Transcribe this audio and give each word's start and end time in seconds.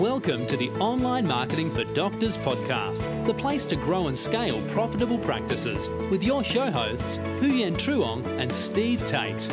Welcome 0.00 0.46
to 0.46 0.56
the 0.56 0.70
Online 0.78 1.26
Marketing 1.26 1.70
for 1.70 1.84
Doctors 1.84 2.38
podcast, 2.38 3.26
the 3.26 3.34
place 3.34 3.66
to 3.66 3.76
grow 3.76 4.08
and 4.08 4.16
scale 4.16 4.58
profitable 4.68 5.18
practices 5.18 5.90
with 6.10 6.24
your 6.24 6.42
show 6.42 6.70
hosts, 6.70 7.18
Huyen 7.18 7.74
Truong 7.74 8.24
and 8.40 8.50
Steve 8.50 9.04
Tate. 9.04 9.46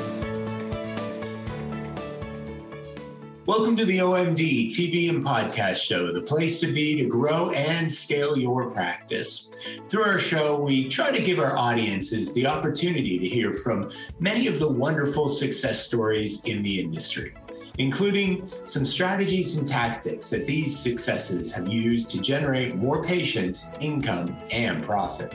Welcome 3.45 3.75
to 3.75 3.83
the 3.83 3.97
OMD 3.97 4.67
TV 4.67 5.09
and 5.09 5.21
podcast 5.21 5.83
show, 5.83 6.13
the 6.13 6.21
place 6.21 6.61
to 6.61 6.67
be 6.67 6.95
to 6.95 7.09
grow 7.09 7.51
and 7.51 7.91
scale 7.91 8.37
your 8.37 8.71
practice. 8.71 9.51
Through 9.89 10.03
our 10.03 10.17
show, 10.17 10.57
we 10.57 10.87
try 10.87 11.11
to 11.11 11.21
give 11.21 11.39
our 11.39 11.57
audiences 11.57 12.33
the 12.33 12.47
opportunity 12.47 13.19
to 13.19 13.25
hear 13.25 13.51
from 13.51 13.91
many 14.21 14.47
of 14.47 14.61
the 14.61 14.69
wonderful 14.69 15.27
success 15.27 15.85
stories 15.85 16.45
in 16.45 16.63
the 16.63 16.79
industry 16.79 17.33
including 17.77 18.49
some 18.65 18.85
strategies 18.85 19.57
and 19.57 19.67
tactics 19.67 20.29
that 20.29 20.47
these 20.47 20.77
successes 20.77 21.53
have 21.53 21.67
used 21.67 22.09
to 22.11 22.19
generate 22.19 22.75
more 22.75 23.03
patients, 23.03 23.67
income, 23.79 24.35
and 24.51 24.83
profit. 24.83 25.33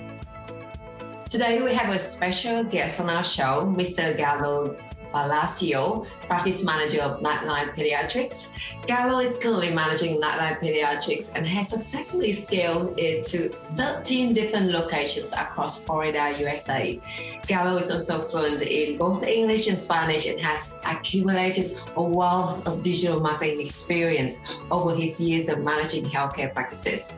Today, 1.29 1.63
we 1.63 1.73
have 1.73 1.95
a 1.95 1.99
special 1.99 2.63
guest 2.65 3.01
on 3.01 3.09
our 3.09 3.25
show, 3.25 3.73
Mr. 3.75 4.17
Gallo 4.17 4.77
Palacio, 5.13 6.07
practice 6.27 6.65
manager 6.65 7.01
of 7.03 7.23
Nightlight 7.23 7.77
Pediatrics. 7.77 8.49
Gallo 8.87 9.21
is 9.21 9.37
currently 9.39 9.73
managing 9.73 10.19
Nightlight 10.19 10.61
Pediatrics 10.61 11.33
and 11.35 11.47
has 11.47 11.69
successfully 11.69 12.33
scaled 12.33 12.99
it 12.99 13.25
to 13.27 13.51
13 13.77 14.35
different 14.35 14.71
locations 14.71 15.33
across 15.33 15.85
Florida, 15.85 16.35
USA. 16.39 17.01
Gallo 17.47 17.77
is 17.77 17.91
also 17.91 18.23
fluent 18.23 18.63
in 18.63 18.99
both 18.99 19.23
English 19.23 19.69
and 19.69 19.79
Spanish 19.79 20.27
and 20.27 20.41
has 20.41 20.72
accumulated 20.85 21.77
a 21.97 22.03
wealth 22.03 22.67
of 22.67 22.83
digital 22.83 23.21
marketing 23.21 23.61
experience 23.61 24.41
over 24.71 24.95
his 24.95 25.21
years 25.21 25.49
of 25.49 25.61
managing 25.61 26.05
healthcare 26.05 26.53
practices. 26.53 27.13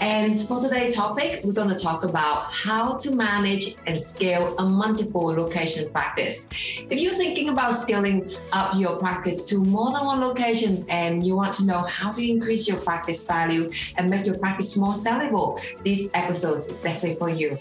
And 0.00 0.40
for 0.40 0.60
today's 0.60 0.94
topic, 0.94 1.42
we're 1.44 1.52
going 1.52 1.68
to 1.68 1.78
talk 1.78 2.04
about 2.04 2.52
how 2.52 2.96
to 2.98 3.14
manage 3.14 3.76
and 3.86 4.02
scale 4.02 4.56
a 4.58 4.68
multiple 4.68 5.26
location 5.26 5.90
practice. 5.90 6.46
If 6.90 7.00
you're 7.00 7.14
thinking 7.14 7.50
about 7.50 7.78
scaling 7.80 8.30
up 8.52 8.74
your 8.76 8.96
practice 8.96 9.44
to 9.48 9.58
more 9.58 9.92
than 9.92 10.04
one 10.04 10.20
location 10.20 10.84
and 10.88 11.24
you 11.26 11.36
want 11.36 11.54
to 11.54 11.64
know 11.64 11.82
how 11.82 12.10
to 12.12 12.30
increase 12.30 12.66
your 12.68 12.78
practice 12.78 13.26
value 13.26 13.70
and 13.96 14.10
make 14.10 14.26
your 14.26 14.38
practice 14.38 14.76
more 14.76 14.94
sellable, 14.94 15.60
this 15.84 16.08
episode 16.14 16.54
is 16.54 16.80
definitely 16.80 17.16
for 17.16 17.30
you. 17.30 17.58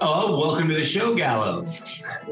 Oh, 0.00 0.36
welcome 0.36 0.68
to 0.68 0.74
the 0.74 0.84
show, 0.84 1.14
Gallo. 1.14 1.64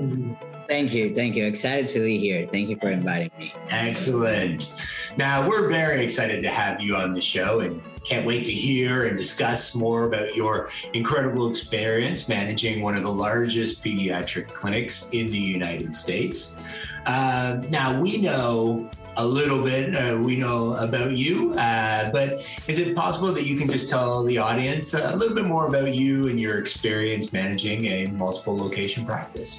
Thank 0.70 0.94
you. 0.94 1.12
Thank 1.12 1.34
you. 1.34 1.46
Excited 1.46 1.88
to 1.88 2.04
be 2.04 2.16
here. 2.16 2.46
Thank 2.46 2.68
you 2.68 2.76
for 2.76 2.90
inviting 2.90 3.32
me. 3.36 3.52
Excellent. 3.70 4.72
Now, 5.16 5.48
we're 5.48 5.68
very 5.68 6.00
excited 6.04 6.40
to 6.44 6.48
have 6.48 6.80
you 6.80 6.94
on 6.94 7.12
the 7.12 7.20
show 7.20 7.58
and 7.58 7.82
can't 8.04 8.24
wait 8.24 8.44
to 8.44 8.52
hear 8.52 9.06
and 9.06 9.16
discuss 9.16 9.74
more 9.74 10.04
about 10.04 10.36
your 10.36 10.70
incredible 10.92 11.50
experience 11.50 12.28
managing 12.28 12.82
one 12.82 12.96
of 12.96 13.02
the 13.02 13.12
largest 13.12 13.82
pediatric 13.82 14.46
clinics 14.46 15.08
in 15.10 15.26
the 15.26 15.40
United 15.40 15.92
States. 15.92 16.56
Uh, 17.04 17.60
now, 17.68 18.00
we 18.00 18.18
know 18.18 18.88
a 19.16 19.26
little 19.26 19.64
bit, 19.64 19.92
uh, 19.92 20.16
we 20.22 20.36
know 20.36 20.74
about 20.74 21.10
you, 21.10 21.52
uh, 21.54 22.12
but 22.12 22.46
is 22.68 22.78
it 22.78 22.94
possible 22.94 23.32
that 23.32 23.44
you 23.44 23.56
can 23.56 23.68
just 23.68 23.88
tell 23.88 24.22
the 24.22 24.38
audience 24.38 24.94
a 24.94 25.16
little 25.16 25.34
bit 25.34 25.46
more 25.46 25.66
about 25.66 25.92
you 25.92 26.28
and 26.28 26.40
your 26.40 26.58
experience 26.58 27.32
managing 27.32 27.86
a 27.86 28.06
multiple 28.12 28.56
location 28.56 29.04
practice? 29.04 29.58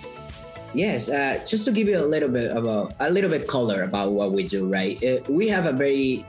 Yes, 0.74 1.10
uh, 1.10 1.44
just 1.46 1.66
to 1.66 1.72
give 1.72 1.88
you 1.88 2.00
a 2.00 2.08
little 2.08 2.30
bit 2.30 2.56
about 2.56 2.94
a 3.00 3.12
little 3.12 3.30
bit 3.30 3.48
color 3.48 3.84
about 3.84 4.14
what 4.14 4.32
we 4.32 4.48
do, 4.48 4.68
right? 4.68 4.96
Uh, 5.04 5.20
we 5.30 5.50
have 5.50 5.66
a 5.66 5.74
very 5.74 6.26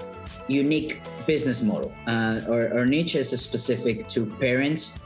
unique 0.48 1.00
business 1.26 1.62
model. 1.62 1.92
Uh, 2.06 2.40
our, 2.50 2.74
our, 2.74 2.86
niche 2.86 3.14
is 3.14 3.30
specific 3.40 4.08
to 4.08 4.26
parents 4.26 4.98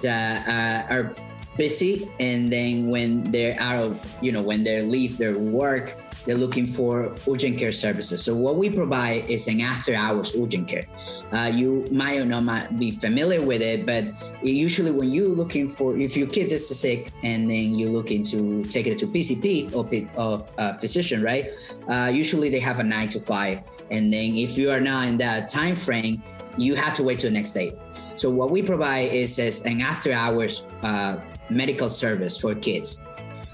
that 0.00 0.48
uh, 0.48 0.94
are 0.94 1.14
busy, 1.58 2.10
and 2.20 2.48
then 2.48 2.88
when 2.88 3.24
they're 3.24 3.60
out 3.60 3.84
of, 3.84 4.16
you 4.22 4.32
know, 4.32 4.40
when 4.40 4.64
they 4.64 4.80
leave 4.80 5.18
their 5.18 5.36
work, 5.38 5.96
they're 6.26 6.36
looking 6.36 6.66
for 6.66 7.14
urgent 7.28 7.58
care 7.58 7.72
services. 7.72 8.22
So 8.22 8.34
what 8.34 8.56
we 8.56 8.70
provide 8.70 9.28
is 9.30 9.48
an 9.48 9.60
after 9.60 9.94
hours 9.94 10.36
urgent 10.36 10.68
care. 10.68 10.84
Uh, 11.32 11.50
you 11.52 11.86
might 11.90 12.18
or 12.18 12.24
not 12.24 12.44
might 12.44 12.78
be 12.78 12.90
familiar 12.90 13.42
with 13.42 13.62
it, 13.62 13.86
but 13.86 14.04
usually 14.42 14.90
when 14.90 15.10
you're 15.10 15.28
looking 15.28 15.68
for, 15.68 15.96
if 15.96 16.16
your 16.16 16.26
kid 16.26 16.52
is 16.52 16.68
sick 16.68 17.12
and 17.22 17.48
then 17.48 17.78
you're 17.78 17.90
looking 17.90 18.22
to 18.24 18.64
take 18.64 18.86
it 18.86 18.98
to 18.98 19.06
PCP 19.06 19.74
or, 19.74 19.88
or 20.20 20.46
uh, 20.58 20.76
physician, 20.78 21.22
right? 21.22 21.48
Uh, 21.88 22.10
usually 22.12 22.50
they 22.50 22.60
have 22.60 22.78
a 22.78 22.84
nine 22.84 23.08
to 23.08 23.20
five. 23.20 23.60
And 23.90 24.12
then 24.12 24.36
if 24.36 24.56
you 24.56 24.70
are 24.70 24.80
not 24.80 25.08
in 25.08 25.16
that 25.18 25.48
time 25.48 25.76
frame, 25.76 26.22
you 26.56 26.74
have 26.74 26.94
to 26.94 27.02
wait 27.02 27.20
till 27.20 27.30
the 27.30 27.34
next 27.34 27.52
day. 27.52 27.72
So 28.16 28.28
what 28.28 28.50
we 28.50 28.62
provide 28.62 29.12
is, 29.12 29.38
is 29.38 29.64
an 29.64 29.80
after 29.80 30.12
hours 30.12 30.68
uh, 30.82 31.20
medical 31.48 31.88
service 31.88 32.36
for 32.36 32.54
kids. 32.54 33.02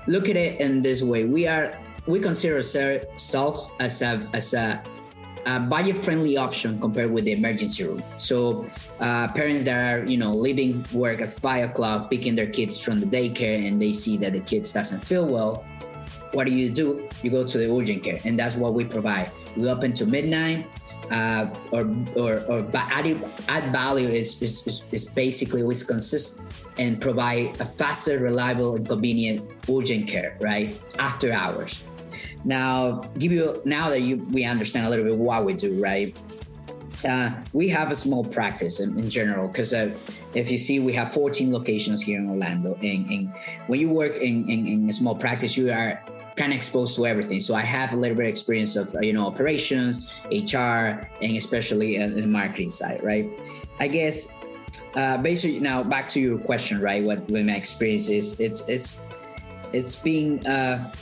Look 0.06 0.28
at 0.28 0.37
it 0.37 0.60
in 0.60 0.83
this 0.83 1.03
way. 1.03 1.25
We 1.25 1.47
are 1.47 1.78
we 2.06 2.20
consider 2.20 2.56
ourselves 2.56 3.70
as 3.80 4.02
a 4.02 4.28
as 4.32 4.54
a, 4.54 4.82
a 5.46 5.60
budget-friendly 5.60 6.36
option 6.36 6.78
compared 6.80 7.10
with 7.10 7.24
the 7.24 7.32
emergency 7.32 7.84
room. 7.84 8.02
So 8.16 8.68
uh, 9.00 9.28
parents 9.28 9.64
that 9.64 9.76
are 9.76 10.04
you 10.06 10.16
know 10.16 10.32
leaving 10.32 10.84
work 10.92 11.20
at 11.20 11.30
five 11.30 11.70
o'clock, 11.70 12.10
picking 12.10 12.34
their 12.34 12.46
kids 12.46 12.78
from 12.78 13.00
the 13.00 13.06
daycare, 13.06 13.66
and 13.66 13.80
they 13.80 13.92
see 13.92 14.16
that 14.18 14.32
the 14.32 14.40
kids 14.40 14.72
doesn't 14.72 15.04
feel 15.04 15.26
well. 15.26 15.66
What 16.32 16.46
do 16.46 16.52
you 16.52 16.70
do? 16.70 17.08
You 17.22 17.30
go 17.30 17.44
to 17.44 17.58
the 17.58 17.72
urgent 17.72 18.02
care, 18.04 18.18
and 18.24 18.38
that's 18.38 18.56
what 18.56 18.74
we 18.74 18.84
provide. 18.84 19.30
We 19.56 19.68
open 19.68 19.92
to 19.94 20.06
midnight. 20.06 20.66
Uh, 21.08 21.54
or 21.70 21.86
or 22.16 22.42
or 22.50 22.66
add, 22.74 23.06
add 23.46 23.70
value 23.70 24.08
is, 24.08 24.42
is, 24.42 24.88
is, 24.90 25.04
basically 25.04 25.62
we 25.62 25.72
consist 25.76 26.42
and 26.78 27.00
provide 27.00 27.46
a 27.60 27.64
faster, 27.64 28.18
reliable, 28.18 28.74
and 28.74 28.88
convenient 28.88 29.48
urgent 29.70 30.08
care 30.08 30.36
right 30.40 30.76
after 30.98 31.32
hours. 31.32 31.84
Now, 32.44 33.02
give 33.19 33.32
you 33.32 33.60
now 33.64 33.91
that 33.91 34.00
you 34.00 34.16
we 34.30 34.44
understand 34.44 34.86
a 34.86 34.91
little 34.91 35.04
bit 35.04 35.16
what 35.16 35.44
we 35.44 35.54
do, 35.54 35.82
right? 35.82 36.16
Uh, 37.04 37.30
we 37.52 37.69
have 37.69 37.91
a 37.91 37.94
small 37.94 38.24
practice 38.24 38.80
in, 38.80 38.98
in 38.98 39.10
general 39.10 39.48
because 39.48 39.74
uh, 39.74 39.94
if 40.34 40.50
you 40.50 40.58
see, 40.58 40.80
we 40.80 40.92
have 40.92 41.12
14 41.12 41.52
locations 41.52 42.02
here 42.02 42.19
in 42.19 42.28
Orlando. 42.28 42.74
And, 42.82 43.32
when 43.66 43.80
you 43.80 43.91
work 43.91 44.16
in, 44.16 44.48
in, 44.50 44.66
in, 44.66 44.88
a 44.88 44.92
small 44.92 45.14
practice, 45.14 45.56
you 45.56 45.70
are 45.70 46.02
kind 46.36 46.52
of 46.52 46.56
exposed 46.56 46.94
to 46.97 47.06
everything. 47.06 47.41
So 47.41 47.54
I 47.54 47.62
have 47.62 47.92
a 47.92 47.97
little 47.97 48.16
bit 48.16 48.24
of 48.24 48.30
experience 48.30 48.76
of 48.76 48.94
you 49.00 49.12
know 49.12 49.26
operations, 49.26 50.10
HR, 50.30 51.00
and 51.22 51.36
especially 51.36 51.97
in 51.97 52.14
the 52.14 52.26
marketing 52.26 52.68
side, 52.68 53.03
right? 53.03 53.28
I 53.80 53.88
guess 53.88 54.32
uh, 54.94 55.18
basically 55.18 55.60
now 55.60 55.82
back 55.82 56.08
to 56.10 56.20
your 56.20 56.38
question, 56.38 56.80
right? 56.80 57.03
What, 57.03 57.18
what 57.30 57.44
my 57.44 57.54
experience 57.54 58.08
is, 58.08 58.41
it's 58.41 58.68
it's 58.68 59.00
it's 59.72 59.97
being 59.97 60.47
uh, 60.47 60.92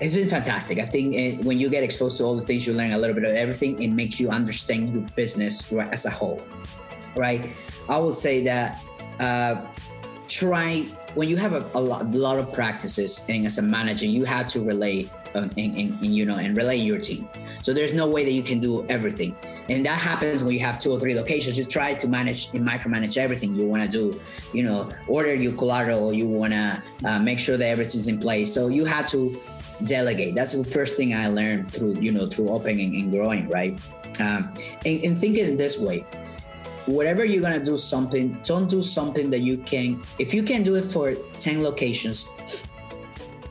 it's 0.00 0.12
been 0.12 0.28
fantastic. 0.28 0.78
I 0.78 0.86
think 0.86 1.14
it, 1.14 1.44
when 1.44 1.58
you 1.58 1.70
get 1.70 1.82
exposed 1.82 2.18
to 2.18 2.24
all 2.24 2.36
the 2.36 2.42
things, 2.42 2.66
you 2.66 2.74
learn 2.74 2.92
a 2.92 2.98
little 2.98 3.14
bit 3.14 3.24
of 3.24 3.34
everything. 3.34 3.82
It 3.82 3.92
makes 3.92 4.20
you 4.20 4.28
understand 4.28 4.94
your 4.94 5.04
business 5.16 5.70
right, 5.72 5.90
as 5.92 6.04
a 6.04 6.10
whole, 6.10 6.46
right? 7.16 7.48
I 7.88 7.98
will 7.98 8.12
say 8.12 8.44
that 8.44 8.82
uh, 9.20 9.66
try 10.28 10.86
when 11.14 11.30
you 11.30 11.36
have 11.36 11.54
a, 11.54 11.64
a, 11.74 11.80
lot, 11.80 12.02
a 12.02 12.18
lot 12.18 12.38
of 12.38 12.52
practices 12.52 13.24
and 13.30 13.46
as 13.46 13.56
a 13.56 13.62
manager, 13.62 14.04
you 14.04 14.24
have 14.24 14.46
to 14.48 14.60
relay 14.60 15.08
uh, 15.34 15.48
and, 15.56 15.98
you 16.02 16.26
know 16.26 16.36
and 16.36 16.56
relay 16.56 16.76
your 16.76 16.98
team. 16.98 17.26
So 17.62 17.72
there's 17.72 17.94
no 17.94 18.06
way 18.06 18.24
that 18.24 18.32
you 18.32 18.42
can 18.42 18.60
do 18.60 18.86
everything. 18.88 19.34
And 19.68 19.84
that 19.84 19.98
happens 19.98 20.44
when 20.44 20.54
you 20.54 20.60
have 20.60 20.78
two 20.78 20.92
or 20.92 21.00
three 21.00 21.14
locations. 21.14 21.58
You 21.58 21.64
try 21.64 21.94
to 21.94 22.08
manage 22.08 22.50
and 22.54 22.66
micromanage 22.66 23.16
everything 23.16 23.54
you 23.54 23.66
want 23.66 23.84
to 23.84 23.90
do. 23.90 24.20
You 24.52 24.62
know, 24.62 24.88
order 25.08 25.34
your 25.34 25.52
collateral. 25.52 26.12
You 26.12 26.28
want 26.28 26.52
to 26.52 26.82
uh, 27.04 27.18
make 27.18 27.38
sure 27.38 27.56
that 27.56 27.66
everything's 27.66 28.06
in 28.06 28.18
place. 28.18 28.52
So 28.52 28.68
you 28.68 28.84
have 28.84 29.06
to 29.06 29.40
delegate 29.84 30.34
that's 30.34 30.52
the 30.52 30.64
first 30.64 30.96
thing 30.96 31.14
i 31.14 31.28
learned 31.28 31.70
through 31.70 31.94
you 32.00 32.10
know 32.10 32.26
through 32.26 32.48
opening 32.48 32.96
and 32.96 33.10
growing 33.12 33.48
right 33.48 33.78
um, 34.20 34.52
and, 34.86 35.02
and 35.02 35.60
this 35.60 35.78
way 35.78 36.00
whatever 36.86 37.24
you're 37.24 37.42
gonna 37.42 37.62
do 37.62 37.76
something 37.76 38.32
don't 38.42 38.70
do 38.70 38.82
something 38.82 39.28
that 39.28 39.40
you 39.40 39.58
can 39.58 40.02
if 40.18 40.32
you 40.32 40.42
can 40.42 40.62
do 40.62 40.76
it 40.76 40.84
for 40.84 41.14
10 41.14 41.62
locations 41.62 42.28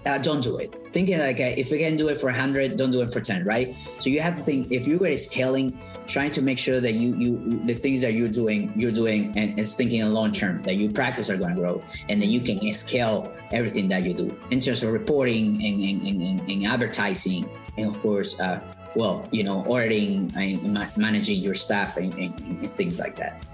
uh, 0.06 0.18
don't 0.18 0.42
do 0.42 0.58
it 0.58 0.76
thinking 0.92 1.20
like 1.20 1.40
uh, 1.40 1.54
if 1.58 1.70
you 1.70 1.78
can 1.78 1.96
do 1.96 2.08
it 2.08 2.20
for 2.20 2.28
100 2.28 2.78
don't 2.78 2.92
do 2.92 3.02
it 3.02 3.12
for 3.12 3.22
10 3.22 3.44
right 3.44 3.76
so 4.00 4.10
you 4.10 4.20
have 4.20 4.38
to 4.38 4.44
think 4.44 4.72
if 4.72 4.88
you're 4.88 5.18
scaling 5.18 5.78
trying 6.08 6.32
to 6.32 6.42
make 6.42 6.58
sure 6.58 6.80
that 6.80 6.94
you 6.94 7.16
you 7.16 7.60
the 7.64 7.74
things 7.74 8.02
that 8.02 8.14
you're 8.14 8.30
doing 8.30 8.72
you're 8.76 8.92
doing 8.92 9.38
and 9.38 9.60
is 9.60 9.74
thinking 9.74 10.02
in 10.02 10.14
long 10.14 10.32
term 10.32 10.62
that 10.64 10.76
your 10.76 10.92
practice 10.92 11.30
are 11.30 11.38
going 11.38 11.56
to 11.56 11.62
grow 11.62 11.82
and 12.10 12.22
then 12.22 12.30
you 12.30 12.40
can 12.40 12.72
scale 12.74 13.34
everything 13.54 13.88
that 13.90 14.04
you 14.04 14.14
do. 14.14 14.38
In 14.52 14.60
terms 14.60 14.84
of 14.84 14.92
reporting 14.92 15.64
and, 15.64 15.82
and, 15.82 16.22
and, 16.22 16.50
and 16.50 16.66
advertising 16.66 17.50
and 17.78 17.88
of 17.88 18.02
course 18.02 18.40
uh, 18.40 18.62
well 18.96 19.28
you 19.32 19.44
know 19.44 19.64
ordering 19.66 20.32
and 20.36 20.74
managing 20.98 21.42
your 21.42 21.54
staff 21.54 21.98
and, 21.98 22.14
and 22.16 22.72
things 22.72 23.00
like 23.00 23.16
that. 23.16 23.46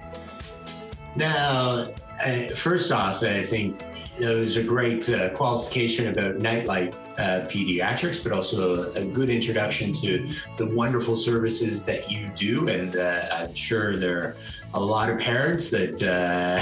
Now 1.15 1.87
uh, 2.23 2.47
first 2.55 2.91
off 2.91 3.23
i 3.23 3.43
think 3.43 3.81
it 4.21 4.35
was 4.35 4.55
a 4.55 4.63
great 4.63 5.09
uh, 5.09 5.29
qualification 5.29 6.07
about 6.07 6.37
nightlight 6.37 6.95
uh, 7.17 7.41
pediatrics, 7.49 8.21
but 8.21 8.31
also 8.31 8.91
a, 8.93 8.99
a, 8.99 9.05
good 9.05 9.29
introduction 9.29 9.91
to 9.93 10.27
the 10.57 10.65
wonderful 10.65 11.15
services 11.15 11.83
that 11.83 12.11
you 12.11 12.27
do. 12.29 12.67
And 12.67 12.95
uh, 12.95 13.27
I'm 13.31 13.53
sure 13.53 13.97
there 13.97 14.17
are 14.17 14.35
a 14.75 14.79
lot 14.79 15.09
of 15.09 15.19
parents 15.19 15.69
that 15.71 16.01
uh, 16.03 16.61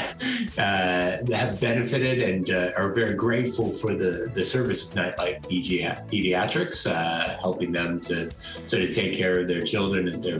uh, 0.61 1.35
have 1.35 1.59
benefited 1.59 2.21
and 2.21 2.49
uh, 2.49 2.71
are 2.77 2.93
very 2.93 3.13
grateful 3.13 3.71
for 3.71 3.93
the, 3.93 4.31
the 4.33 4.43
service 4.43 4.87
of 4.87 4.95
Nightlight 4.95 5.43
Pediatrics, 5.43 7.39
helping 7.39 7.71
them 7.71 7.99
to 8.01 8.31
sort 8.67 8.83
of 8.83 8.93
take 8.93 9.15
care 9.15 9.39
of 9.39 9.47
their 9.47 9.61
children 9.61 10.07
and 10.07 10.23
their, 10.23 10.39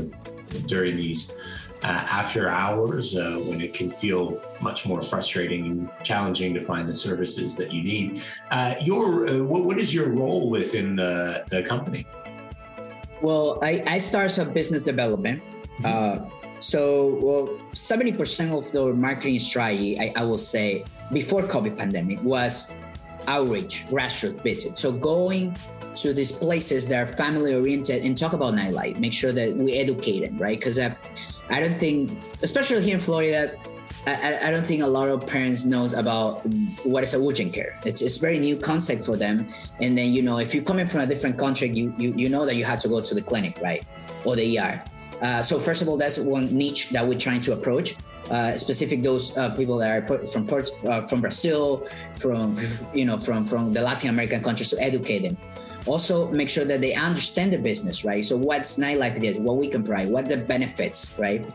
during 0.68 0.96
these 0.96 1.34
uh, 1.84 1.88
after 1.88 2.50
hours 2.50 3.16
uh, 3.16 3.42
when 3.46 3.62
it 3.62 3.74
can 3.74 3.90
feel 3.90 4.42
much 4.62 4.86
more 4.86 5.02
frustrating 5.02 5.66
and 5.66 5.90
challenging 6.04 6.54
to 6.54 6.62
find 6.62 6.88
the 6.88 6.94
services 6.94 7.56
that 7.56 7.72
you 7.72 7.84
need. 7.84 8.22
Uh, 8.52 8.76
your 8.82 9.28
uh, 9.28 9.44
what, 9.44 9.64
what 9.64 9.78
is 9.78 9.94
your 9.94 10.10
role 10.10 10.50
within 10.50 10.96
the, 10.96 11.44
the 11.50 11.64
company? 11.64 12.06
Well, 13.22 13.60
I, 13.64 13.82
I 13.88 13.98
start 13.98 14.32
some 14.32 14.52
business 14.54 14.84
development. 14.84 15.42
Mm-hmm. 15.82 16.26
Uh, 16.26 16.30
so, 16.60 17.20
well, 17.22 17.48
70% 17.72 18.58
of 18.58 18.72
the 18.72 18.94
marketing 18.94 19.40
strategy, 19.40 19.98
I, 20.00 20.14
I 20.16 20.24
will 20.24 20.38
say, 20.38 20.84
before 21.12 21.42
COVID 21.42 21.78
pandemic 21.78 22.22
was 22.22 22.76
outreach, 23.28 23.86
grassroots 23.88 24.42
visit. 24.44 24.78
So 24.78 24.92
going 24.92 25.56
to 25.96 26.14
these 26.14 26.32
places 26.32 26.88
that 26.88 27.02
are 27.02 27.08
family 27.08 27.56
oriented 27.56 28.04
and 28.04 28.18
talk 28.18 28.34
about 28.34 28.56
Nightlight, 28.56 29.00
make 29.00 29.14
sure 29.14 29.32
that 29.32 29.56
we 29.56 29.74
educate 29.74 30.26
them, 30.26 30.38
right? 30.38 30.60
Because 30.60 30.80
uh, 30.80 30.94
I 31.50 31.60
don't 31.60 31.76
think, 31.76 32.12
especially 32.42 32.82
here 32.84 32.96
in 32.96 33.00
Florida, 33.00 33.58
I, 34.06 34.48
I, 34.48 34.52
don't 34.52 34.66
think 34.66 34.82
a 34.82 34.88
lot 34.88 35.10
of 35.10 35.28
parents 35.28 35.66
knows 35.66 35.94
about 35.94 36.42
what 36.86 37.04
is 37.04 37.14
a 37.14 37.20
urgent 37.20 37.54
care. 37.54 37.78
It's 37.86 38.02
it's 38.02 38.18
very 38.18 38.40
new 38.40 38.56
concept 38.56 39.04
for 39.04 39.18
them. 39.18 39.50
And 39.82 39.98
then 39.98 40.14
you 40.14 40.22
know, 40.22 40.40
if 40.40 40.56
you're 40.56 40.64
coming 40.64 40.88
from 40.88 41.02
a 41.02 41.08
different 41.08 41.38
country, 41.38 41.70
you 41.70 41.94
you, 41.98 42.14
you 42.16 42.30
know 42.30 42.46
that 42.46 42.56
you 42.56 42.64
have 42.66 42.80
to 42.82 42.88
go 42.88 43.02
to 43.02 43.14
the 43.14 43.22
clinic, 43.22 43.60
right, 43.62 43.86
or 44.26 44.36
the 44.36 44.58
ER. 44.58 44.82
Uh, 45.22 45.42
so 45.42 45.60
first 45.60 45.82
of 45.82 45.90
all, 45.90 45.98
that's 45.98 46.18
one 46.18 46.46
niche 46.56 46.90
that 46.92 47.06
we're 47.06 47.20
trying 47.20 47.42
to 47.42 47.54
approach. 47.54 47.96
Uh, 48.32 48.58
specific 48.58 49.02
those 49.02 49.36
uh, 49.38 49.50
people 49.56 49.76
that 49.78 49.90
are 49.90 50.26
from 50.26 50.48
uh, 50.88 51.02
from 51.02 51.20
Brazil, 51.20 51.88
from 52.16 52.56
you 52.94 53.06
know 53.06 53.18
from 53.18 53.44
from 53.44 53.74
the 53.74 53.82
Latin 53.82 54.10
American 54.10 54.42
countries 54.42 54.70
to 54.70 54.80
educate 54.80 55.28
them 55.28 55.38
also 55.86 56.32
make 56.32 56.50
sure 56.50 56.66
that 56.66 56.82
they 56.82 56.94
understand 56.94 57.54
the 57.54 57.58
business, 57.58 58.04
right? 58.04 58.24
So 58.24 58.38
what's 58.38 58.78
Nightlight 58.78 59.24
is, 59.24 59.38
what 59.40 59.58
we 59.58 59.68
can 59.68 59.84
provide, 59.84 60.10
what 60.10 60.28
the 60.28 60.38
benefits, 60.38 61.18
right? 61.18 61.46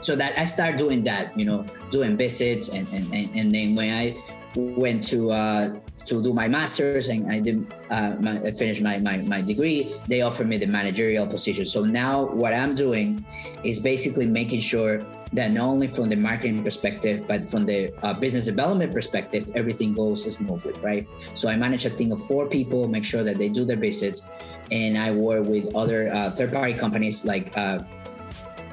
So 0.00 0.14
that 0.16 0.38
I 0.38 0.44
start 0.44 0.78
doing 0.78 1.02
that, 1.04 1.36
you 1.38 1.46
know, 1.46 1.64
doing 1.90 2.16
visits 2.16 2.68
and 2.68 2.86
and, 2.92 3.12
and 3.34 3.50
then 3.50 3.74
when 3.74 3.90
I 3.92 4.14
went 4.54 5.06
to 5.08 5.32
uh, 5.32 5.74
to 6.06 6.22
do 6.22 6.32
my 6.32 6.48
master's 6.48 7.08
and 7.08 7.30
I 7.30 7.40
did 7.40 7.66
uh, 7.90 8.14
my, 8.20 8.40
I 8.40 8.52
finished 8.52 8.82
my, 8.82 8.98
my, 8.98 9.18
my 9.18 9.42
degree, 9.42 9.94
they 10.08 10.22
offered 10.22 10.48
me 10.48 10.56
the 10.56 10.66
managerial 10.66 11.26
position. 11.26 11.64
So 11.64 11.84
now 11.84 12.26
what 12.26 12.54
I'm 12.54 12.74
doing 12.74 13.26
is 13.64 13.80
basically 13.80 14.26
making 14.26 14.60
sure 14.60 15.00
that 15.32 15.50
not 15.50 15.66
only 15.66 15.88
from 15.88 16.08
the 16.08 16.16
marketing 16.16 16.62
perspective, 16.62 17.26
but 17.26 17.44
from 17.44 17.66
the 17.66 17.90
uh, 18.04 18.14
business 18.14 18.44
development 18.46 18.92
perspective, 18.92 19.50
everything 19.54 19.92
goes 19.92 20.24
smoothly, 20.32 20.72
right? 20.80 21.06
So 21.34 21.48
I 21.48 21.56
manage 21.56 21.84
a 21.84 21.90
team 21.90 22.12
of 22.12 22.22
four 22.26 22.48
people, 22.48 22.86
make 22.88 23.04
sure 23.04 23.24
that 23.24 23.36
they 23.38 23.48
do 23.48 23.64
their 23.64 23.76
visits, 23.76 24.30
and 24.70 24.96
I 24.96 25.10
work 25.10 25.46
with 25.46 25.74
other 25.74 26.12
uh, 26.12 26.30
third-party 26.30 26.74
companies 26.74 27.24
like 27.24 27.56
uh, 27.58 27.78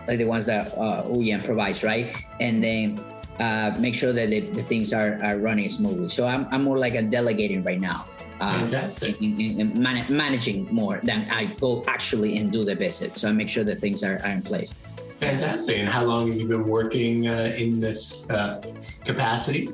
like 0.07 0.17
the 0.17 0.25
ones 0.25 0.45
that 0.47 0.67
uh, 0.77 1.03
OEM 1.03 1.43
provides, 1.43 1.83
right? 1.83 2.13
And 2.39 2.61
then 2.61 2.99
uh, 3.39 3.73
make 3.79 3.95
sure 3.95 4.11
that 4.11 4.29
the, 4.29 4.41
the 4.51 4.61
things 4.61 4.93
are, 4.93 5.17
are 5.23 5.37
running 5.37 5.69
smoothly. 5.69 6.09
So 6.09 6.27
I'm, 6.27 6.45
I'm 6.51 6.63
more 6.63 6.77
like 6.77 6.95
a 6.95 7.01
delegating 7.01 7.63
right 7.63 7.79
now. 7.79 8.05
Uh, 8.41 8.59
In, 9.03 9.39
in, 9.39 9.59
in 9.61 9.81
man- 9.81 10.05
managing 10.09 10.67
more 10.73 10.99
than 11.03 11.29
I 11.31 11.45
go 11.45 11.83
actually 11.87 12.37
and 12.37 12.51
do 12.51 12.65
the 12.65 12.75
visit. 12.75 13.15
So 13.15 13.29
I 13.29 13.31
make 13.31 13.47
sure 13.47 13.63
that 13.63 13.79
things 13.79 14.03
are, 14.03 14.19
are 14.25 14.31
in 14.31 14.41
place. 14.41 14.75
Fantastic. 15.23 15.77
And 15.77 15.89
how 15.89 16.03
long 16.03 16.27
have 16.27 16.37
you 16.37 16.47
been 16.47 16.65
working 16.65 17.27
uh, 17.27 17.53
in 17.57 17.79
this 17.79 18.29
uh, 18.29 18.61
capacity? 19.05 19.69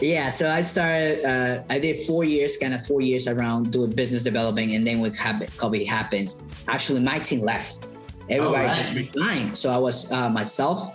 Yeah, 0.00 0.28
so 0.28 0.50
I 0.50 0.60
started. 0.60 1.24
Uh, 1.24 1.62
I 1.70 1.78
did 1.78 2.04
four 2.06 2.24
years, 2.24 2.56
kind 2.56 2.74
of 2.74 2.84
four 2.84 3.00
years 3.00 3.28
around 3.28 3.72
doing 3.72 3.90
business 3.90 4.22
development, 4.22 4.72
and 4.72 4.86
then 4.86 5.00
when 5.00 5.12
COVID 5.12 5.86
happens, 5.86 6.42
actually 6.68 7.00
my 7.00 7.18
team 7.18 7.40
left. 7.40 7.86
Everybody 8.28 8.66
right. 8.66 8.94
resigned. 8.94 9.56
So 9.56 9.70
I 9.70 9.76
was 9.76 10.10
uh, 10.10 10.30
myself 10.30 10.90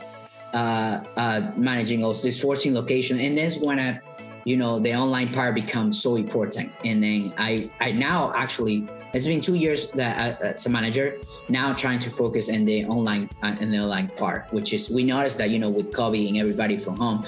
uh, 0.53 1.03
uh, 1.15 1.51
managing 1.55 2.03
also 2.03 2.23
this 2.23 2.41
14 2.41 2.73
location, 2.73 3.19
and 3.19 3.37
that's 3.37 3.59
when 3.59 3.79
I, 3.79 4.01
you 4.45 4.57
know, 4.57 4.79
the 4.79 4.95
online 4.95 5.29
part 5.29 5.55
becomes 5.55 6.01
so 6.01 6.15
important. 6.15 6.71
And 6.83 7.03
then 7.03 7.33
I, 7.37 7.69
I 7.79 7.91
now 7.91 8.33
actually, 8.35 8.87
it's 9.13 9.25
been 9.25 9.41
two 9.41 9.55
years 9.55 9.91
that 9.91 10.41
uh, 10.41 10.45
as 10.47 10.65
a 10.65 10.69
manager, 10.69 11.19
now 11.49 11.73
trying 11.73 11.99
to 11.99 12.09
focus 12.09 12.49
in 12.49 12.65
the 12.65 12.85
online 12.85 13.29
uh, 13.41 13.55
in 13.59 13.69
the 13.69 13.79
online 13.79 14.09
part, 14.09 14.51
which 14.51 14.73
is 14.73 14.89
we 14.89 15.03
noticed 15.03 15.37
that 15.37 15.49
you 15.49 15.59
know 15.59 15.69
with 15.69 15.91
COVID 15.91 16.27
and 16.27 16.37
everybody 16.37 16.77
from 16.77 16.97
home, 16.97 17.23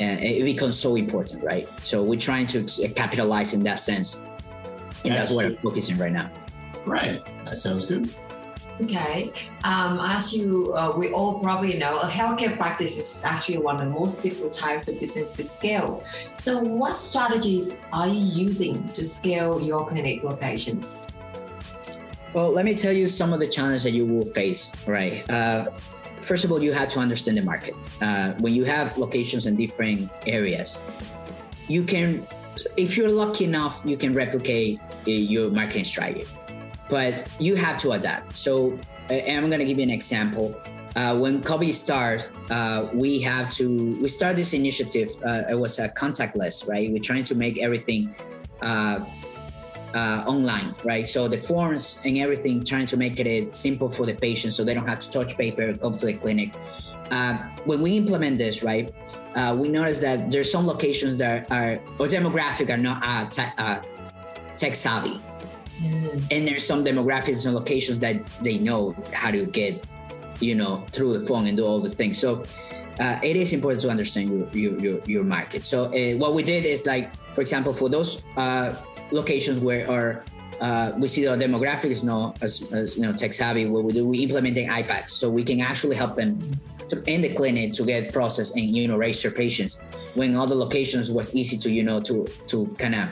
uh, 0.00 0.16
it 0.20 0.44
becomes 0.44 0.78
so 0.78 0.96
important, 0.96 1.42
right? 1.42 1.68
So 1.84 2.02
we're 2.02 2.18
trying 2.18 2.46
to 2.48 2.64
capitalize 2.94 3.54
in 3.54 3.62
that 3.64 3.78
sense, 3.78 4.16
and 4.16 4.26
that's, 4.26 5.04
that's 5.04 5.30
what 5.30 5.44
I'm 5.46 5.56
focusing 5.56 5.98
right 5.98 6.12
now. 6.12 6.30
Right, 6.86 7.18
that 7.44 7.58
sounds 7.58 7.86
good. 7.86 8.10
Okay. 8.82 9.30
Um, 9.64 9.98
as 10.00 10.32
you, 10.32 10.72
uh, 10.74 10.94
we 10.96 11.12
all 11.12 11.38
probably 11.40 11.76
know, 11.76 11.98
a 11.98 12.06
healthcare 12.06 12.56
practice 12.56 12.96
is 12.96 13.22
actually 13.24 13.58
one 13.58 13.74
of 13.74 13.82
the 13.82 13.90
most 13.90 14.22
difficult 14.22 14.54
types 14.54 14.88
of 14.88 14.98
business 14.98 15.36
to 15.36 15.44
scale. 15.44 16.02
So, 16.38 16.60
what 16.60 16.94
strategies 16.94 17.76
are 17.92 18.08
you 18.08 18.20
using 18.20 18.88
to 18.88 19.04
scale 19.04 19.60
your 19.60 19.86
clinic 19.86 20.22
locations? 20.22 21.06
Well, 22.32 22.50
let 22.50 22.64
me 22.64 22.74
tell 22.74 22.92
you 22.92 23.06
some 23.06 23.32
of 23.32 23.40
the 23.40 23.48
challenges 23.48 23.84
that 23.84 23.92
you 23.92 24.06
will 24.06 24.24
face, 24.24 24.70
right? 24.86 25.28
Uh, 25.28 25.70
first 26.20 26.44
of 26.44 26.52
all, 26.52 26.62
you 26.62 26.72
have 26.72 26.88
to 26.90 27.00
understand 27.00 27.36
the 27.36 27.42
market. 27.42 27.74
Uh, 28.00 28.34
when 28.38 28.54
you 28.54 28.64
have 28.64 28.96
locations 28.98 29.46
in 29.46 29.56
different 29.56 30.10
areas, 30.26 30.78
you 31.66 31.82
can, 31.82 32.26
if 32.76 32.96
you're 32.96 33.08
lucky 33.08 33.44
enough, 33.44 33.82
you 33.84 33.96
can 33.96 34.12
replicate 34.12 34.80
uh, 34.80 35.10
your 35.10 35.50
marketing 35.50 35.84
strategy 35.84 36.26
but 36.90 37.30
you 37.38 37.54
have 37.54 37.78
to 37.78 37.92
adapt. 37.92 38.36
So, 38.36 38.78
and 39.08 39.44
I'm 39.44 39.48
going 39.48 39.60
to 39.60 39.64
give 39.64 39.78
you 39.78 39.84
an 39.84 39.90
example. 39.90 40.60
Uh, 40.96 41.16
when 41.16 41.40
COVID 41.40 41.72
starts, 41.72 42.32
uh, 42.50 42.90
we 42.92 43.20
have 43.20 43.48
to 43.50 43.96
we 44.02 44.08
start 44.08 44.34
this 44.34 44.52
initiative. 44.52 45.08
Uh, 45.24 45.44
it 45.48 45.54
was 45.54 45.78
a 45.78 45.88
contactless, 45.90 46.68
right? 46.68 46.90
We're 46.90 46.98
trying 46.98 47.24
to 47.24 47.36
make 47.36 47.58
everything 47.58 48.14
uh, 49.94 49.98
uh, 49.98 50.24
online, 50.26 50.74
right? 50.84 51.06
So 51.06 51.28
the 51.28 51.38
forms 51.38 52.00
and 52.04 52.18
everything, 52.18 52.62
trying 52.64 52.86
to 52.86 52.96
make 52.96 53.18
it 53.20 53.54
simple 53.54 53.88
for 53.88 54.06
the 54.06 54.14
patient, 54.14 54.52
so 54.52 54.64
they 54.64 54.74
don't 54.74 54.88
have 54.88 54.98
to 55.00 55.10
touch 55.10 55.36
paper, 55.36 55.74
come 55.74 55.96
to 55.96 56.06
the 56.06 56.14
clinic. 56.14 56.54
Uh, 57.10 57.38
when 57.64 57.80
we 57.80 57.96
implement 57.96 58.38
this, 58.38 58.62
right, 58.62 58.92
we 59.56 59.68
notice 59.68 59.98
that 60.00 60.30
there's 60.30 60.50
some 60.50 60.66
locations 60.66 61.18
that 61.18 61.50
are 61.50 61.72
or 61.98 62.06
demographic 62.06 62.70
are 62.70 62.76
not 62.76 63.32
tech 64.56 64.74
savvy, 64.74 65.20
Mm. 65.82 66.22
And 66.30 66.46
there's 66.46 66.66
some 66.66 66.84
demographics 66.84 67.46
and 67.46 67.54
locations 67.54 68.00
that 68.00 68.24
they 68.42 68.58
know 68.58 68.94
how 69.12 69.30
to 69.30 69.46
get, 69.46 69.86
you 70.40 70.54
know, 70.54 70.84
through 70.92 71.18
the 71.18 71.26
phone 71.26 71.46
and 71.46 71.56
do 71.56 71.64
all 71.64 71.80
the 71.80 71.88
things. 71.88 72.18
So 72.18 72.42
uh, 73.00 73.18
it 73.22 73.36
is 73.36 73.52
important 73.52 73.80
to 73.82 73.88
understand 73.88 74.28
your 74.28 74.48
your, 74.52 74.78
your, 74.78 75.00
your 75.06 75.24
market. 75.24 75.64
So 75.64 75.84
uh, 75.84 76.16
what 76.18 76.34
we 76.34 76.42
did 76.42 76.64
is 76.64 76.86
like, 76.86 77.14
for 77.34 77.40
example, 77.40 77.72
for 77.72 77.88
those 77.88 78.22
uh, 78.36 78.74
locations 79.12 79.60
where 79.60 79.90
our 79.90 80.24
uh, 80.60 80.92
we 80.98 81.08
see 81.08 81.24
the 81.24 81.30
demographics 81.30 82.04
now 82.04 82.34
as, 82.42 82.70
as 82.72 82.96
you 82.96 83.02
know 83.02 83.12
tech 83.12 83.32
savvy. 83.32 83.66
What 83.66 83.84
we 83.84 83.92
do, 83.92 84.06
we 84.06 84.18
implementing 84.18 84.68
iPads, 84.68 85.08
so 85.08 85.30
we 85.30 85.42
can 85.42 85.60
actually 85.60 85.96
help 85.96 86.16
them 86.16 86.38
to, 86.90 87.02
in 87.04 87.22
the 87.22 87.32
clinic 87.32 87.72
to 87.74 87.84
get 87.84 88.12
processed 88.12 88.56
and 88.56 88.76
you 88.76 88.86
know 88.86 88.98
register 88.98 89.30
patients. 89.30 89.80
When 90.14 90.36
other 90.36 90.54
locations 90.54 91.10
was 91.10 91.34
easy 91.34 91.56
to 91.58 91.70
you 91.70 91.82
know 91.82 92.00
to 92.02 92.26
to 92.48 92.66
kind 92.78 92.94
of 92.94 93.08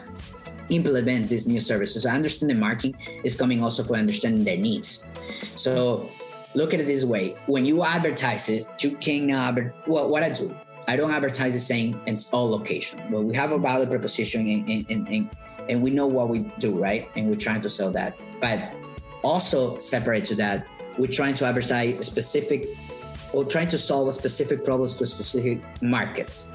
implement 0.69 1.31
these 1.31 1.49
new 1.49 1.61
services. 1.61 2.05
I 2.05 2.15
understand 2.15 2.51
the 2.51 2.55
marketing 2.55 2.97
is 3.25 3.35
coming 3.35 3.63
also 3.63 3.83
for 3.83 3.97
understanding 3.97 4.45
their 4.45 4.59
needs. 4.59 5.11
So 5.55 6.11
look 6.55 6.75
at 6.75 6.81
it 6.81 6.87
this 6.87 7.05
way: 7.05 7.35
when 7.47 7.65
you 7.65 7.83
advertise 7.83 8.51
it, 8.51 8.67
you 8.81 8.97
can 8.99 9.33
uh, 9.33 9.57
well, 9.87 10.11
what 10.11 10.23
I 10.23 10.31
do. 10.31 10.55
I 10.87 10.97
don't 10.97 11.11
advertise 11.11 11.53
the 11.53 11.59
same 11.59 12.01
in 12.07 12.17
all 12.33 12.51
location. 12.51 12.99
But 13.11 13.23
we 13.23 13.37
have 13.37 13.53
a 13.53 13.59
value 13.59 13.87
proposition 13.87 14.49
in, 14.49 14.87
and, 14.89 15.09
and, 15.09 15.31
and 15.69 15.83
we 15.83 15.91
know 15.91 16.07
what 16.07 16.29
we 16.29 16.41
do, 16.59 16.79
right? 16.79 17.11
And 17.17 17.29
we're 17.29 17.37
trying 17.37 17.61
to 17.63 17.69
sell 17.69 17.91
that. 17.93 18.21
But 18.41 18.75
also 19.23 19.79
separate 19.79 20.25
to 20.27 20.35
that, 20.37 20.67
we're 20.99 21.07
trying 21.07 21.35
to 21.35 21.45
advertise 21.45 22.07
specific 22.07 22.67
or 23.33 23.45
trying 23.45 23.69
to 23.69 23.79
solve 23.79 24.09
a 24.09 24.13
specific 24.13 24.65
problems 24.65 24.95
to 24.97 25.07
specific 25.07 25.63
markets. 25.83 26.51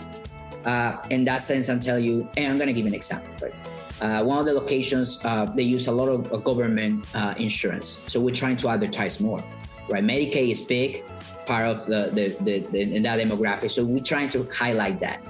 Uh, 0.65 0.97
in 1.09 1.25
that 1.25 1.41
sense, 1.41 1.69
I'll 1.69 1.79
tell 1.79 1.99
you, 1.99 2.27
and 2.37 2.51
I'm 2.51 2.57
going 2.57 2.67
to 2.67 2.73
give 2.73 2.85
an 2.85 2.93
example 2.93 3.33
for 3.35 3.47
it. 3.47 3.55
Uh, 4.01 4.23
one 4.23 4.39
of 4.39 4.45
the 4.45 4.53
locations, 4.53 5.23
uh, 5.23 5.45
they 5.45 5.63
use 5.63 5.87
a 5.87 5.91
lot 5.91 6.09
of 6.09 6.31
uh, 6.33 6.37
government 6.37 7.05
uh, 7.15 7.33
insurance. 7.37 8.03
So 8.07 8.19
we're 8.19 8.35
trying 8.35 8.57
to 8.57 8.69
advertise 8.69 9.19
more, 9.19 9.43
right? 9.89 10.03
Medicaid 10.03 10.51
is 10.51 10.61
big 10.61 11.05
part 11.45 11.67
of 11.67 11.85
the, 11.85 12.09
the, 12.13 12.35
the, 12.43 12.59
the 12.71 12.95
in 12.95 13.03
that 13.03 13.19
demographic. 13.19 13.69
So 13.69 13.85
we're 13.85 14.03
trying 14.03 14.29
to 14.29 14.47
highlight 14.51 14.99
that. 15.01 15.21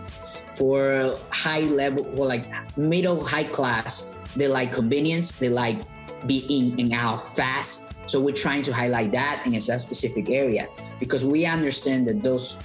For 0.55 1.15
high 1.29 1.61
level, 1.61 2.03
for 2.15 2.25
like 2.25 2.45
middle 2.77 3.23
high 3.23 3.43
class, 3.43 4.15
they 4.35 4.47
like 4.47 4.73
convenience. 4.73 5.31
They 5.31 5.49
like 5.49 5.81
be 6.27 6.45
in 6.49 6.79
and 6.79 6.93
out 6.93 7.21
fast. 7.35 7.93
So 8.05 8.19
we're 8.19 8.35
trying 8.35 8.63
to 8.63 8.73
highlight 8.73 9.11
that 9.13 9.43
in 9.45 9.55
a 9.55 9.61
specific 9.61 10.29
area 10.29 10.67
because 10.99 11.23
we 11.23 11.45
understand 11.45 12.07
that 12.07 12.21
those 12.21 12.59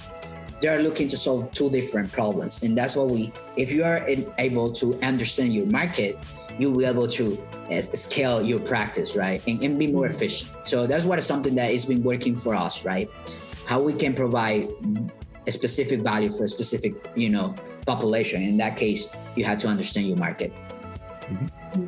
they're 0.61 0.81
looking 0.83 1.07
to 1.07 1.17
solve 1.17 1.51
two 1.51 1.69
different 1.69 2.11
problems, 2.11 2.63
and 2.63 2.77
that's 2.77 2.95
what 2.95 3.07
we. 3.07 3.31
If 3.55 3.71
you 3.71 3.83
are 3.83 4.05
able 4.37 4.71
to 4.73 4.99
understand 5.01 5.53
your 5.53 5.65
market, 5.67 6.17
you 6.57 6.69
will 6.69 6.79
be 6.79 6.85
able 6.85 7.07
to 7.07 7.41
uh, 7.71 7.81
scale 7.93 8.43
your 8.43 8.59
practice, 8.59 9.15
right, 9.15 9.45
and, 9.47 9.63
and 9.63 9.79
be 9.79 9.87
more 9.87 10.05
mm-hmm. 10.05 10.15
efficient. 10.15 10.67
So 10.67 10.85
that's 10.85 11.05
what 11.05 11.17
is 11.17 11.25
something 11.25 11.55
that 11.55 11.71
has 11.71 11.85
been 11.85 12.03
working 12.03 12.35
for 12.35 12.55
us, 12.55 12.83
right? 12.83 13.09
How 13.65 13.81
we 13.81 13.93
can 13.93 14.13
provide 14.13 14.69
a 15.47 15.51
specific 15.51 16.01
value 16.01 16.31
for 16.31 16.43
a 16.43 16.49
specific, 16.49 16.93
you 17.15 17.29
know, 17.29 17.55
population. 17.91 18.39
In 18.43 18.57
that 18.57 18.77
case, 18.83 19.01
you 19.35 19.43
have 19.49 19.57
to 19.63 19.67
understand 19.67 20.07
your 20.11 20.17
market. 20.17 20.51
Mm-hmm. 21.21 21.87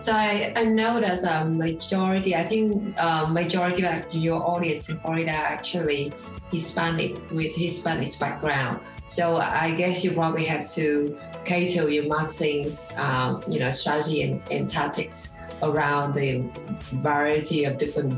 So 0.00 0.12
I, 0.12 0.52
I 0.54 0.64
know 0.64 1.00
there's 1.00 1.24
a 1.24 1.44
majority, 1.44 2.36
I 2.36 2.44
think 2.44 2.94
uh, 2.96 3.26
majority 3.26 3.84
of 3.84 4.06
your 4.14 4.38
audience 4.52 4.88
in 4.88 4.96
Florida 5.02 5.32
actually 5.32 6.12
Hispanic 6.52 7.12
with 7.32 7.52
Hispanic 7.56 8.10
background. 8.20 8.80
So 9.08 9.36
I 9.36 9.74
guess 9.74 10.04
you 10.04 10.12
probably 10.12 10.44
have 10.44 10.64
to 10.78 11.18
cater 11.44 11.88
your 11.90 12.06
marketing, 12.06 12.78
um, 12.96 13.42
you 13.50 13.58
know, 13.58 13.70
strategy 13.70 14.22
and, 14.22 14.40
and 14.50 14.70
tactics 14.70 15.36
around 15.62 16.14
the 16.14 16.44
variety 17.02 17.64
of 17.64 17.78
different 17.78 18.14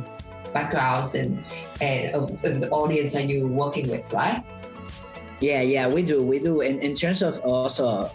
backgrounds 0.53 1.15
and, 1.15 1.43
and 1.81 2.15
of, 2.15 2.45
of 2.45 2.61
the 2.61 2.69
audience 2.71 3.13
that 3.13 3.29
you're 3.29 3.47
working 3.47 3.89
with, 3.89 4.13
right? 4.13 4.45
Yeah, 5.41 5.63
yeah, 5.63 5.89
we 5.89 6.03
do, 6.03 6.23
we 6.23 6.39
do. 6.39 6.63
And 6.63 6.81
in 6.81 6.95
terms 6.95 7.23
of 7.23 7.39
also, 7.41 8.11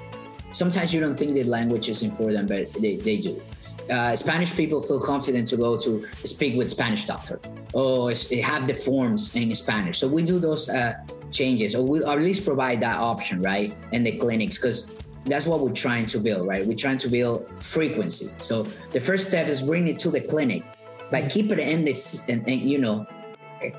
sometimes 0.51 0.93
you 0.93 0.99
don't 0.99 1.17
think 1.17 1.33
the 1.33 1.43
language 1.45 1.89
is 1.89 2.03
important, 2.03 2.49
but 2.49 2.71
they, 2.73 2.97
they 2.97 3.17
do 3.17 3.41
uh, 3.89 4.15
Spanish 4.15 4.55
people 4.55 4.81
feel 4.81 4.99
confident 4.99 5.47
to 5.47 5.57
go 5.57 5.77
to 5.77 6.05
speak 6.25 6.55
with 6.55 6.69
Spanish 6.69 7.05
doctor 7.05 7.39
or 7.73 8.11
have 8.41 8.67
the 8.67 8.73
forms 8.73 9.35
in 9.35 9.53
Spanish. 9.55 9.99
So 9.99 10.07
we 10.07 10.23
do 10.23 10.39
those 10.39 10.69
uh, 10.69 10.95
changes, 11.31 11.75
or 11.75 11.85
we 11.85 12.03
or 12.03 12.13
at 12.13 12.21
least 12.21 12.45
provide 12.45 12.79
that 12.81 12.99
option, 12.99 13.41
right, 13.41 13.75
in 13.91 14.03
the 14.03 14.17
clinics, 14.17 14.57
because 14.57 14.95
that's 15.25 15.45
what 15.45 15.59
we're 15.59 15.71
trying 15.71 16.05
to 16.07 16.19
build, 16.19 16.47
right? 16.47 16.65
We're 16.65 16.77
trying 16.77 16.99
to 16.99 17.09
build 17.09 17.51
frequency. 17.61 18.27
So 18.37 18.63
the 18.91 18.99
first 18.99 19.27
step 19.27 19.47
is 19.47 19.61
bringing 19.61 19.95
it 19.95 19.99
to 19.99 20.11
the 20.11 20.21
clinic, 20.21 20.63
but 21.11 21.29
keep 21.29 21.51
it 21.51 21.59
in 21.59 21.85
this, 21.85 22.29
and, 22.29 22.47
and 22.47 22.61
you 22.61 22.77
know, 22.77 23.05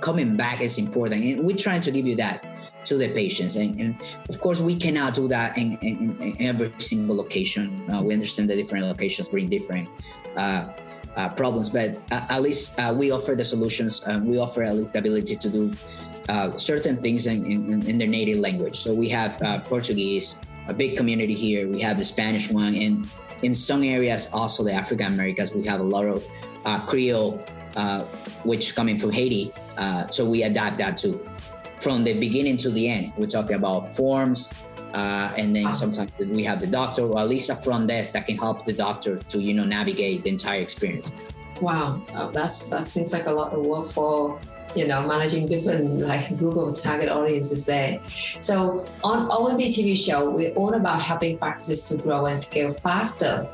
coming 0.01 0.37
back 0.37 0.61
is 0.61 0.79
important, 0.79 1.25
and 1.25 1.45
we're 1.45 1.57
trying 1.57 1.81
to 1.83 1.91
give 1.91 2.07
you 2.07 2.17
that 2.17 2.45
to 2.87 2.97
the 2.97 3.09
patients. 3.13 3.57
And, 3.57 3.79
and 3.81 4.03
of 4.29 4.41
course, 4.41 4.61
we 4.61 4.77
cannot 4.77 5.15
do 5.15 5.29
that 5.29 5.57
in, 5.59 5.79
in, 5.79 6.21
in 6.21 6.43
every 6.43 6.73
single 6.79 7.17
location. 7.17 7.89
Uh, 7.93 8.03
we 8.03 8.15
understand 8.15 8.51
the 8.51 8.57
different 8.57 8.87
locations 8.87 9.29
bring 9.29 9.47
different 9.47 9.89
uh, 10.37 10.69
uh, 11.17 11.29
problems, 11.29 11.71
but 11.71 12.01
at 12.11 12.43
least 12.43 12.79
uh, 12.79 12.93
we 12.97 13.11
offer 13.11 13.35
the 13.35 13.45
solutions. 13.45 14.03
Um, 14.07 14.27
we 14.27 14.39
offer 14.39 14.63
at 14.63 14.75
least 14.75 14.95
the 14.95 14.99
ability 14.99 15.37
to 15.37 15.49
do 15.49 15.73
uh, 16.29 16.51
certain 16.57 16.97
things 16.97 17.27
in, 17.27 17.45
in, 17.87 17.99
their 17.99 18.09
native 18.09 18.39
language. 18.39 18.77
So 18.77 18.93
we 18.95 19.09
have 19.11 19.41
uh, 19.43 19.61
Portuguese, 19.61 20.41
a 20.69 20.75
big 20.75 20.97
community 20.97 21.35
here. 21.35 21.69
We 21.69 21.81
have 21.83 21.99
the 21.99 22.05
Spanish 22.05 22.51
one, 22.51 22.75
and 22.75 23.07
in 23.43 23.55
some 23.55 23.85
areas 23.85 24.29
also 24.33 24.65
the 24.65 24.73
African 24.73 25.13
Americans. 25.13 25.55
We 25.55 25.65
have 25.67 25.81
a 25.81 25.85
lot 25.85 26.07
of 26.07 26.27
Creole, 26.87 27.45
which 28.43 28.75
coming 28.75 28.99
from 28.99 29.13
Haiti. 29.13 29.53
so 30.11 30.29
we 30.29 30.43
adapt 30.45 30.79
that 30.79 30.97
too 30.97 31.25
from 31.85 32.03
the 32.03 32.15
beginning 32.15 32.57
to 32.57 32.71
the 32.71 32.89
end. 32.89 33.13
We're 33.19 33.27
talking 33.27 33.57
about 33.57 33.93
forms, 33.95 34.51
uh, 34.95 35.35
and 35.37 35.55
then 35.55 35.75
sometimes 35.75 36.11
we 36.19 36.43
have 36.45 36.59
the 36.61 36.67
doctor 36.67 37.03
or 37.03 37.21
at 37.21 37.29
least 37.29 37.51
a 37.51 37.57
front 37.57 37.89
desk 37.89 38.15
that 38.15 38.27
can 38.27 38.39
help 38.39 38.65
the 38.65 38.73
doctor 38.73 39.19
to 39.19 39.39
you 39.39 39.53
know 39.53 39.65
navigate 39.65 40.25
the 40.25 40.31
entire 40.31 40.63
experience. 40.63 41.15
Wow, 41.61 42.03
uh, 42.15 42.31
that's 42.31 42.71
that 42.71 42.87
seems 42.87 43.13
like 43.13 43.27
a 43.27 43.33
lot 43.33 43.53
of 43.53 43.67
work 43.67 43.89
for 43.89 44.41
you 44.75 44.87
know 44.89 45.07
managing 45.07 45.47
different 45.47 46.01
like 46.01 46.35
Google 46.39 46.73
target 46.73 47.11
audiences 47.11 47.67
there. 47.67 48.01
So 48.41 48.87
on 49.05 49.29
OMD 49.29 49.69
TV 49.77 49.95
show, 49.95 50.31
we're 50.31 50.55
all 50.55 50.75
about 50.75 51.03
helping 51.03 51.37
practices 51.37 51.87
to 51.91 51.99
grow 51.99 52.25
and 52.25 52.41
scale 52.41 52.73
faster, 52.73 53.47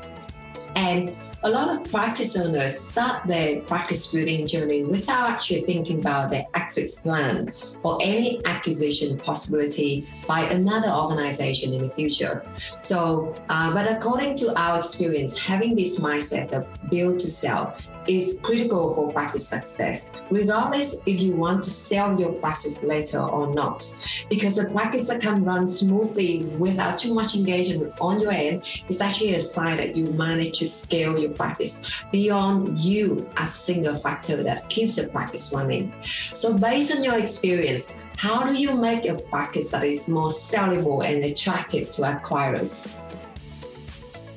and 0.77 1.11
a 1.43 1.49
lot 1.49 1.69
of 1.69 1.91
practice 1.91 2.35
owners 2.35 2.79
start 2.79 3.25
their 3.25 3.61
practice 3.61 4.11
building 4.11 4.45
journey 4.45 4.83
without 4.83 5.29
actually 5.29 5.61
thinking 5.61 5.99
about 5.99 6.29
their 6.29 6.45
exit 6.53 6.91
plan 7.01 7.51
or 7.83 7.97
any 8.01 8.43
acquisition 8.45 9.17
possibility 9.17 10.07
by 10.27 10.41
another 10.41 10.89
organization 10.89 11.73
in 11.73 11.81
the 11.81 11.89
future. 11.89 12.45
So, 12.79 13.35
uh, 13.49 13.73
but 13.73 13.91
according 13.91 14.35
to 14.37 14.57
our 14.59 14.79
experience, 14.79 15.37
having 15.37 15.75
this 15.75 15.99
mindset 15.99 16.51
of 16.53 16.67
build 16.89 17.19
to 17.19 17.27
sell 17.27 17.75
is 18.07 18.39
critical 18.41 18.93
for 18.95 19.11
practice 19.11 19.47
success, 19.47 20.11
regardless 20.29 20.95
if 21.05 21.21
you 21.21 21.35
want 21.35 21.63
to 21.63 21.69
sell 21.69 22.19
your 22.19 22.33
practice 22.33 22.83
later 22.83 23.19
or 23.19 23.53
not. 23.53 23.85
Because 24.29 24.57
a 24.57 24.69
practice 24.69 25.07
that 25.07 25.21
can 25.21 25.43
run 25.43 25.67
smoothly 25.67 26.43
without 26.57 26.97
too 26.97 27.13
much 27.13 27.35
engagement 27.35 27.93
on 28.01 28.19
your 28.19 28.31
end 28.31 28.63
is 28.89 29.01
actually 29.01 29.35
a 29.35 29.39
sign 29.39 29.77
that 29.77 29.95
you 29.95 30.05
manage 30.13 30.59
to 30.59 30.67
scale 30.67 31.17
your 31.17 31.31
practice 31.31 32.03
beyond 32.11 32.77
you 32.77 33.29
as 33.37 33.49
a 33.49 33.57
single 33.57 33.95
factor 33.95 34.41
that 34.43 34.69
keeps 34.69 34.95
the 34.95 35.07
practice 35.07 35.53
running. 35.53 35.93
So, 36.33 36.57
based 36.57 36.93
on 36.93 37.03
your 37.03 37.17
experience, 37.17 37.91
how 38.17 38.45
do 38.45 38.55
you 38.55 38.75
make 38.75 39.05
a 39.05 39.15
practice 39.15 39.69
that 39.71 39.83
is 39.83 40.07
more 40.07 40.29
sellable 40.29 41.03
and 41.03 41.23
attractive 41.23 41.89
to 41.91 42.03
acquirers? 42.03 42.87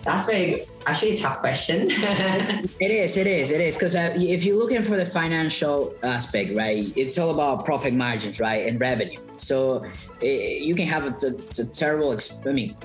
That's 0.04 0.26
very 0.26 0.62
actually 0.86 1.14
a 1.14 1.16
tough 1.16 1.40
question. 1.40 1.86
it 1.90 2.90
is, 2.90 3.16
it 3.16 3.26
is, 3.26 3.50
it 3.50 3.60
is. 3.60 3.76
Because 3.76 3.96
uh, 3.96 4.14
if 4.16 4.44
you're 4.44 4.58
looking 4.58 4.82
for 4.82 4.96
the 4.96 5.06
financial 5.06 5.94
aspect, 6.02 6.54
right, 6.56 6.92
it's 6.94 7.16
all 7.16 7.30
about 7.30 7.64
profit 7.64 7.94
margins, 7.94 8.38
right, 8.38 8.66
and 8.66 8.78
revenue. 8.78 9.18
So 9.36 9.84
it, 10.20 10.26
eh, 10.26 10.58
you 10.62 10.74
can 10.74 10.86
have 10.86 11.06
a, 11.06 11.26
a, 11.26 11.62
a 11.62 11.64
terrible, 11.66 12.16
I 12.46 12.52
mean, 12.52 12.76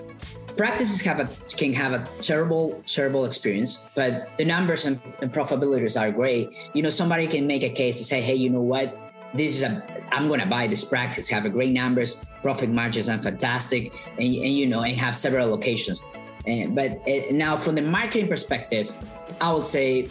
practices 0.55 1.01
have 1.01 1.19
a 1.19 1.27
can 1.55 1.71
have 1.71 1.93
a 1.93 2.03
terrible 2.21 2.83
terrible 2.85 3.23
experience 3.23 3.87
but 3.95 4.29
the 4.37 4.43
numbers 4.43 4.83
and, 4.83 4.99
and 5.21 5.31
profitabilities 5.31 5.97
are 5.97 6.11
great 6.11 6.49
you 6.73 6.83
know 6.83 6.89
somebody 6.89 7.27
can 7.27 7.47
make 7.47 7.63
a 7.63 7.69
case 7.69 7.97
to 7.97 8.03
say 8.03 8.19
hey 8.19 8.35
you 8.35 8.49
know 8.49 8.59
what 8.59 8.93
this 9.33 9.55
is 9.55 9.63
a 9.63 9.81
i'm 10.11 10.27
going 10.27 10.41
to 10.41 10.45
buy 10.45 10.67
this 10.67 10.83
practice 10.83 11.29
have 11.29 11.45
a 11.45 11.49
great 11.49 11.71
numbers 11.71 12.19
profit 12.41 12.69
margins 12.69 13.07
are 13.07 13.21
fantastic 13.21 13.93
and, 14.17 14.27
and 14.45 14.53
you 14.53 14.67
know 14.67 14.81
and 14.81 14.97
have 14.97 15.15
several 15.15 15.47
locations 15.47 16.03
uh, 16.49 16.67
but 16.69 17.07
uh, 17.07 17.31
now, 17.31 17.55
from 17.55 17.75
the 17.75 17.81
marketing 17.81 18.27
perspective, 18.27 18.95
I 19.41 19.53
would 19.53 19.65
say 19.65 20.07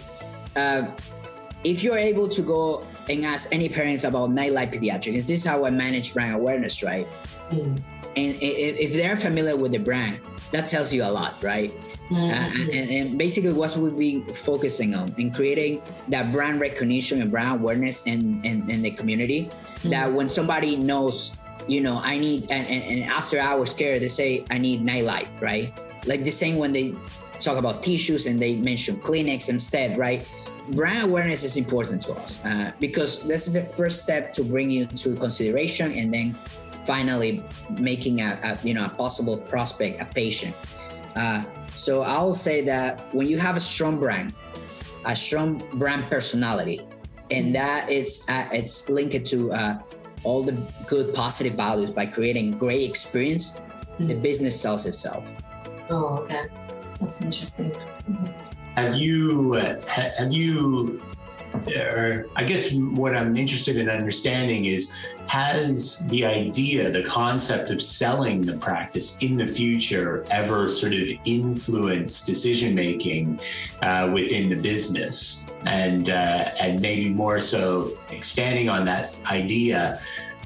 uh, 0.56 0.88
if 1.64 1.82
you're 1.82 1.98
able 1.98 2.28
to 2.28 2.42
go 2.42 2.84
and 3.08 3.24
ask 3.24 3.52
any 3.52 3.68
parents 3.68 4.04
about 4.04 4.30
nightlight 4.30 4.70
pediatrics, 4.70 5.26
this 5.26 5.40
is 5.40 5.44
how 5.44 5.64
I 5.64 5.70
manage 5.70 6.14
brand 6.14 6.34
awareness, 6.34 6.82
right? 6.82 7.06
Mm. 7.50 7.80
And 8.16 8.36
if 8.40 8.92
they're 8.94 9.16
familiar 9.16 9.56
with 9.56 9.72
the 9.72 9.78
brand, 9.78 10.20
that 10.50 10.68
tells 10.68 10.92
you 10.92 11.04
a 11.04 11.10
lot, 11.10 11.40
right? 11.42 11.70
Mm-hmm. 12.10 12.70
And, 12.72 12.90
and, 12.90 13.18
basically, 13.18 13.52
what 13.52 13.76
we'll 13.76 13.90
be 13.90 14.20
focusing 14.32 14.94
on 14.94 15.14
in 15.18 15.30
creating 15.30 15.82
that 16.08 16.32
brand 16.32 16.58
recognition 16.58 17.20
and 17.20 17.30
brand 17.30 17.60
awareness 17.60 18.02
in, 18.04 18.42
in, 18.44 18.68
in 18.70 18.80
the 18.80 18.90
community. 18.92 19.44
Mm-hmm. 19.44 19.90
That 19.90 20.12
when 20.12 20.28
somebody 20.28 20.76
knows, 20.76 21.36
you 21.66 21.82
know, 21.82 22.00
I 22.02 22.16
need, 22.16 22.50
and, 22.50 22.66
and, 22.66 22.82
and 22.82 23.10
after 23.10 23.38
hours 23.38 23.74
care, 23.74 23.98
they 23.98 24.08
say, 24.08 24.44
I 24.50 24.56
need 24.56 24.82
nightlight, 24.82 25.28
right? 25.40 25.78
Like 26.06 26.24
the 26.24 26.30
same 26.30 26.56
when 26.56 26.72
they 26.72 26.94
talk 27.40 27.58
about 27.58 27.82
tissues 27.82 28.26
and 28.26 28.38
they 28.38 28.56
mention 28.56 28.96
Kleenex 28.96 29.48
instead, 29.48 29.98
right? 29.98 30.28
Brand 30.72 31.08
awareness 31.08 31.44
is 31.44 31.56
important 31.56 32.02
to 32.02 32.12
us 32.12 32.44
uh, 32.44 32.72
because 32.78 33.26
this 33.26 33.46
is 33.46 33.54
the 33.54 33.62
first 33.62 34.02
step 34.02 34.32
to 34.34 34.44
bring 34.44 34.70
you 34.70 34.86
to 34.86 35.16
consideration 35.16 35.92
and 35.92 36.12
then 36.12 36.34
finally 36.84 37.42
making 37.80 38.20
a, 38.20 38.38
a 38.42 38.66
you 38.66 38.74
know 38.74 38.86
a 38.86 38.88
possible 38.88 39.36
prospect 39.36 40.00
a 40.00 40.04
patient. 40.04 40.54
Uh, 41.16 41.42
so 41.74 42.02
I 42.02 42.22
will 42.22 42.34
say 42.34 42.64
that 42.64 43.12
when 43.14 43.28
you 43.28 43.38
have 43.38 43.56
a 43.56 43.60
strong 43.60 43.98
brand, 43.98 44.34
a 45.04 45.16
strong 45.16 45.58
brand 45.74 46.08
personality, 46.10 46.80
and 47.30 47.54
that 47.54 47.90
it's 47.90 48.28
uh, 48.28 48.48
it's 48.52 48.88
linked 48.88 49.24
to 49.26 49.52
uh, 49.52 49.78
all 50.24 50.42
the 50.42 50.56
good 50.86 51.14
positive 51.14 51.54
values 51.54 51.90
by 51.90 52.06
creating 52.06 52.58
great 52.58 52.88
experience, 52.88 53.58
mm-hmm. 53.58 54.06
the 54.06 54.14
business 54.14 54.60
sells 54.60 54.86
itself. 54.86 55.28
Oh, 55.90 56.18
okay. 56.18 56.44
That's 57.00 57.22
interesting. 57.22 57.72
Have 58.74 58.96
you 58.96 59.52
have 59.52 60.32
you 60.32 61.02
or 61.76 62.26
I 62.36 62.44
guess 62.44 62.72
what 62.72 63.16
I'm 63.16 63.36
interested 63.36 63.76
in 63.76 63.88
understanding 63.88 64.66
is 64.66 64.92
has 65.26 66.06
the 66.08 66.24
idea, 66.24 66.90
the 66.90 67.02
concept 67.02 67.70
of 67.70 67.82
selling 67.82 68.40
the 68.42 68.56
practice 68.56 69.22
in 69.22 69.36
the 69.36 69.46
future 69.46 70.24
ever 70.30 70.68
sort 70.68 70.92
of 70.94 71.08
influenced 71.24 72.26
decision 72.26 72.74
making 72.74 73.40
uh, 73.82 74.10
within 74.12 74.48
the 74.48 74.56
business? 74.56 75.46
And 75.66 76.08
uh, 76.10 76.50
and 76.60 76.80
maybe 76.80 77.10
more 77.10 77.40
so 77.40 77.98
expanding 78.10 78.68
on 78.68 78.84
that 78.84 79.18
idea, 79.26 79.98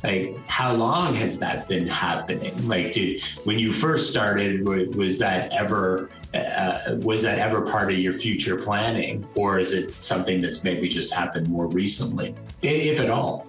like 0.03 0.43
how 0.49 0.73
long 0.75 1.15
has 1.15 1.39
that 1.39 1.69
been 1.69 1.87
happening? 1.87 2.67
Like 2.67 2.93
did 2.93 3.23
when 3.45 3.59
you 3.59 3.73
first 3.73 4.11
started 4.11 4.67
was 4.97 5.19
that 5.19 5.53
ever 5.53 6.11
uh, 6.35 6.97
was 7.01 7.23
that 7.23 7.39
ever 7.39 7.61
part 7.63 7.93
of 7.93 7.99
your 7.99 8.13
future 8.13 8.57
planning? 8.57 9.25
Or 9.35 9.59
is 9.59 9.73
it 9.73 9.93
something 9.95 10.41
that's 10.41 10.65
maybe 10.65 10.89
just 10.89 11.13
happened 11.13 11.49
more 11.49 11.69
recently 11.69 12.35
if 12.63 13.01
at 13.01 13.11
all? 13.11 13.47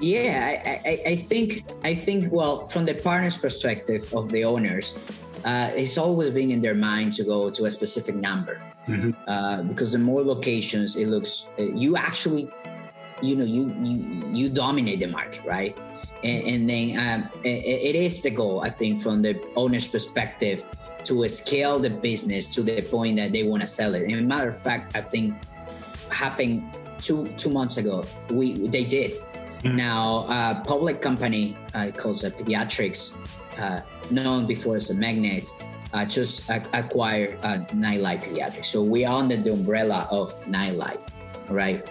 Yeah 0.00 0.58
I, 0.64 0.80
I, 0.84 1.02
I 1.12 1.16
think 1.16 1.64
i 1.84 1.94
think 1.94 2.32
well 2.32 2.66
from 2.66 2.84
the 2.84 2.94
partners 2.94 3.38
perspective 3.38 4.12
of 4.12 4.32
the 4.32 4.42
owners 4.42 4.98
uh, 5.44 5.70
it's 5.74 5.98
always 5.98 6.30
been 6.30 6.50
in 6.50 6.60
their 6.60 6.74
mind 6.74 7.12
to 7.14 7.24
go 7.24 7.50
to 7.50 7.64
a 7.64 7.70
specific 7.70 8.14
number. 8.14 8.60
Mm-hmm. 8.88 9.10
uh, 9.28 9.62
because 9.62 9.92
the 9.92 9.98
more 9.98 10.24
locations 10.24 10.96
it 10.96 11.06
looks 11.06 11.46
uh, 11.56 11.62
you 11.62 11.96
actually 11.96 12.50
you 13.22 13.36
know 13.36 13.44
you 13.44 13.74
you 13.82 14.22
you 14.32 14.50
dominate 14.50 14.98
the 14.98 15.06
market 15.06 15.42
right 15.44 15.78
and, 16.24 16.46
and 16.46 16.70
then 16.70 16.98
um, 16.98 17.30
it, 17.44 17.94
it 17.94 17.94
is 17.94 18.22
the 18.22 18.30
goal 18.30 18.62
i 18.62 18.70
think 18.70 19.00
from 19.00 19.22
the 19.22 19.40
owner's 19.56 19.88
perspective 19.88 20.64
to 21.04 21.28
scale 21.28 21.78
the 21.78 21.90
business 21.90 22.46
to 22.46 22.62
the 22.62 22.82
point 22.82 23.16
that 23.16 23.32
they 23.32 23.42
want 23.42 23.60
to 23.60 23.66
sell 23.66 23.94
it 23.94 24.10
and 24.10 24.26
matter 24.26 24.48
of 24.48 24.58
fact 24.58 24.96
i 24.96 25.00
think 25.00 25.34
happened 26.10 26.62
two 26.98 27.26
two 27.36 27.50
months 27.50 27.76
ago 27.76 28.04
we 28.30 28.68
they 28.68 28.84
did 28.84 29.12
mm-hmm. 29.12 29.76
now 29.76 30.26
a 30.28 30.62
public 30.66 31.00
company 31.00 31.54
uh, 31.74 31.90
called 31.96 32.16
Pediatrix 32.16 33.16
uh, 33.58 33.80
known 34.10 34.46
before 34.46 34.76
as 34.76 34.90
a 34.90 34.94
Mednax 34.94 35.50
uh, 35.92 36.04
just 36.04 36.48
acquired 36.48 37.38
uh, 37.44 37.58
Nightlight 37.74 38.22
Pediatrics. 38.22 38.66
So 38.66 38.82
we 38.82 39.04
are 39.04 39.18
under 39.18 39.36
the 39.36 39.52
umbrella 39.52 40.08
of 40.10 40.34
Nightlight, 40.48 41.00
right? 41.48 41.90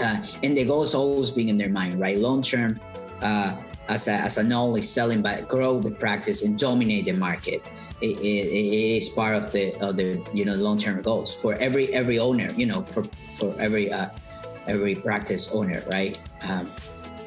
Uh, 0.00 0.20
and 0.42 0.56
the 0.56 0.64
goal 0.64 0.82
is 0.82 0.94
always 0.94 1.30
being 1.30 1.48
in 1.48 1.58
their 1.58 1.68
mind, 1.68 1.98
right? 1.98 2.18
Long 2.18 2.42
term, 2.42 2.80
uh, 3.22 3.56
as 3.88 4.08
a, 4.08 4.12
as 4.12 4.36
a 4.38 4.42
not 4.42 4.62
only 4.62 4.82
selling 4.82 5.22
but 5.22 5.48
grow 5.48 5.80
the 5.80 5.90
practice 5.90 6.42
and 6.42 6.58
dominate 6.58 7.06
the 7.06 7.12
market. 7.12 7.70
It, 8.02 8.20
it, 8.20 8.22
it 8.22 8.96
is 8.98 9.08
part 9.08 9.36
of 9.36 9.52
the 9.52 9.74
of 9.80 9.96
the 9.96 10.20
you 10.34 10.44
know 10.44 10.54
long 10.54 10.76
term 10.76 11.00
goals 11.00 11.34
for 11.34 11.54
every 11.54 11.94
every 11.94 12.18
owner. 12.18 12.48
You 12.54 12.66
know, 12.66 12.82
for 12.82 13.02
for 13.38 13.56
every 13.58 13.90
uh, 13.90 14.10
every 14.66 14.94
practice 14.94 15.50
owner, 15.52 15.82
right? 15.92 16.20
Um, 16.42 16.68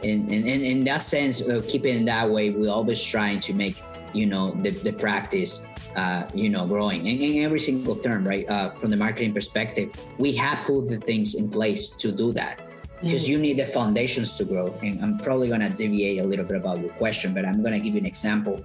and, 0.03 0.31
and, 0.31 0.47
and 0.47 0.61
in 0.63 0.83
that 0.85 1.01
sense, 1.01 1.47
uh, 1.49 1.61
keeping 1.67 2.05
that 2.05 2.29
way, 2.29 2.51
we're 2.51 2.71
always 2.71 3.01
trying 3.01 3.39
to 3.41 3.53
make 3.53 3.81
you 4.13 4.25
know 4.27 4.51
the, 4.51 4.71
the 4.71 4.93
practice 4.93 5.67
uh, 5.95 6.23
you 6.33 6.49
know, 6.49 6.67
growing 6.67 7.07
in, 7.07 7.19
in 7.21 7.43
every 7.43 7.59
single 7.59 7.95
term, 7.95 8.27
right? 8.27 8.47
Uh, 8.49 8.71
from 8.71 8.89
the 8.89 8.97
marketing 8.97 9.33
perspective, 9.33 9.91
we 10.17 10.33
have 10.33 10.65
put 10.65 10.87
the 10.87 10.97
things 10.97 11.35
in 11.35 11.49
place 11.49 11.89
to 11.89 12.11
do 12.11 12.31
that 12.33 12.61
because 13.01 13.25
mm. 13.25 13.29
you 13.29 13.37
need 13.37 13.57
the 13.57 13.65
foundations 13.65 14.35
to 14.35 14.45
grow. 14.45 14.73
And 14.83 15.01
I'm 15.03 15.17
probably 15.17 15.47
going 15.47 15.61
to 15.61 15.69
deviate 15.69 16.19
a 16.19 16.23
little 16.23 16.45
bit 16.45 16.57
about 16.57 16.79
your 16.79 16.89
question, 16.89 17.33
but 17.33 17.45
I'm 17.45 17.61
going 17.61 17.73
to 17.73 17.79
give 17.79 17.95
you 17.95 18.01
an 18.01 18.05
example. 18.05 18.59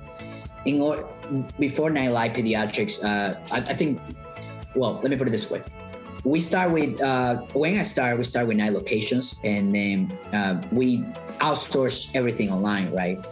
In 0.64 0.80
or, 0.80 1.08
before 1.58 1.90
Nightlight 1.90 2.34
Pediatrics, 2.34 3.04
uh, 3.04 3.38
I, 3.52 3.58
I, 3.58 3.74
think, 3.74 4.00
well, 4.74 5.00
let 5.02 5.10
me 5.10 5.16
put 5.16 5.28
it 5.28 5.30
this 5.30 5.50
way. 5.50 5.62
We 6.24 6.40
start 6.40 6.72
with, 6.72 7.00
uh, 7.02 7.42
when 7.52 7.78
I 7.78 7.82
start, 7.82 8.16
we 8.16 8.24
start 8.24 8.46
with 8.48 8.56
nine 8.56 8.72
locations 8.72 9.40
and 9.44 9.74
then 9.74 10.18
uh, 10.32 10.62
we 10.72 10.98
outsource 11.40 12.14
everything 12.14 12.50
online, 12.50 12.90
right? 12.92 13.24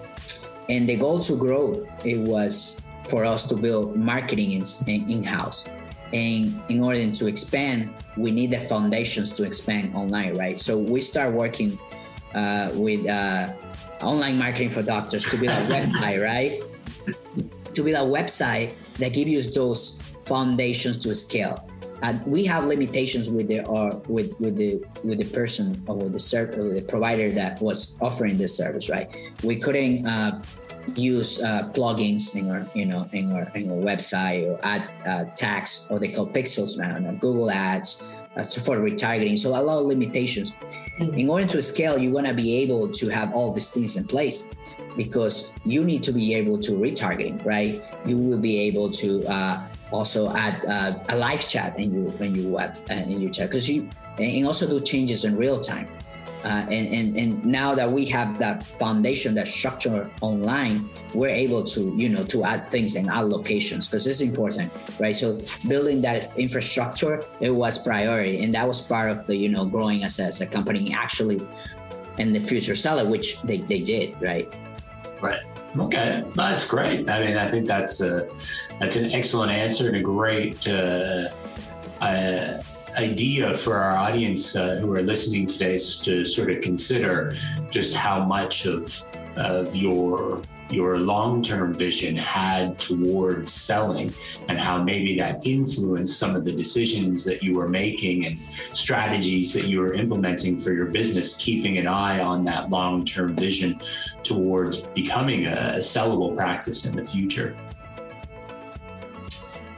And 0.69 0.87
the 0.87 0.97
goal 0.97 1.19
to 1.21 1.37
grow, 1.37 1.87
it 2.05 2.19
was 2.19 2.82
for 3.09 3.25
us 3.25 3.47
to 3.49 3.57
build 3.57 3.97
marketing 3.97 4.53
in, 4.53 4.65
in 5.11 5.23
house. 5.23 5.65
And 6.13 6.63
in 6.69 6.83
order 6.83 7.11
to 7.11 7.27
expand, 7.27 7.95
we 8.17 8.31
need 8.31 8.51
the 8.51 8.59
foundations 8.59 9.33
to 9.33 9.45
expand 9.45 9.95
online, 9.95 10.35
right? 10.37 10.61
So 10.61 10.79
we 10.79 11.01
start 11.01 11.33
working 11.33 11.79
uh, 12.35 12.71
with 12.75 13.07
uh, 13.09 13.55
online 14.03 14.39
marketing 14.39 14.69
for 14.69 14.83
doctors 14.83 15.25
to 15.27 15.37
build 15.37 15.53
a 15.53 15.67
website, 15.77 16.23
right? 16.23 16.63
To 17.75 17.83
build 17.83 17.97
a 17.97 18.11
website 18.11 18.75
that 18.97 19.15
gives 19.15 19.31
you 19.31 19.43
those 19.43 20.01
foundations 20.27 20.99
to 20.99 21.15
scale. 21.15 21.69
Uh, 22.03 22.19
we 22.27 22.45
have 22.45 22.65
limitations 22.65 23.31
with 23.31 23.47
the 23.47 23.65
or 23.67 23.91
with 24.09 24.39
with 24.41 24.57
the 24.57 24.83
with 25.05 25.19
the 25.19 25.25
person 25.27 25.81
or 25.87 25.95
with 25.97 26.13
the 26.13 26.19
server 26.19 26.75
the 26.75 26.83
provider 26.83 27.31
that 27.31 27.63
was 27.63 27.97
offering 28.01 28.37
this 28.37 28.57
service, 28.57 28.89
right? 28.89 29.09
We 29.45 29.57
couldn't 29.57 30.05
uh, 30.05 30.43
use 30.97 31.40
uh, 31.42 31.68
plugins 31.73 32.35
in 32.37 32.51
our 32.51 32.66
you 32.75 32.87
know 32.87 33.09
in 33.12 33.33
our 33.33 33.51
in 33.55 33.71
our 33.71 33.77
website 33.77 34.49
or 34.49 34.59
add 34.62 34.88
uh, 35.07 35.25
tags 35.35 35.87
or 35.90 35.99
they 35.99 36.09
call 36.09 36.27
pixels 36.27 36.79
now 36.79 36.95
on 36.95 37.16
Google 37.16 37.51
Ads 37.51 38.09
uh, 38.37 38.42
for 38.42 38.79
retargeting. 38.79 39.38
So 39.38 39.51
a 39.51 39.61
lot 39.61 39.81
of 39.81 39.87
limitations. 39.87 40.53
Mm-hmm. 40.53 41.14
In 41.18 41.29
order 41.31 41.47
to 41.47 41.62
scale, 41.62 41.99
you 41.99 42.11
want 42.11 42.27
to 42.27 42.35
be 42.35 42.57
able 42.59 42.88
to 42.88 43.09
have 43.09 43.33
all 43.33 43.53
these 43.53 43.71
things 43.71 43.97
in 43.97 44.07
place 44.07 44.49
because 44.97 45.53
you 45.64 45.85
need 45.85 46.03
to 46.05 46.12
be 46.12 46.35
able 46.35 46.59
to 46.59 46.73
retargeting, 46.73 47.45
right? 47.45 47.83
You 48.07 48.16
will 48.16 48.38
be 48.38 48.59
able 48.61 48.90
to 48.90 49.25
uh, 49.27 49.66
also 49.90 50.35
add 50.35 50.64
uh, 50.66 50.99
a 51.09 51.16
live 51.16 51.47
chat 51.47 51.79
in 51.79 51.92
your 51.92 52.23
in 52.23 52.35
your 52.35 52.51
web 52.51 52.77
uh, 52.90 52.95
in 52.95 53.21
your 53.21 53.31
chat 53.31 53.51
because 53.51 53.71
you 53.71 53.88
and 54.18 54.47
also 54.47 54.68
do 54.68 54.81
changes 54.81 55.25
in 55.25 55.37
real 55.37 55.61
time. 55.61 55.88
Uh, 56.44 56.66
and, 56.70 56.92
and, 56.92 57.16
and 57.16 57.44
now 57.44 57.74
that 57.74 57.90
we 57.90 58.05
have 58.07 58.38
that 58.38 58.64
foundation, 58.64 59.35
that 59.35 59.46
structure 59.46 60.11
online, 60.20 60.88
we're 61.14 61.28
able 61.28 61.62
to, 61.62 61.94
you 61.96 62.09
know, 62.09 62.24
to 62.24 62.44
add 62.44 62.68
things 62.68 62.96
and 62.96 63.09
add 63.09 63.26
locations 63.26 63.87
because 63.87 64.07
it's 64.07 64.20
important, 64.20 64.70
right? 64.98 65.14
So 65.14 65.40
building 65.68 66.00
that 66.02 66.37
infrastructure, 66.37 67.22
it 67.40 67.50
was 67.50 67.78
priority. 67.78 68.42
And 68.42 68.52
that 68.55 68.66
was 68.66 68.81
part 68.81 69.11
of 69.11 69.26
the, 69.26 69.37
you 69.37 69.50
know, 69.50 69.64
growing 69.64 70.02
us 70.02 70.18
as 70.18 70.40
a 70.40 70.46
company 70.46 70.92
actually 70.92 71.40
in 72.18 72.33
the 72.33 72.40
future 72.40 72.74
seller, 72.74 73.09
which 73.09 73.40
they, 73.42 73.59
they 73.59 73.81
did, 73.81 74.20
right? 74.20 74.52
Right. 75.20 75.42
Okay, 75.78 76.24
that's 76.35 76.66
great. 76.66 77.09
I 77.09 77.24
mean, 77.24 77.37
I 77.37 77.48
think 77.48 77.66
that's 77.66 78.02
a 78.02 78.28
that's 78.78 78.96
an 78.96 79.11
excellent 79.12 79.52
answer 79.52 79.88
and 79.88 79.96
a 79.96 80.02
great 80.02 80.68
uh, 80.68 81.31
uh, 82.02 82.61
idea 82.96 83.55
for 83.55 83.76
our 83.76 83.96
audience 83.96 84.57
uh, 84.57 84.76
who 84.81 84.92
are 84.92 85.02
listening 85.02 85.46
today 85.46 85.74
is 85.74 85.98
to 85.98 86.24
sort 86.24 86.50
of 86.50 86.61
consider 86.61 87.35
just 87.70 87.94
how 87.94 88.24
much 88.24 88.66
of 88.66 88.92
of 89.37 89.74
your 89.74 90.42
your 90.70 90.96
long-term 90.98 91.74
vision 91.74 92.16
had 92.16 92.78
towards 92.78 93.52
selling 93.52 94.12
and 94.48 94.59
how 94.59 94.83
maybe 94.83 95.18
that 95.18 95.46
influenced 95.46 96.18
some 96.18 96.35
of 96.35 96.44
the 96.44 96.52
decisions 96.52 97.24
that 97.24 97.42
you 97.42 97.55
were 97.55 97.68
making 97.68 98.24
and 98.26 98.38
strategies 98.72 99.52
that 99.52 99.64
you 99.64 99.81
were 99.81 99.92
implementing 99.92 100.57
for 100.57 100.72
your 100.72 100.87
business 100.87 101.35
keeping 101.37 101.76
an 101.76 101.87
eye 101.87 102.20
on 102.20 102.42
that 102.44 102.70
long-term 102.70 103.37
vision 103.37 103.78
towards 104.22 104.78
becoming 104.94 105.46
a 105.46 105.76
sellable 105.78 106.35
practice 106.35 106.87
in 106.87 106.96
the 106.96 107.05
future 107.05 107.55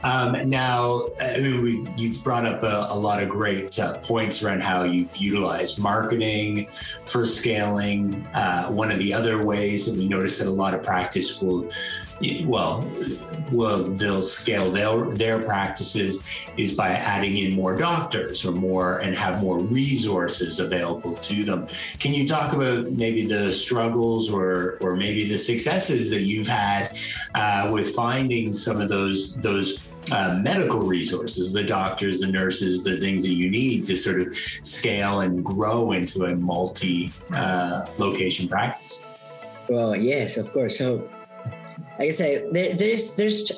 um, 0.05 0.47
now, 0.47 1.07
I 1.19 1.39
mean, 1.39 1.63
we, 1.63 1.87
you've 1.97 2.23
brought 2.23 2.45
up 2.45 2.61
a, 2.61 2.87
a 2.91 2.95
lot 2.95 3.23
of 3.23 3.27
great 3.27 3.79
uh, 3.79 3.97
points 3.97 4.43
around 4.43 4.61
how 4.61 4.83
you've 4.83 5.17
utilized 5.17 5.79
marketing 5.79 6.67
for 7.05 7.25
scaling. 7.25 8.23
Uh, 8.35 8.67
one 8.67 8.91
of 8.91 8.99
the 8.99 9.11
other 9.11 9.43
ways 9.43 9.87
that 9.87 9.97
we 9.97 10.07
notice 10.07 10.37
that 10.37 10.47
a 10.47 10.51
lot 10.51 10.75
of 10.75 10.83
practice 10.83 11.41
will, 11.41 11.67
well, 12.43 12.87
well, 13.51 13.83
they'll 13.83 14.21
scale 14.21 14.71
their 14.71 15.05
their 15.05 15.41
practices 15.41 16.23
is 16.55 16.73
by 16.73 16.89
adding 16.89 17.37
in 17.37 17.53
more 17.53 17.75
doctors 17.75 18.45
or 18.45 18.51
more 18.51 18.99
and 18.99 19.15
have 19.15 19.41
more 19.41 19.59
resources 19.59 20.59
available 20.59 21.15
to 21.15 21.43
them. 21.43 21.67
Can 21.99 22.13
you 22.13 22.27
talk 22.27 22.53
about 22.53 22.91
maybe 22.91 23.25
the 23.25 23.51
struggles 23.51 24.29
or 24.29 24.77
or 24.81 24.95
maybe 24.95 25.27
the 25.27 25.37
successes 25.37 26.11
that 26.11 26.21
you've 26.21 26.47
had 26.47 26.95
uh, 27.33 27.69
with 27.71 27.95
finding 27.95 28.53
some 28.53 28.79
of 28.79 28.87
those 28.87 29.35
those 29.37 29.89
uh, 30.11 30.39
medical 30.41 30.81
resources, 30.81 31.51
the 31.51 31.63
doctors, 31.63 32.19
the 32.19 32.27
nurses, 32.27 32.83
the 32.83 32.97
things 32.97 33.23
that 33.23 33.33
you 33.33 33.49
need 33.49 33.85
to 33.85 33.95
sort 33.95 34.21
of 34.21 34.35
scale 34.35 35.21
and 35.21 35.43
grow 35.43 35.91
into 35.93 36.25
a 36.25 36.35
multi 36.35 37.11
uh, 37.33 37.85
location 37.97 38.47
practice. 38.47 39.05
Well, 39.67 39.95
yes, 39.95 40.37
of 40.37 40.51
course. 40.53 40.77
So, 40.77 41.09
like 41.97 42.09
I 42.09 42.11
say, 42.11 42.47
there, 42.51 42.73
there's 42.73 43.15
there's 43.15 43.51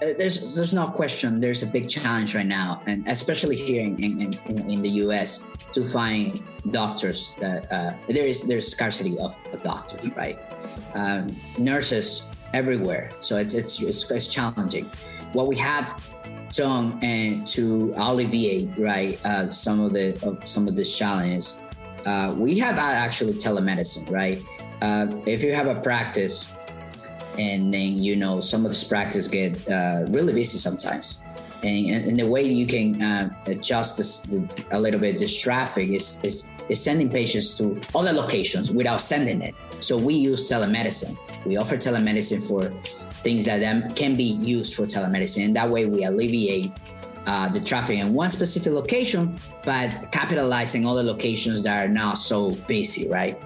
there's 0.00 0.54
there's 0.56 0.72
no 0.72 0.88
question. 0.88 1.40
There's 1.40 1.62
a 1.62 1.66
big 1.66 1.88
challenge 1.88 2.34
right 2.34 2.46
now, 2.46 2.82
and 2.86 3.06
especially 3.06 3.56
here 3.56 3.82
in 3.82 4.02
in, 4.02 4.32
in, 4.46 4.70
in 4.70 4.82
the 4.82 4.90
U.S. 5.04 5.44
to 5.72 5.84
find 5.84 6.38
doctors 6.70 7.34
that 7.38 7.70
uh, 7.70 7.92
there 8.08 8.26
is 8.26 8.46
there's 8.46 8.66
scarcity 8.70 9.18
of 9.18 9.36
doctors, 9.62 10.14
right? 10.16 10.38
Um, 10.94 11.36
nurses 11.58 12.24
everywhere, 12.54 13.10
so 13.20 13.36
it's 13.36 13.54
it's 13.54 13.82
it's, 13.82 14.10
it's 14.10 14.28
challenging 14.28 14.88
what 15.32 15.46
we 15.46 15.56
have 15.56 16.02
done 16.52 16.98
and 17.02 17.46
to 17.46 17.94
alleviate 17.96 18.68
right 18.76 19.24
uh, 19.24 19.52
some 19.52 19.80
of 19.80 19.92
the 19.92 20.18
of 20.26 20.46
some 20.46 20.66
of 20.68 20.76
these 20.76 20.96
challenges. 20.96 21.60
Uh, 22.06 22.34
we 22.38 22.58
have 22.58 22.78
actually 22.78 23.34
telemedicine 23.34 24.10
right? 24.10 24.42
Uh, 24.82 25.06
if 25.26 25.42
you 25.42 25.52
have 25.52 25.66
a 25.66 25.78
practice 25.80 26.52
and 27.38 27.72
then 27.72 27.96
you 27.96 28.16
know 28.16 28.40
some 28.40 28.64
of 28.64 28.70
this 28.70 28.84
practice 28.84 29.28
get 29.28 29.68
uh, 29.68 30.04
really 30.08 30.32
busy 30.32 30.58
sometimes. 30.58 31.22
And, 31.62 32.08
and, 32.08 32.18
the 32.18 32.26
way 32.26 32.42
you 32.42 32.66
can 32.66 33.02
uh, 33.02 33.28
adjust 33.44 33.98
this, 33.98 34.26
a 34.70 34.80
little 34.80 34.98
bit 34.98 35.18
this 35.18 35.38
traffic 35.38 35.90
is, 35.90 36.18
is 36.24 36.50
is 36.70 36.82
sending 36.82 37.10
patients 37.10 37.54
to 37.56 37.78
other 37.94 38.12
locations 38.12 38.72
without 38.72 39.00
sending 39.00 39.42
it. 39.42 39.54
So 39.80 39.98
we 39.98 40.14
use 40.14 40.48
telemedicine. 40.50 41.18
We 41.44 41.58
offer 41.58 41.76
telemedicine 41.76 42.46
for 42.48 42.72
things 43.22 43.44
that 43.44 43.96
can 43.96 44.16
be 44.16 44.24
used 44.24 44.74
for 44.74 44.86
telemedicine. 44.86 45.46
And 45.46 45.56
that 45.56 45.68
way 45.68 45.86
we 45.86 46.04
alleviate 46.04 46.72
uh, 47.26 47.48
the 47.48 47.60
traffic 47.60 47.98
in 47.98 48.14
one 48.14 48.30
specific 48.30 48.72
location, 48.72 49.36
but 49.64 49.90
capitalizing 50.10 50.86
other 50.86 51.02
locations 51.02 51.62
that 51.62 51.82
are 51.82 51.88
not 51.88 52.14
so 52.14 52.52
busy, 52.66 53.08
right? 53.10 53.40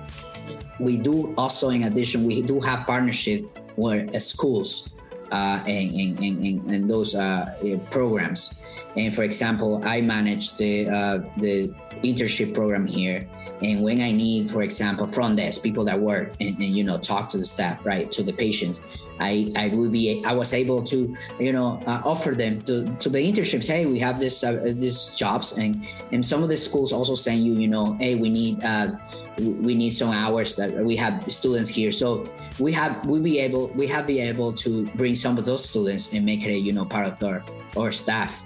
We 0.79 0.97
do 0.97 1.35
also, 1.37 1.71
in 1.71 1.85
addition, 1.85 2.25
we 2.25 2.43
do 2.43 2.61
have 2.61 2.87
partnership 2.87 3.45
with 3.77 4.15
uh, 4.15 4.21
schools 4.21 4.91
uh, 5.33 5.63
and, 5.67 5.93
and, 5.93 6.19
and, 6.21 6.71
and 6.71 6.91
those 6.91 7.15
uh, 7.15 7.47
programs. 7.91 8.61
And 8.97 9.15
for 9.15 9.25
example, 9.25 9.83
I 9.85 10.01
manage 10.01 10.57
the 10.57 10.89
uh, 10.89 11.19
the 11.39 11.75
internship 12.03 12.55
program 12.55 12.87
here. 12.87 13.29
And 13.63 13.83
when 13.83 14.01
I 14.01 14.13
need, 14.13 14.51
for 14.51 14.63
example, 14.63 15.07
front 15.07 15.37
desk 15.37 15.63
people 15.63 15.85
that 15.85 15.99
work 15.99 16.33
and 16.41 16.61
you 16.61 16.85
know 16.85 16.99
talk 16.99 17.29
to 17.31 17.39
the 17.39 17.45
staff, 17.45 17.85
right, 17.85 18.11
to 18.13 18.23
the 18.23 18.33
patients, 18.33 18.83
I, 19.21 19.53
I 19.57 19.69
will 19.69 19.91
be 19.91 20.25
I 20.25 20.33
was 20.33 20.53
able 20.53 20.83
to 20.85 21.17
you 21.39 21.53
know 21.53 21.81
uh, 21.87 22.03
offer 22.05 22.33
them 22.33 22.61
to, 22.63 22.85
to 22.97 23.09
the 23.09 23.19
internships. 23.19 23.67
Hey 23.67 23.87
we 23.87 23.99
have 24.01 24.19
this 24.19 24.43
uh, 24.43 24.73
these 24.77 25.15
jobs. 25.15 25.57
And 25.59 25.87
and 26.13 26.25
some 26.25 26.43
of 26.43 26.49
the 26.49 26.57
schools 26.57 26.93
also 26.93 27.15
send 27.15 27.45
you 27.45 27.55
you 27.55 27.69
know 27.69 27.97
hey 28.01 28.15
we 28.15 28.31
need 28.31 28.65
uh, 28.65 28.93
we 29.39 29.75
need 29.75 29.91
some 29.91 30.11
hours 30.11 30.57
that 30.57 30.73
we 30.85 30.97
have 30.97 31.23
students 31.31 31.69
here. 31.69 31.93
So 31.93 32.25
we 32.59 32.73
have 32.73 33.07
we 33.07 33.21
be 33.21 33.39
able 33.39 33.69
we 33.69 33.87
have 33.89 34.07
be 34.07 34.21
able 34.21 34.53
to 34.55 34.87
bring 34.97 35.15
some 35.15 35.39
of 35.39 35.45
those 35.45 35.69
students 35.69 36.13
and 36.13 36.25
make 36.25 36.45
it 36.47 36.59
you 36.59 36.73
know 36.73 36.85
part 36.85 37.07
of 37.07 37.23
our 37.23 37.45
our 37.77 37.93
staff. 37.93 38.45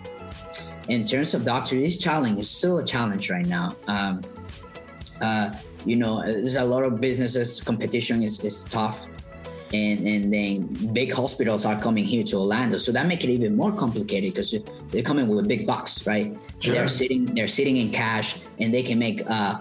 In 0.88 1.04
terms 1.04 1.34
of 1.34 1.44
doctors 1.44 1.94
it's 1.94 2.02
challenge 2.02 2.38
it's 2.38 2.48
still 2.48 2.78
a 2.78 2.84
challenge 2.84 3.30
right 3.30 3.46
now. 3.46 3.76
Um, 3.86 4.22
uh, 5.20 5.52
you 5.84 5.96
know 5.96 6.22
there's 6.22 6.56
a 6.56 6.64
lot 6.64 6.84
of 6.84 7.00
businesses 7.00 7.60
competition 7.60 8.22
is, 8.22 8.44
is 8.44 8.64
tough 8.64 9.08
and 9.72 10.06
and 10.06 10.32
then 10.32 10.92
big 10.92 11.12
hospitals 11.12 11.66
are 11.66 11.78
coming 11.80 12.04
here 12.04 12.24
to 12.24 12.36
Orlando, 12.36 12.78
so 12.78 12.92
that 12.92 13.06
make 13.06 13.24
it 13.24 13.30
even 13.30 13.56
more 13.56 13.72
complicated 13.72 14.34
because 14.34 14.54
they're 14.90 15.02
coming 15.02 15.28
with 15.28 15.44
a 15.44 15.48
big 15.48 15.66
bucks, 15.66 16.06
right? 16.06 16.36
Sure. 16.60 16.74
They're 16.74 16.88
sitting 16.88 17.26
they're 17.26 17.48
sitting 17.48 17.76
in 17.76 17.90
cash, 17.90 18.40
and 18.58 18.72
they 18.72 18.82
can 18.82 18.98
make 18.98 19.22
uh, 19.28 19.60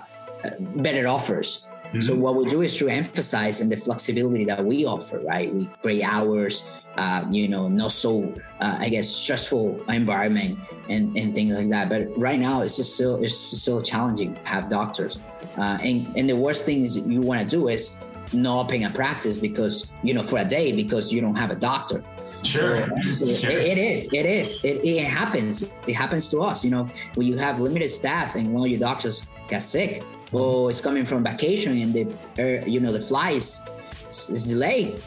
better 0.75 1.07
offers. 1.07 1.67
Mm-hmm. 1.87 2.01
So 2.01 2.15
what 2.15 2.35
we 2.35 2.45
do 2.45 2.61
is 2.61 2.77
to 2.77 2.89
emphasize 2.89 3.61
in 3.61 3.69
the 3.69 3.77
flexibility 3.77 4.43
that 4.45 4.63
we 4.63 4.85
offer, 4.85 5.19
right? 5.19 5.53
We 5.53 5.69
great 5.81 6.03
hours, 6.03 6.69
uh, 6.97 7.25
you 7.31 7.47
know, 7.47 7.69
not 7.69 7.93
so 7.93 8.33
uh, 8.59 8.77
I 8.79 8.89
guess 8.89 9.07
stressful 9.07 9.89
environment 9.89 10.59
and, 10.89 11.17
and 11.17 11.33
things 11.33 11.53
like 11.53 11.69
that. 11.69 11.87
But 11.87 12.17
right 12.17 12.39
now, 12.39 12.61
it's 12.61 12.75
just 12.75 12.95
still 12.95 13.23
it's 13.23 13.35
still 13.35 13.81
challenging 13.81 14.35
to 14.35 14.43
have 14.45 14.69
doctors. 14.69 15.19
Uh, 15.57 15.77
and 15.81 16.07
and 16.17 16.29
the 16.29 16.35
worst 16.35 16.65
thing 16.65 16.83
is 16.83 16.97
you 16.97 17.21
want 17.21 17.39
to 17.41 17.47
do 17.47 17.69
is 17.69 17.99
not 18.33 18.65
open 18.65 18.83
a 18.83 18.91
practice 18.91 19.37
because 19.37 19.91
you 20.03 20.13
know 20.13 20.23
for 20.23 20.39
a 20.39 20.45
day 20.45 20.71
because 20.71 21.11
you 21.11 21.21
don't 21.21 21.35
have 21.35 21.51
a 21.51 21.55
doctor 21.55 22.03
Sure. 22.43 22.87
So 23.01 23.25
sure. 23.25 23.51
It, 23.51 23.77
it 23.77 23.77
is. 23.77 24.09
It 24.13 24.25
is. 24.25 24.63
It, 24.63 24.83
it 24.83 25.07
happens. 25.07 25.63
It 25.87 25.93
happens 25.93 26.27
to 26.29 26.39
us. 26.39 26.63
You 26.63 26.71
know, 26.71 26.87
when 27.15 27.27
you 27.27 27.37
have 27.37 27.59
limited 27.59 27.89
staff 27.89 28.35
and 28.35 28.53
one 28.53 28.63
of 28.63 28.69
your 28.69 28.79
doctors 28.79 29.27
gets 29.47 29.65
sick, 29.65 30.03
or 30.31 30.69
it's 30.69 30.81
coming 30.81 31.05
from 31.05 31.23
vacation 31.23 31.81
and 31.81 31.93
the, 31.93 32.61
uh, 32.61 32.65
you 32.65 32.79
know, 32.79 32.91
the 32.91 33.01
flight 33.01 33.35
is, 33.35 33.61
is 34.09 34.47
delayed. 34.47 34.97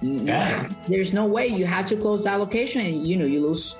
Yeah. 0.00 0.68
There's 0.88 1.12
no 1.12 1.26
way 1.26 1.46
you 1.48 1.66
have 1.66 1.86
to 1.86 1.96
close 1.96 2.24
that 2.24 2.38
location. 2.38 2.84
And, 2.86 3.06
you 3.06 3.16
know, 3.16 3.26
you 3.26 3.40
lose. 3.40 3.78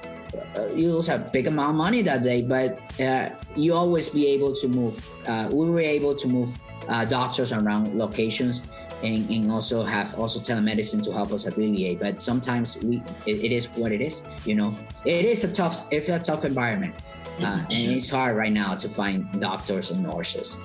Uh, 0.56 0.66
you 0.76 0.92
lose 0.92 1.08
a 1.08 1.18
big 1.18 1.48
amount 1.48 1.70
of 1.70 1.74
money 1.74 2.02
that 2.02 2.22
day, 2.22 2.40
but 2.40 2.78
uh, 3.00 3.30
you 3.56 3.74
always 3.74 4.08
be 4.08 4.28
able 4.28 4.54
to 4.54 4.68
move. 4.68 5.10
Uh, 5.26 5.48
we 5.52 5.68
were 5.68 5.80
able 5.80 6.14
to 6.14 6.28
move 6.28 6.56
uh, 6.88 7.04
doctors 7.04 7.52
around 7.52 7.98
locations 7.98 8.70
and, 9.02 9.28
and 9.30 9.50
also 9.50 9.82
have 9.82 10.18
also 10.18 10.40
telemedicine 10.40 11.02
to 11.04 11.12
help 11.12 11.32
us 11.32 11.46
alleviate. 11.46 12.00
But 12.00 12.20
sometimes 12.20 12.82
we 12.82 13.02
it, 13.26 13.44
it 13.44 13.52
is 13.52 13.66
what 13.76 13.92
it 13.92 14.00
is. 14.00 14.22
You 14.44 14.54
know, 14.54 14.74
it 15.04 15.24
is 15.24 15.44
a 15.44 15.52
tough 15.52 15.88
it's 15.90 16.08
a 16.08 16.18
tough 16.18 16.44
environment, 16.44 16.94
uh, 17.40 17.64
and 17.70 17.92
it's 17.92 18.10
hard 18.10 18.36
right 18.36 18.52
now 18.52 18.74
to 18.74 18.88
find 18.88 19.40
doctors 19.40 19.90
and 19.90 20.02
nurses. 20.02 20.58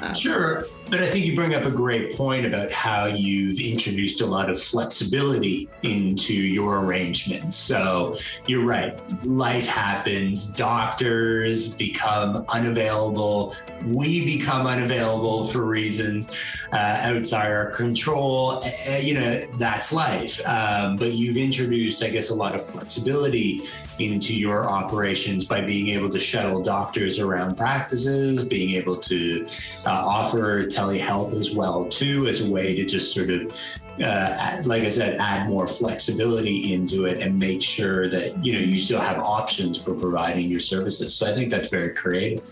Uh, 0.00 0.12
sure. 0.12 0.64
But 0.88 1.00
I 1.00 1.06
think 1.06 1.24
you 1.24 1.34
bring 1.34 1.54
up 1.54 1.64
a 1.64 1.70
great 1.70 2.16
point 2.16 2.44
about 2.44 2.70
how 2.70 3.06
you've 3.06 3.60
introduced 3.60 4.20
a 4.20 4.26
lot 4.26 4.50
of 4.50 4.60
flexibility 4.60 5.68
into 5.82 6.34
your 6.34 6.80
arrangements. 6.80 7.56
So 7.56 8.16
you're 8.46 8.64
right, 8.64 8.98
life 9.24 9.66
happens, 9.66 10.46
doctors 10.46 11.74
become 11.76 12.44
unavailable, 12.48 13.54
we 13.86 14.24
become 14.24 14.66
unavailable 14.66 15.46
for 15.48 15.64
reasons 15.64 16.36
uh, 16.72 16.76
outside 16.76 17.50
our 17.50 17.70
control. 17.70 18.62
Uh, 18.64 18.96
you 18.96 19.14
know, 19.14 19.46
that's 19.58 19.92
life. 19.92 20.46
Um, 20.46 20.96
but 20.96 21.12
you've 21.12 21.36
introduced, 21.36 22.02
I 22.02 22.08
guess, 22.08 22.30
a 22.30 22.34
lot 22.34 22.54
of 22.54 22.64
flexibility 22.64 23.62
into 23.98 24.34
your 24.34 24.68
operations 24.68 25.44
by 25.44 25.60
being 25.60 25.88
able 25.88 26.10
to 26.12 26.18
shuttle 26.18 26.62
doctors 26.62 27.18
around 27.18 27.56
practices, 27.56 28.44
being 28.48 28.70
able 28.72 28.96
to 28.96 29.46
uh, 29.86 29.90
offer 29.90 30.64
telehealth 30.64 31.34
as 31.34 31.54
well 31.54 31.86
too 31.86 32.26
as 32.26 32.40
a 32.40 32.50
way 32.50 32.76
to 32.76 32.84
just 32.84 33.12
sort 33.12 33.30
of 33.30 33.52
uh, 34.00 34.62
like 34.64 34.82
I 34.82 34.88
said, 34.88 35.20
add 35.20 35.48
more 35.48 35.66
flexibility 35.66 36.72
into 36.72 37.04
it 37.04 37.18
and 37.18 37.38
make 37.38 37.60
sure 37.62 38.08
that 38.08 38.44
you 38.44 38.54
know 38.54 38.58
you 38.58 38.76
still 38.76 39.00
have 39.00 39.18
options 39.18 39.82
for 39.82 39.94
providing 39.94 40.48
your 40.48 40.60
services. 40.60 41.14
So 41.14 41.30
I 41.30 41.34
think 41.34 41.50
that's 41.50 41.68
very 41.68 41.90
creative. 41.90 42.50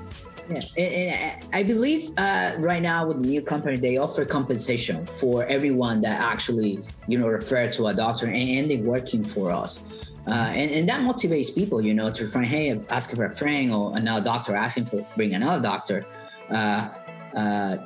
Yeah, 0.50 0.82
and, 0.82 1.46
I 1.52 1.62
believe 1.62 2.10
uh, 2.18 2.56
right 2.58 2.82
now 2.82 3.06
with 3.06 3.22
the 3.22 3.28
new 3.28 3.40
company, 3.40 3.76
they 3.76 3.96
offer 3.96 4.24
compensation 4.24 5.06
for 5.06 5.46
everyone 5.46 6.00
that 6.02 6.20
actually 6.20 6.80
you 7.08 7.18
know 7.18 7.28
refer 7.28 7.68
to 7.68 7.86
a 7.86 7.94
doctor 7.94 8.26
and 8.26 8.70
they're 8.70 8.78
working 8.78 9.24
for 9.24 9.50
us. 9.50 9.82
Uh, 10.30 10.52
and, 10.54 10.70
and 10.70 10.88
that 10.88 11.00
motivates 11.00 11.54
people, 11.54 11.80
you 11.80 11.92
know, 11.92 12.10
to 12.10 12.26
find, 12.26 12.46
hey, 12.46 12.80
asking 12.88 13.16
for 13.16 13.24
a 13.24 13.34
friend 13.34 13.72
or 13.72 13.96
another 13.96 14.24
doctor 14.24 14.54
asking 14.54 14.86
for 14.86 15.04
bring 15.16 15.34
another 15.34 15.62
doctor. 15.62 16.06
Uh, 16.50 16.88
uh, 17.36 17.76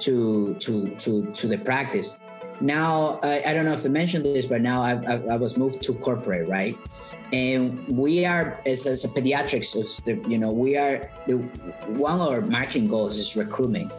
to 0.00 0.54
to 0.54 0.88
to 0.96 1.30
to 1.32 1.46
the 1.46 1.58
practice. 1.58 2.18
Now 2.60 3.20
I, 3.22 3.42
I 3.46 3.54
don't 3.54 3.64
know 3.64 3.72
if 3.72 3.84
I 3.84 3.88
mentioned 3.88 4.24
this, 4.24 4.46
but 4.46 4.60
now 4.60 4.82
I, 4.82 4.92
I, 5.06 5.14
I 5.32 5.36
was 5.36 5.56
moved 5.56 5.82
to 5.82 5.94
corporate, 5.94 6.48
right? 6.48 6.76
And 7.32 7.86
we 7.88 8.24
are 8.26 8.60
as, 8.66 8.86
as 8.86 9.04
a 9.04 9.08
pediatrics, 9.08 9.70
you 10.28 10.36
know, 10.36 10.50
we 10.50 10.76
are 10.76 11.08
the, 11.28 11.36
one 11.94 12.20
of 12.20 12.28
our 12.28 12.40
marketing 12.40 12.88
goals 12.88 13.18
is 13.18 13.36
recruitment. 13.36 13.92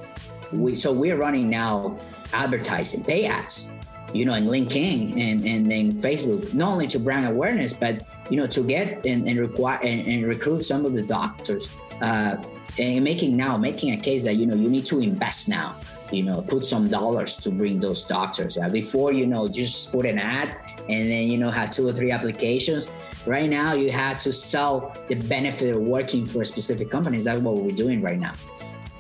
We 0.52 0.76
so 0.76 0.92
we're 0.92 1.18
running 1.18 1.50
now 1.50 1.98
advertising, 2.34 3.04
pay 3.04 3.26
ads, 3.26 3.71
you 4.14 4.26
know, 4.26 4.34
in 4.34 4.46
LinkedIn 4.46 5.18
and 5.20 5.46
and 5.46 5.72
in 5.72 5.92
Facebook, 5.94 6.54
not 6.54 6.70
only 6.70 6.88
to 6.88 7.00
brand 7.00 7.28
awareness, 7.28 7.74
but 7.74 8.04
you 8.30 8.38
know, 8.38 8.48
to 8.48 8.64
get 8.64 9.06
and, 9.06 9.28
and 9.28 9.40
require 9.40 9.80
and, 9.84 10.08
and 10.08 10.26
recruit 10.26 10.64
some 10.64 10.86
of 10.86 10.94
the 10.94 11.04
doctors. 11.04 11.76
Uh, 12.02 12.42
and 12.80 13.04
making 13.04 13.36
now 13.36 13.58
making 13.58 13.94
a 13.94 13.98
case 13.98 14.24
that 14.24 14.36
you 14.36 14.46
know 14.46 14.56
you 14.56 14.70
need 14.70 14.86
to 14.86 15.02
invest 15.02 15.50
now 15.50 15.76
you 16.10 16.24
know 16.24 16.42
put 16.42 16.66
some 16.66 16.88
dollars 16.88 17.36
to 17.38 17.52
bring 17.52 17.80
those 17.80 18.06
doctors. 18.06 18.58
Uh, 18.58 18.70
before 18.70 19.12
you 19.12 19.28
know 19.28 19.48
just 19.48 19.92
put 19.92 20.06
an 20.06 20.18
ad 20.18 20.56
and 20.88 21.12
then 21.12 21.30
you 21.30 21.38
know 21.38 21.52
have 21.52 21.70
two 21.70 21.88
or 21.88 21.92
three 21.92 22.12
applications. 22.12 22.88
Right 23.26 23.50
now 23.50 23.74
you 23.74 23.92
have 23.92 24.18
to 24.20 24.34
sell 24.34 24.96
the 25.08 25.16
benefit 25.16 25.76
of 25.76 25.82
working 25.82 26.26
for 26.26 26.42
a 26.42 26.46
specific 26.46 26.90
company. 26.90 27.22
That's 27.22 27.42
what 27.42 27.58
we're 27.58 27.72
doing 27.72 28.02
right 28.02 28.20
now. 28.20 28.34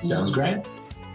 Sounds 0.02 0.32
great 0.32 0.66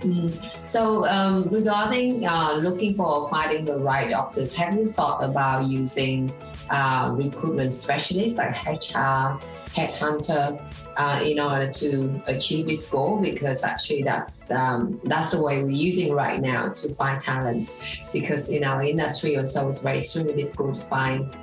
Mm. 0.07 0.31
So, 0.65 1.05
um, 1.07 1.49
regarding 1.49 2.25
uh, 2.25 2.55
looking 2.55 2.95
for 2.95 3.29
finding 3.29 3.65
the 3.65 3.79
right 3.79 4.09
doctors, 4.09 4.55
have 4.55 4.75
you 4.77 4.87
thought 4.87 5.25
about 5.25 5.67
using 5.67 6.33
uh, 6.71 7.11
recruitment 7.13 7.73
specialists 7.73 8.39
like 8.39 8.55
HR, 8.65 9.39
headhunter, 9.75 10.63
uh, 10.97 11.21
in 11.25 11.41
order 11.41 11.73
to 11.73 12.23
achieve 12.27 12.67
this 12.67 12.89
goal? 12.89 13.21
Because 13.21 13.65
actually, 13.65 14.03
that's 14.03 14.49
um, 14.53 15.01
that's 15.05 15.33
the 15.33 15.43
way 15.43 15.63
we're 15.65 15.71
using 15.71 16.13
right 16.13 16.41
now 16.41 16.69
to 16.69 16.89
find 16.95 17.21
talents. 17.21 17.75
Because 18.13 18.51
in 18.51 18.63
our 18.63 18.83
industry, 18.83 19.37
also 19.37 19.67
it's 19.67 19.83
very 19.83 19.99
extremely 19.99 20.35
difficult 20.35 20.77
to 20.77 20.83
find 20.83 21.37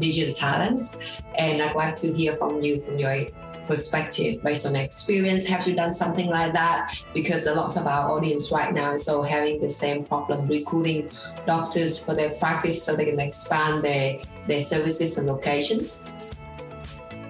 digital 0.00 0.34
talents. 0.34 0.96
And 1.38 1.62
I'd 1.62 1.76
like 1.76 1.94
to 1.96 2.12
hear 2.12 2.32
from 2.32 2.60
you, 2.60 2.80
from 2.80 2.98
your 2.98 3.26
perspective 3.66 4.42
based 4.42 4.66
on 4.66 4.76
experience. 4.76 5.46
Have 5.46 5.66
you 5.66 5.74
done 5.74 5.92
something 5.92 6.28
like 6.28 6.52
that? 6.52 6.92
Because 7.14 7.46
a 7.46 7.54
lot 7.54 7.76
of 7.76 7.86
our 7.86 8.10
audience 8.10 8.50
right 8.52 8.72
now 8.72 8.92
is 8.92 9.08
all 9.08 9.22
having 9.22 9.60
the 9.60 9.68
same 9.68 10.04
problem 10.04 10.46
recruiting 10.46 11.10
doctors 11.46 11.98
for 11.98 12.14
their 12.14 12.30
practice 12.30 12.82
so 12.82 12.96
they 12.96 13.06
can 13.06 13.20
expand 13.20 13.82
their 13.82 14.20
their 14.46 14.60
services 14.60 15.18
and 15.18 15.26
locations. 15.26 16.02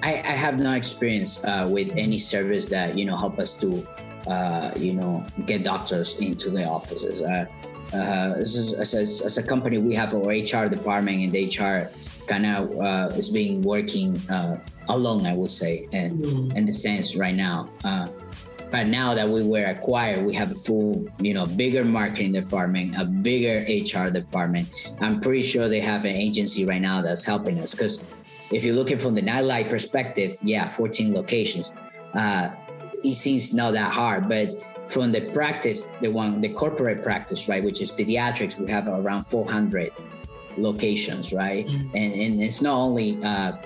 I, 0.03 0.15
I 0.15 0.33
have 0.33 0.59
no 0.59 0.73
experience 0.73 1.45
uh, 1.45 1.69
with 1.71 1.95
any 1.97 2.19
service 2.19 2.69
that 2.69 2.97
you 2.97 3.05
know 3.05 3.17
help 3.17 3.39
us 3.39 3.53
to 3.59 3.87
uh, 4.27 4.73
you 4.77 4.95
know 4.95 5.25
get 5.47 5.65
doctors 5.65 6.19
into 6.19 6.51
the 6.51 6.65
offices. 6.65 7.23
Uh, 7.23 7.47
uh 7.93 8.37
this 8.37 8.55
is 8.55 8.73
as, 8.75 8.95
as, 8.95 9.21
as, 9.21 9.37
a 9.37 9.43
company 9.43 9.77
we 9.79 9.95
have 9.97 10.15
our 10.15 10.29
HR 10.29 10.69
department 10.69 11.19
and 11.25 11.33
the 11.33 11.49
HR 11.49 11.91
kind 12.31 12.47
of 12.47 12.81
uh, 12.81 13.17
is 13.17 13.29
being 13.29 13.61
working 13.63 14.17
uh, 14.31 14.57
alone, 14.89 15.27
I 15.27 15.35
would 15.35 15.51
say, 15.51 15.89
in, 15.91 16.19
mm. 16.19 16.57
in 16.57 16.65
the 16.65 16.73
sense 16.73 17.17
right 17.17 17.35
now. 17.35 17.67
but 18.71 18.87
now 18.87 19.15
that 19.15 19.29
we 19.29 19.43
were 19.43 19.65
acquired, 19.65 20.25
we 20.25 20.33
have 20.35 20.53
a 20.53 20.55
full, 20.55 21.05
you 21.19 21.35
know, 21.35 21.45
bigger 21.45 21.85
marketing 21.85 22.33
department, 22.33 22.95
a 22.97 23.05
bigger 23.05 23.57
HR 23.67 24.11
department. 24.11 24.69
I'm 25.01 25.21
pretty 25.21 25.43
sure 25.43 25.69
they 25.69 25.81
have 25.81 26.05
an 26.05 26.15
agency 26.15 26.65
right 26.65 26.81
now 26.81 27.03
that's 27.03 27.25
helping 27.25 27.59
us. 27.59 27.75
Because 27.75 28.05
if 28.53 28.65
you're 28.65 28.77
looking 28.77 28.99
from 28.99 29.15
the 29.17 29.23
Nightlight 29.23 29.69
perspective, 29.69 30.39
yeah, 30.43 30.69
14 30.69 31.13
locations. 31.13 31.73
Uh, 32.15 32.55
it 33.03 33.15
seems 33.15 33.53
not 33.55 33.73
that 33.73 33.93
hard, 33.93 34.29
but 34.29 34.49
from 34.89 35.11
the 35.11 35.23
practice, 35.33 35.89
the 36.01 36.09
one, 36.09 36.41
the 36.41 36.53
corporate 36.53 37.03
practice, 37.03 37.49
right, 37.49 37.65
which 37.65 37.81
is 37.81 37.91
Pediatrix, 37.91 38.59
we 38.59 38.71
have 38.71 38.87
around 38.89 39.25
400 39.25 39.93
locations, 40.61 41.33
right? 41.33 41.67
Mm-hmm. 41.67 41.97
And, 41.97 42.15
and 42.15 42.43
it's 42.43 42.61
not 42.61 42.77
only 42.77 43.23
uh, 43.23 43.57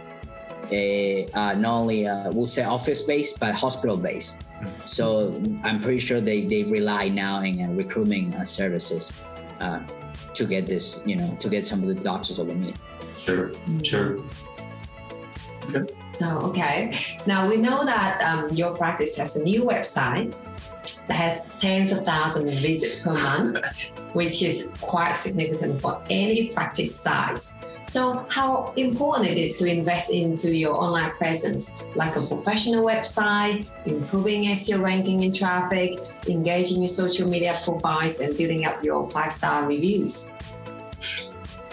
a, 0.71 1.27
uh, 1.35 1.55
not 1.55 1.81
only 1.81 2.07
uh, 2.07 2.31
we'll 2.33 2.47
say 2.47 2.65
office 2.65 3.03
based, 3.03 3.41
but 3.41 3.55
hospital 3.55 3.97
based. 3.97 4.41
Mm-hmm. 4.41 4.87
So 4.87 5.43
I'm 5.63 5.81
pretty 5.81 6.01
sure 6.01 6.21
they, 6.21 6.45
they 6.45 6.65
rely 6.65 7.09
now 7.09 7.43
in 7.43 7.63
uh, 7.63 7.69
recruitment 7.73 8.35
uh, 8.37 8.45
services 8.45 9.13
uh, 9.61 9.81
to 10.35 10.47
get 10.47 10.67
this, 10.67 11.03
you 11.07 11.17
know, 11.17 11.37
to 11.39 11.49
get 11.49 11.67
some 11.67 11.83
of 11.83 11.89
the 11.89 11.95
doctors 11.95 12.37
that 12.37 12.45
we 12.45 12.55
need. 12.55 12.77
Sure, 13.19 13.53
sure. 13.83 14.23
Okay. 15.75 15.95
So, 16.19 16.39
okay. 16.51 16.97
Now 17.27 17.49
we 17.49 17.57
know 17.57 17.85
that 17.85 18.23
um, 18.23 18.51
your 18.51 18.75
practice 18.75 19.17
has 19.17 19.37
a 19.37 19.43
new 19.43 19.63
website 19.63 20.35
that 21.07 21.17
has 21.17 21.61
tens 21.61 21.93
of 21.93 22.05
thousands 22.05 22.55
of 22.55 22.61
visits 22.61 23.03
per 23.03 23.15
month, 23.15 23.57
which 24.15 24.43
is 24.43 24.73
quite 24.81 25.13
significant 25.13 25.81
for 25.81 26.03
any 26.09 26.49
practice 26.49 26.95
size. 26.95 27.59
So, 27.87 28.25
how 28.31 28.73
important 28.77 29.29
it 29.29 29.37
is 29.37 29.59
to 29.59 29.67
invest 29.67 30.11
into 30.11 30.55
your 30.55 30.75
online 30.75 31.11
presence, 31.11 31.85
like 31.95 32.17
a 32.17 32.23
professional 32.23 32.83
website, 32.83 33.69
improving 33.85 34.45
SEO 34.45 34.83
ranking 34.83 35.23
and 35.25 35.35
traffic, 35.35 35.99
engaging 36.27 36.79
your 36.79 36.89
social 36.89 37.29
media 37.29 37.59
profiles, 37.63 38.21
and 38.21 38.37
building 38.39 38.65
up 38.65 38.83
your 38.83 39.07
five 39.07 39.33
star 39.33 39.69
reviews. 39.69 40.31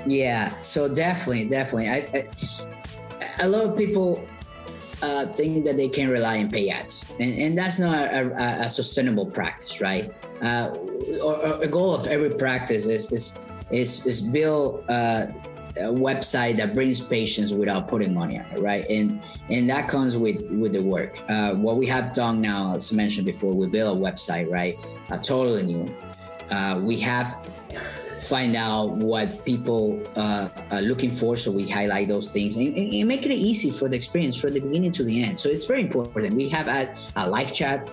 Yeah, 0.06 0.50
so 0.60 0.94
definitely, 0.94 1.48
definitely. 1.48 1.90
I, 1.90 1.98
I, 2.14 2.28
a 3.40 3.48
lot 3.48 3.64
of 3.64 3.78
people 3.78 4.26
uh, 5.02 5.28
think 5.28 5.64
that 5.64 5.78
they 5.78 5.88
can 5.88 6.10
rely 6.10 6.40
on 6.40 6.50
pay 6.50 6.70
ads, 6.70 7.06
and, 7.20 7.34
and 7.38 7.58
that's 7.58 7.80
not 7.80 8.14
a, 8.14 8.36
a, 8.36 8.66
a 8.66 8.70
sustainable 8.70 9.28
practice, 9.28 9.80
right? 9.80 10.12
Uh, 10.42 10.76
or, 11.24 11.62
a 11.62 11.68
goal 11.68 11.94
of 11.94 12.08
every 12.08 12.32
practice 12.32 12.86
is 12.86 13.12
is 13.12 13.46
is, 13.70 14.06
is 14.06 14.22
build 14.22 14.84
uh, 14.90 15.28
a 15.78 15.84
website 15.84 16.58
that 16.58 16.74
brings 16.74 17.00
patients 17.00 17.54
without 17.54 17.88
putting 17.88 18.14
money 18.14 18.40
on 18.40 18.46
it, 18.46 18.60
right? 18.60 18.86
And 18.90 19.24
and 19.50 19.70
that 19.70 19.88
comes 19.88 20.18
with 20.18 20.42
with 20.50 20.74
the 20.74 20.82
work. 20.82 21.20
Uh, 21.30 21.54
what 21.56 21.78
we 21.78 21.86
have 21.88 22.14
done 22.14 22.42
now, 22.42 22.76
as 22.76 22.92
I 22.92 22.96
mentioned 22.96 23.26
before, 23.26 23.54
we 23.54 23.68
built 23.68 23.98
a 23.98 24.00
website, 24.00 24.50
right? 24.50 24.78
A 25.12 25.18
totally 25.18 25.64
new. 25.64 25.96
Uh, 26.50 26.80
we 26.84 27.00
have 27.00 27.48
find 28.20 28.56
out 28.56 28.92
what 28.98 29.44
people 29.46 30.02
uh, 30.16 30.48
are 30.70 30.82
looking 30.84 31.10
for 31.10 31.36
so 31.36 31.50
we 31.50 31.68
highlight 31.68 32.08
those 32.08 32.30
things 32.30 32.56
and, 32.56 32.78
and, 32.78 33.08
make 33.08 33.26
it 33.26 33.32
easy 33.32 33.72
for 33.72 33.90
the 33.90 33.96
experience 33.96 34.38
from 34.38 34.54
the 34.54 34.60
beginning 34.60 34.92
to 34.92 35.04
the 35.04 35.24
end 35.24 35.40
so 35.40 35.50
it's 35.50 35.66
very 35.66 35.82
important 35.82 36.34
we 36.36 36.48
have 36.48 36.68
a, 36.68 36.94
a 37.16 37.28
live 37.28 37.52
chat 37.52 37.92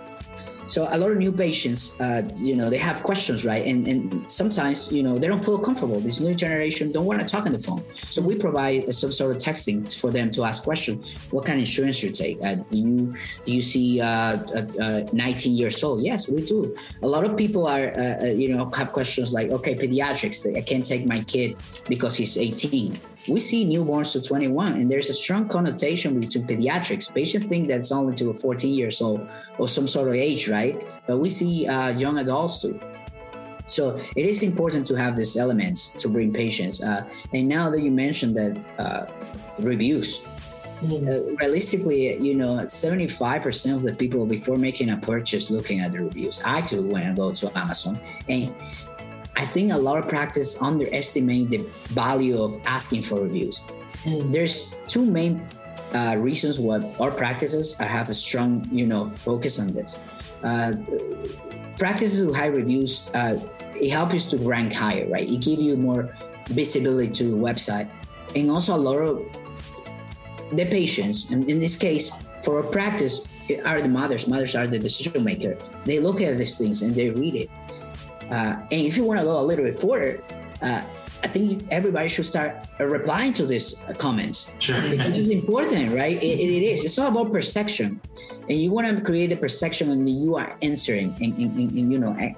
so 0.69 0.87
a 0.91 0.99
lot 0.99 1.11
of 1.11 1.17
new 1.17 1.33
patients, 1.33 1.99
uh, 2.01 2.29
you 2.37 2.55
know, 2.55 2.69
they 2.69 2.77
have 2.77 3.03
questions, 3.03 3.45
right? 3.45 3.67
And, 3.67 3.89
and 3.89 4.31
sometimes, 4.31 4.93
you 4.93 5.03
know, 5.03 5.17
they 5.19 5.27
don't 5.27 5.43
feel 5.45 5.59
comfortable. 5.59 5.99
This 5.99 6.21
new 6.21 6.35
generation 6.35 6.93
don't 6.93 7.07
want 7.07 7.21
to 7.21 7.27
talk 7.27 7.47
on 7.47 7.53
the 7.53 7.59
phone. 7.59 7.83
So 7.97 8.21
we 8.21 8.39
provide 8.39 8.93
some 8.95 9.11
sort 9.11 9.35
of 9.35 9.39
texting 9.39 9.79
for 9.99 10.11
them 10.11 10.31
to 10.33 10.45
ask 10.45 10.63
questions. 10.65 10.99
What 11.31 11.47
kind 11.47 11.57
of 11.57 11.61
insurance 11.61 12.03
you 12.03 12.11
take? 12.11 12.39
Uh, 12.43 12.57
do 12.71 12.79
you 12.79 13.15
do 13.45 13.53
you 13.53 13.63
see 13.63 14.01
uh, 14.01 14.07
uh 14.07 15.07
19 15.13 15.55
years 15.55 15.83
old? 15.83 16.03
Yes, 16.03 16.29
we 16.29 16.45
do. 16.45 16.77
A 17.03 17.09
lot 17.09 17.25
of 17.25 17.37
people 17.37 17.67
are, 17.67 17.89
uh, 17.97 18.23
uh, 18.23 18.27
you 18.27 18.55
know, 18.55 18.71
have 18.77 18.93
questions 18.93 19.33
like, 19.33 19.51
okay, 19.51 19.75
pediatrics. 19.75 20.39
I 20.57 20.61
can't 20.61 20.85
take 20.85 21.07
my 21.07 21.23
kid 21.23 21.57
because 21.89 22.17
he's 22.17 22.37
18 22.37 22.93
we 23.29 23.41
see 23.41 23.67
newborns 23.67 24.13
to 24.13 24.23
21 24.23 24.73
and 24.73 24.91
there's 24.91 25.11
a 25.11 25.15
strong 25.15 25.49
connotation 25.49 26.19
between 26.19 26.47
pediatrics 26.47 27.13
patients 27.13 27.47
think 27.47 27.67
that's 27.67 27.93
only 27.93 28.15
to 28.15 28.33
14 28.33 28.75
years 28.75 29.01
old 29.01 29.29
or 29.59 29.69
some 29.69 29.87
sort 29.87 30.09
of 30.09 30.15
age 30.15 30.49
right 30.49 30.83
but 31.07 31.19
we 31.19 31.29
see 31.29 31.67
uh, 31.67 31.91
young 31.91 32.19
adults 32.19 32.61
too 32.61 32.79
so 33.67 34.01
it 34.17 34.25
is 34.25 34.43
important 34.43 34.87
to 34.87 34.95
have 34.95 35.15
these 35.17 35.37
elements 35.37 35.93
to 35.95 36.09
bring 36.09 36.33
patients 36.33 36.83
uh, 36.83 37.05
and 37.35 37.49
now 37.49 37.71
that 37.71 37.83
you 37.83 37.91
mentioned 37.91 38.35
that 38.37 38.57
uh, 38.79 39.07
reviews 39.59 40.23
Mm. 40.83 41.09
Uh, 41.09 41.35
realistically, 41.41 42.17
you 42.19 42.35
know, 42.35 42.59
75% 42.59 43.75
of 43.75 43.83
the 43.83 43.93
people 43.95 44.25
before 44.27 44.57
making 44.57 44.91
a 44.91 44.97
purchase 44.97 45.51
looking 45.51 45.81
at 45.81 45.91
the 45.91 46.05
reviews. 46.05 46.41
I 46.45 46.61
too, 46.61 46.87
when 46.87 47.03
I 47.03 47.15
go 47.15 47.33
to 47.33 47.59
Amazon, 47.59 47.99
and 48.29 48.55
I 49.39 49.45
think 49.45 49.73
a 49.73 49.79
lot 49.79 49.99
of 49.99 50.09
practice 50.09 50.61
underestimate 50.61 51.51
the 51.51 51.59
value 51.95 52.43
of 52.43 52.61
asking 52.67 53.03
for 53.03 53.23
reviews. 53.23 53.63
Mm. 54.03 54.33
There's 54.33 54.75
two 54.89 55.07
main 55.07 55.47
uh, 55.95 56.17
reasons 56.19 56.59
why 56.59 56.83
our 56.99 57.13
practices 57.13 57.79
have 57.79 58.11
a 58.11 58.15
strong, 58.15 58.67
you 58.73 58.85
know, 58.85 59.09
focus 59.09 59.61
on 59.61 59.73
this. 59.73 59.97
Uh, 60.43 60.73
practices 61.79 62.27
with 62.27 62.35
high 62.35 62.51
reviews, 62.51 63.09
uh, 63.15 63.39
it 63.81 63.91
helps 63.91 64.33
you 64.33 64.39
to 64.39 64.45
rank 64.45 64.73
higher, 64.73 65.07
right? 65.07 65.31
It 65.31 65.41
gives 65.41 65.63
you 65.63 65.77
more 65.77 66.17
visibility 66.49 67.11
to 67.13 67.25
your 67.31 67.39
website, 67.39 67.89
and 68.35 68.51
also 68.51 68.75
a 68.75 68.83
lot 68.89 68.99
of 68.99 69.23
the 70.51 70.67
patients. 70.67 71.31
And 71.31 71.49
in 71.49 71.61
this 71.61 71.77
case, 71.77 72.11
for 72.43 72.59
a 72.59 72.67
practice, 72.71 73.29
are 73.65 73.81
the 73.81 73.89
mothers. 73.89 74.27
Mothers 74.29 74.55
are 74.55 74.67
the 74.67 74.79
decision 74.79 75.25
maker. 75.25 75.57
They 75.85 76.01
look 76.01 76.21
at 76.21 76.37
these 76.39 76.59
things 76.59 76.83
and 76.83 76.95
they 76.95 77.11
read 77.11 77.35
it. 77.35 77.51
Uh, 78.31 78.57
and 78.71 78.81
if 78.87 78.97
you 78.97 79.05
want 79.05 79.21
to 79.21 79.25
go 79.25 79.41
a 79.41 79.43
little 79.43 79.65
bit 79.65 79.75
further, 79.75 80.23
uh, 80.63 80.83
I 81.23 81.27
think 81.27 81.67
everybody 81.71 82.09
should 82.09 82.27
start 82.27 82.69
uh, 82.79 82.85
replying 82.85 83.35
to 83.35 83.47
these 83.47 83.83
uh, 83.89 83.95
comments 83.95 84.55
sure. 84.61 84.81
because 84.89 85.19
it's 85.19 85.29
important, 85.29 85.93
right? 85.93 86.17
It, 86.17 86.39
it 86.39 86.63
is. 86.63 86.85
It's 86.85 86.97
all 86.99 87.09
about 87.09 87.33
perception, 87.33 88.01
and 88.49 88.59
you 88.59 88.71
want 88.71 88.87
to 88.87 89.03
create 89.03 89.33
a 89.33 89.37
perception, 89.37 89.91
and 89.91 90.09
you 90.09 90.37
are 90.37 90.57
answering, 90.63 91.17
and, 91.21 91.37
and, 91.37 91.59
and 91.59 91.93
you 91.93 91.99
know, 91.99 92.15
and, 92.19 92.37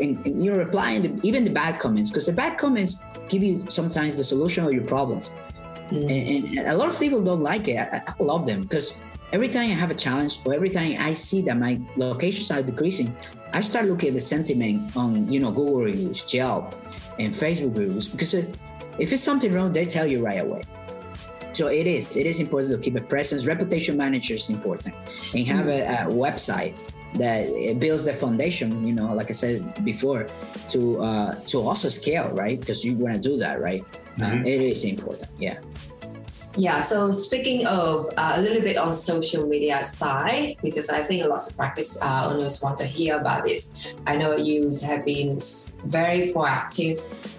and, 0.00 0.44
you're 0.44 0.58
replying 0.58 1.02
to 1.02 1.26
even 1.26 1.44
the 1.44 1.50
bad 1.50 1.80
comments 1.80 2.10
because 2.10 2.26
the 2.26 2.32
bad 2.32 2.58
comments 2.58 3.02
give 3.28 3.42
you 3.42 3.64
sometimes 3.70 4.16
the 4.18 4.24
solution 4.24 4.66
of 4.66 4.72
your 4.72 4.84
problems, 4.84 5.30
mm. 5.88 6.02
and, 6.02 6.58
and, 6.58 6.68
a 6.68 6.76
lot 6.76 6.90
of 6.90 6.98
people 6.98 7.24
don't 7.24 7.42
like 7.42 7.68
it. 7.68 7.78
I, 7.78 8.02
I 8.06 8.22
love 8.22 8.46
them 8.46 8.60
because 8.60 9.00
every 9.32 9.48
time 9.48 9.70
I 9.70 9.74
have 9.74 9.90
a 9.90 9.94
challenge 9.94 10.40
or 10.44 10.52
every 10.52 10.70
time 10.70 10.96
I 10.98 11.14
see 11.14 11.40
that 11.42 11.56
my 11.56 11.80
locations 11.96 12.50
are 12.50 12.62
decreasing, 12.62 13.16
I 13.52 13.60
start 13.60 13.86
looking 13.86 14.08
at 14.08 14.14
the 14.14 14.20
sentiment 14.20 14.96
on 14.96 15.30
you 15.30 15.40
know 15.40 15.50
Google 15.50 15.80
reviews, 15.80 16.32
Yelp, 16.32 16.74
and 17.18 17.32
Facebook 17.32 17.76
reviews 17.76 18.08
because 18.08 18.34
if 18.34 19.12
it's 19.12 19.22
something 19.22 19.52
wrong, 19.52 19.72
they 19.72 19.84
tell 19.84 20.06
you 20.06 20.24
right 20.24 20.40
away. 20.40 20.62
So 21.52 21.66
it 21.66 21.86
is 21.86 22.16
it 22.16 22.26
is 22.26 22.40
important 22.40 22.72
to 22.72 22.78
keep 22.78 22.96
a 22.96 23.04
presence. 23.04 23.46
Reputation 23.46 23.96
manager 23.96 24.34
is 24.34 24.50
important, 24.50 24.94
and 25.34 25.46
have 25.46 25.66
a, 25.66 25.82
a 25.82 26.12
website 26.12 26.76
that 27.14 27.78
builds 27.78 28.04
the 28.04 28.14
foundation. 28.14 28.84
You 28.84 28.94
know, 28.94 29.12
like 29.14 29.28
I 29.30 29.32
said 29.32 29.84
before, 29.84 30.26
to 30.68 31.00
uh, 31.02 31.34
to 31.46 31.60
also 31.60 31.88
scale, 31.88 32.30
right? 32.30 32.58
Because 32.58 32.84
you 32.84 32.94
want 32.94 33.14
to 33.14 33.20
do 33.20 33.36
that, 33.38 33.60
right? 33.60 33.82
Uh, 34.20 34.24
mm-hmm. 34.24 34.44
Uh, 34.44 34.48
it 34.48 34.60
is 34.60 34.84
important. 34.84 35.26
Yeah. 35.38 35.58
Yeah, 36.56 36.82
so 36.82 37.12
speaking 37.12 37.64
of 37.66 38.06
uh, 38.16 38.32
a 38.34 38.40
little 38.40 38.60
bit 38.60 38.76
on 38.76 38.92
social 38.96 39.46
media 39.46 39.84
side, 39.84 40.56
because 40.62 40.88
I 40.88 41.00
think 41.00 41.24
lots 41.26 41.48
of 41.48 41.56
practice 41.56 41.96
uh, 42.02 42.28
owners 42.32 42.60
want 42.60 42.76
to 42.78 42.84
hear 42.84 43.18
about 43.18 43.44
this. 43.44 43.94
I 44.06 44.16
know 44.16 44.36
you 44.36 44.68
have 44.84 45.04
been 45.04 45.38
very 45.84 46.32
proactive 46.32 46.98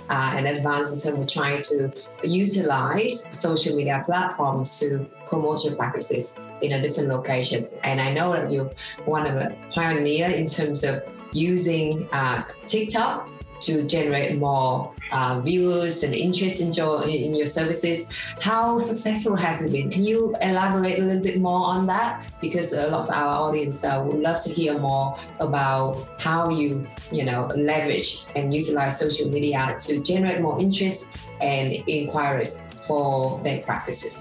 uh, 0.10 0.34
and 0.36 0.48
advanced 0.48 0.94
in 1.06 1.12
terms 1.12 1.26
of 1.26 1.42
trying 1.42 1.62
to 1.64 1.92
utilize 2.24 3.26
social 3.38 3.76
media 3.76 4.02
platforms 4.06 4.80
to 4.80 5.06
promote 5.28 5.66
your 5.66 5.76
practices 5.76 6.40
in 6.62 6.72
a 6.72 6.82
different 6.82 7.10
locations. 7.10 7.76
And 7.84 8.00
I 8.00 8.14
know 8.14 8.32
that 8.32 8.50
you're 8.50 8.72
one 9.04 9.28
of 9.28 9.36
the 9.36 9.54
pioneer 9.72 10.30
in 10.30 10.48
terms 10.48 10.86
of 10.86 11.04
using 11.34 12.08
uh, 12.14 12.44
TikTok 12.66 13.30
to 13.62 13.84
generate 13.88 14.38
more 14.38 14.94
uh, 15.12 15.40
viewers 15.44 16.04
and 16.04 16.14
interest 16.14 16.62
in 16.62 16.74
your 16.74 17.08
in 17.08 17.34
your 17.34 17.46
services. 17.46 18.10
How 18.40 18.78
successful 18.78 19.36
has 19.36 19.62
it 19.62 19.72
been? 19.72 19.90
Can 19.90 20.04
you 20.04 20.36
elaborate 20.42 21.00
a 21.00 21.04
little 21.04 21.22
bit 21.22 21.40
more 21.40 21.66
on 21.66 21.86
that? 21.88 22.26
Because 22.42 22.74
uh, 22.74 22.90
lots 22.92 23.10
of 23.10 23.16
our 23.16 23.50
audience 23.50 23.84
uh, 23.84 24.04
would 24.06 24.20
love 24.20 24.42
to 24.44 24.50
hear 24.50 24.78
more 24.80 25.16
about 25.40 25.98
how 26.20 26.50
you 26.50 26.88
you 27.12 27.24
know 27.24 27.48
leverage 27.56 28.26
and 28.36 28.54
utilize 28.54 29.00
social 29.00 29.30
media 29.30 29.76
to 29.82 30.02
generate 30.02 30.42
more 30.42 30.60
interest 30.60 31.08
and 31.42 31.74
inquiries 31.88 32.64
for 32.82 33.40
their 33.44 33.62
practices. 33.62 34.20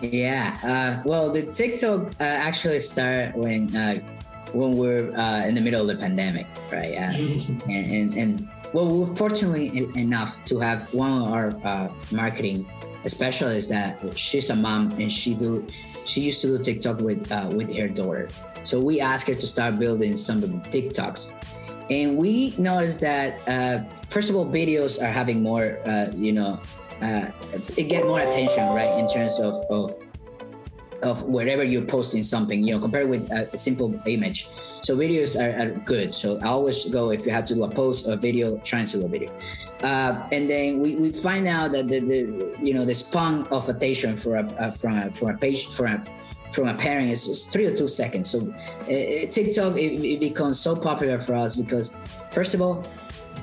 Yeah, 0.00 0.58
uh, 0.62 1.02
well, 1.06 1.30
the 1.30 1.42
TikTok 1.42 2.20
uh, 2.20 2.24
actually 2.24 2.80
started 2.80 3.34
when 3.34 3.74
uh, 3.74 4.00
when 4.52 4.76
we're 4.76 5.10
uh, 5.16 5.46
in 5.46 5.54
the 5.54 5.60
middle 5.60 5.80
of 5.80 5.86
the 5.88 5.96
pandemic, 5.96 6.46
right? 6.70 6.94
Uh, 6.94 7.12
and, 7.68 8.14
and, 8.14 8.14
and 8.14 8.48
well, 8.74 8.88
we're 8.88 9.06
fortunately 9.06 9.88
enough 9.94 10.44
to 10.44 10.58
have 10.58 10.92
one 10.92 11.22
of 11.22 11.32
our 11.32 11.48
uh, 11.64 11.92
marketing 12.10 12.68
specialists 13.06 13.70
that 13.70 14.18
she's 14.18 14.50
a 14.50 14.56
mom 14.56 14.90
and 14.98 15.10
she 15.10 15.34
do 15.34 15.64
she 16.04 16.20
used 16.20 16.40
to 16.42 16.48
do 16.48 16.58
TikTok 16.58 17.00
with 17.00 17.30
uh, 17.30 17.48
with 17.54 17.74
her 17.78 17.88
daughter, 17.88 18.28
So 18.64 18.80
we 18.80 19.00
asked 19.00 19.28
her 19.28 19.34
to 19.34 19.46
start 19.46 19.78
building 19.78 20.16
some 20.16 20.42
of 20.42 20.50
the 20.52 20.58
TikToks. 20.68 21.32
And 21.88 22.16
we 22.16 22.54
noticed 22.58 23.00
that, 23.00 23.40
uh, 23.46 23.84
first 24.08 24.28
of 24.28 24.36
all, 24.36 24.46
videos 24.46 25.00
are 25.02 25.12
having 25.12 25.42
more, 25.42 25.78
uh, 25.86 26.10
you 26.14 26.32
know, 26.32 26.60
uh, 27.00 27.30
it 27.76 27.84
get 27.84 28.06
more 28.06 28.20
attention, 28.20 28.68
right, 28.68 28.98
in 28.98 29.06
terms 29.06 29.38
of, 29.38 29.54
of 29.70 29.98
of 31.04 31.22
wherever 31.24 31.62
you're 31.62 31.84
posting 31.84 32.22
something, 32.22 32.66
you 32.66 32.74
know, 32.74 32.80
compared 32.80 33.08
with 33.08 33.30
a, 33.30 33.56
simple 33.56 33.94
image. 34.06 34.48
So 34.82 34.96
videos 34.96 35.38
are, 35.40 35.52
are, 35.62 35.70
good. 35.84 36.14
So 36.14 36.38
I 36.42 36.48
always 36.48 36.84
go 36.86 37.10
if 37.10 37.24
you 37.24 37.32
have 37.32 37.44
to 37.44 37.54
do 37.54 37.64
a 37.64 37.70
post 37.70 38.08
or 38.08 38.16
video, 38.16 38.58
try 38.58 38.84
to 38.84 39.00
do 39.00 39.06
a 39.06 39.08
video. 39.08 39.30
Uh, 39.82 40.26
and 40.32 40.50
then 40.50 40.80
we, 40.80 40.96
we 40.96 41.12
find 41.12 41.46
out 41.46 41.72
that 41.72 41.88
the, 41.88 42.00
the 42.00 42.56
you 42.62 42.74
know 42.74 42.84
the 42.84 42.94
span 42.94 43.46
of 43.50 43.68
attention 43.68 44.16
for 44.16 44.36
a, 44.36 44.46
a 44.58 44.74
from 44.74 44.98
a, 44.98 45.12
from 45.12 45.30
a 45.30 45.36
page 45.36 45.66
for 45.66 45.86
a 45.86 46.04
from 46.52 46.68
a 46.68 46.74
parent 46.74 47.10
is 47.10 47.44
three 47.46 47.66
or 47.66 47.76
two 47.76 47.88
seconds. 47.88 48.30
So 48.30 48.38
uh, 48.82 48.86
TikTok 48.86 49.76
it, 49.76 50.00
it 50.04 50.20
becomes 50.20 50.58
so 50.58 50.74
popular 50.74 51.20
for 51.20 51.34
us 51.34 51.56
because 51.56 51.98
first 52.30 52.54
of 52.54 52.62
all, 52.62 52.84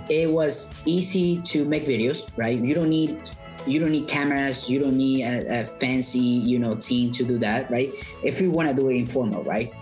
it 0.09 0.31
was 0.31 0.73
easy 0.85 1.41
to 1.41 1.65
make 1.65 1.83
videos. 1.83 2.31
Right, 2.37 2.57
you 2.57 2.73
don't 2.73 2.89
need 2.89 3.29
you 3.67 3.79
don't 3.79 3.91
need 3.91 4.07
cameras 4.07 4.69
you 4.69 4.79
don't 4.79 4.97
need 4.97 5.23
a, 5.23 5.61
a, 5.61 5.65
fancy 5.65 6.19
you 6.19 6.59
know 6.59 6.75
team 6.75 7.11
to 7.11 7.23
do 7.23 7.37
that 7.37 7.69
right? 7.69 7.89
If 8.23 8.41
you 8.41 8.51
want 8.51 8.69
to 8.69 8.75
do 8.75 8.89
it 8.89 8.95
informal 8.95 9.43
right? 9.43 9.73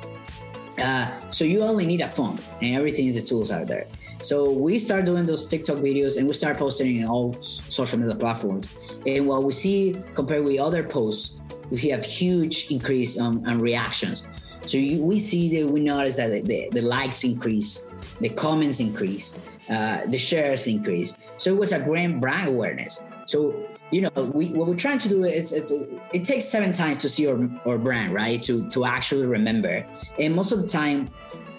Uh, 0.78 1.12
so 1.30 1.44
you 1.44 1.62
only 1.62 1.86
need 1.86 2.02
a 2.02 2.08
phone 2.08 2.40
and 2.62 2.76
everything 2.76 3.12
the 3.12 3.22
tools 3.22 3.52
are 3.52 3.66
there. 3.66 3.88
So 4.22 4.52
we 4.52 4.80
start 4.80 5.06
doing 5.06 5.26
those 5.26 5.46
tiktok 5.46 5.78
videos 5.78 6.18
and 6.18 6.28
we 6.28 6.34
start 6.34 6.58
posting 6.58 6.98
in 6.98 7.08
all 7.08 7.34
social 7.42 8.00
media 8.00 8.16
platforms. 8.16 8.78
And 9.06 9.28
what 9.28 9.44
we 9.44 9.52
see 9.52 10.02
compared 10.14 10.44
with 10.44 10.60
other 10.60 10.84
posts 10.84 11.38
we 11.70 11.78
have 11.90 12.04
huge 12.04 12.72
increase 12.72 13.20
on, 13.20 13.46
on 13.48 13.60
reactions. 13.60 14.28
So 14.64 14.78
you, 14.78 15.04
we 15.04 15.20
see 15.20 15.62
that 15.62 15.72
we 15.72 15.82
notice 15.82 16.16
that 16.16 16.46
the, 16.46 16.70
the 16.72 16.82
likes 16.82 17.24
increase 17.24 17.88
the 18.20 18.30
comments 18.30 18.80
increase 18.80 19.40
uh, 19.70 20.06
the 20.08 20.18
shares 20.18 20.68
increase. 20.68 21.18
So 21.38 21.54
it 21.54 21.58
was 21.58 21.74
a 21.74 21.80
great 21.80 22.20
brand 22.20 22.50
awareness 22.50 23.04
so 23.30 23.68
you 23.92 24.02
know, 24.02 24.10
we 24.34 24.50
what 24.50 24.68
we're 24.68 24.76
trying 24.76 25.00
to 25.00 25.10
do 25.10 25.24
is 25.24 25.52
it's 25.52 25.72
it 26.14 26.24
takes 26.24 26.46
seven 26.46 26.72
times 26.72 26.98
to 27.00 27.10
see 27.10 27.28
our, 27.28 27.40
our 27.66 27.78
brand, 27.78 28.14
right? 28.14 28.42
To 28.44 28.68
to 28.70 28.86
actually 28.86 29.26
remember. 29.26 29.86
And 30.20 30.36
most 30.36 30.52
of 30.52 30.62
the 30.62 30.68
time, 30.68 31.08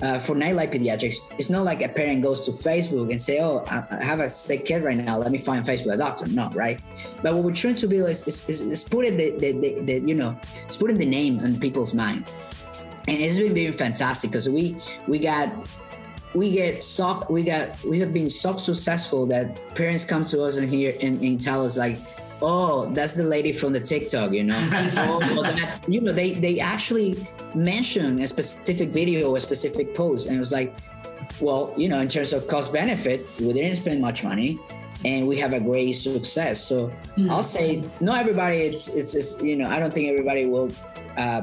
uh, 0.02 0.18
for 0.18 0.34
Nightlight 0.34 0.70
Pediatrics, 0.70 1.16
it's 1.38 1.50
not 1.50 1.64
like 1.64 1.82
a 1.82 1.88
parent 1.88 2.22
goes 2.22 2.44
to 2.46 2.52
Facebook 2.52 3.10
and 3.10 3.20
say, 3.20 3.40
"Oh, 3.40 3.64
I 3.68 4.02
have 4.02 4.20
a 4.20 4.28
sick 4.28 4.64
kid 4.66 4.82
right 4.82 4.96
now. 4.96 5.18
Let 5.18 5.32
me 5.32 5.38
find 5.38 5.64
Facebook 5.64 5.94
a 5.94 5.96
doctor." 5.96 6.26
No, 6.26 6.48
right? 6.50 6.80
But 7.22 7.34
what 7.34 7.44
we're 7.44 7.52
trying 7.54 7.76
to 7.76 7.88
do 7.88 8.06
is 8.06 8.26
is, 8.26 8.48
is, 8.48 8.60
is 8.60 8.84
putting 8.84 9.16
the, 9.16 9.30
the, 9.30 9.52
the, 9.52 9.80
the 9.80 9.94
you 10.00 10.14
know, 10.14 10.38
it's 10.64 10.76
putting 10.76 10.98
the 10.98 11.06
name 11.06 11.40
on 11.40 11.58
people's 11.58 11.94
mind, 11.94 12.32
and 13.08 13.18
it's 13.18 13.38
been 13.38 13.54
being 13.54 13.72
fantastic 13.72 14.30
because 14.30 14.48
we 14.48 14.76
we 15.08 15.18
got 15.18 15.52
we 16.34 16.52
get 16.52 16.82
so 16.82 17.24
we 17.28 17.42
got 17.42 17.82
we 17.84 17.98
have 17.98 18.12
been 18.12 18.30
so 18.30 18.56
successful 18.56 19.26
that 19.26 19.74
parents 19.74 20.04
come 20.04 20.24
to 20.24 20.44
us 20.44 20.56
and 20.56 20.68
here 20.68 20.94
and, 21.00 21.20
and 21.22 21.40
tell 21.40 21.64
us 21.64 21.76
like 21.76 21.98
oh 22.42 22.86
that's 22.92 23.14
the 23.14 23.22
lady 23.22 23.52
from 23.52 23.72
the 23.72 23.80
tiktok 23.80 24.32
you 24.32 24.44
know 24.44 24.68
oh, 24.96 25.42
that's 25.42 25.80
you 25.88 26.00
know 26.00 26.12
they 26.12 26.32
they 26.34 26.60
actually 26.60 27.26
mention 27.54 28.20
a 28.20 28.26
specific 28.26 28.90
video 28.90 29.34
a 29.34 29.40
specific 29.40 29.94
post 29.94 30.26
and 30.28 30.36
it 30.36 30.38
was 30.38 30.52
like 30.52 30.74
well 31.40 31.74
you 31.76 31.88
know 31.88 32.00
in 32.00 32.08
terms 32.08 32.32
of 32.32 32.46
cost 32.46 32.72
benefit 32.72 33.26
we 33.40 33.52
didn't 33.52 33.76
spend 33.76 34.00
much 34.00 34.22
money 34.22 34.58
and 35.04 35.26
we 35.26 35.36
have 35.36 35.52
a 35.52 35.60
great 35.60 35.92
success 35.92 36.62
so 36.62 36.88
mm. 37.16 37.28
i'll 37.30 37.42
say 37.42 37.82
not 38.00 38.20
everybody 38.20 38.58
it's, 38.58 38.88
it's 38.88 39.14
it's 39.14 39.42
you 39.42 39.56
know 39.56 39.68
i 39.68 39.78
don't 39.78 39.92
think 39.92 40.08
everybody 40.08 40.46
will 40.46 40.70
uh, 41.16 41.42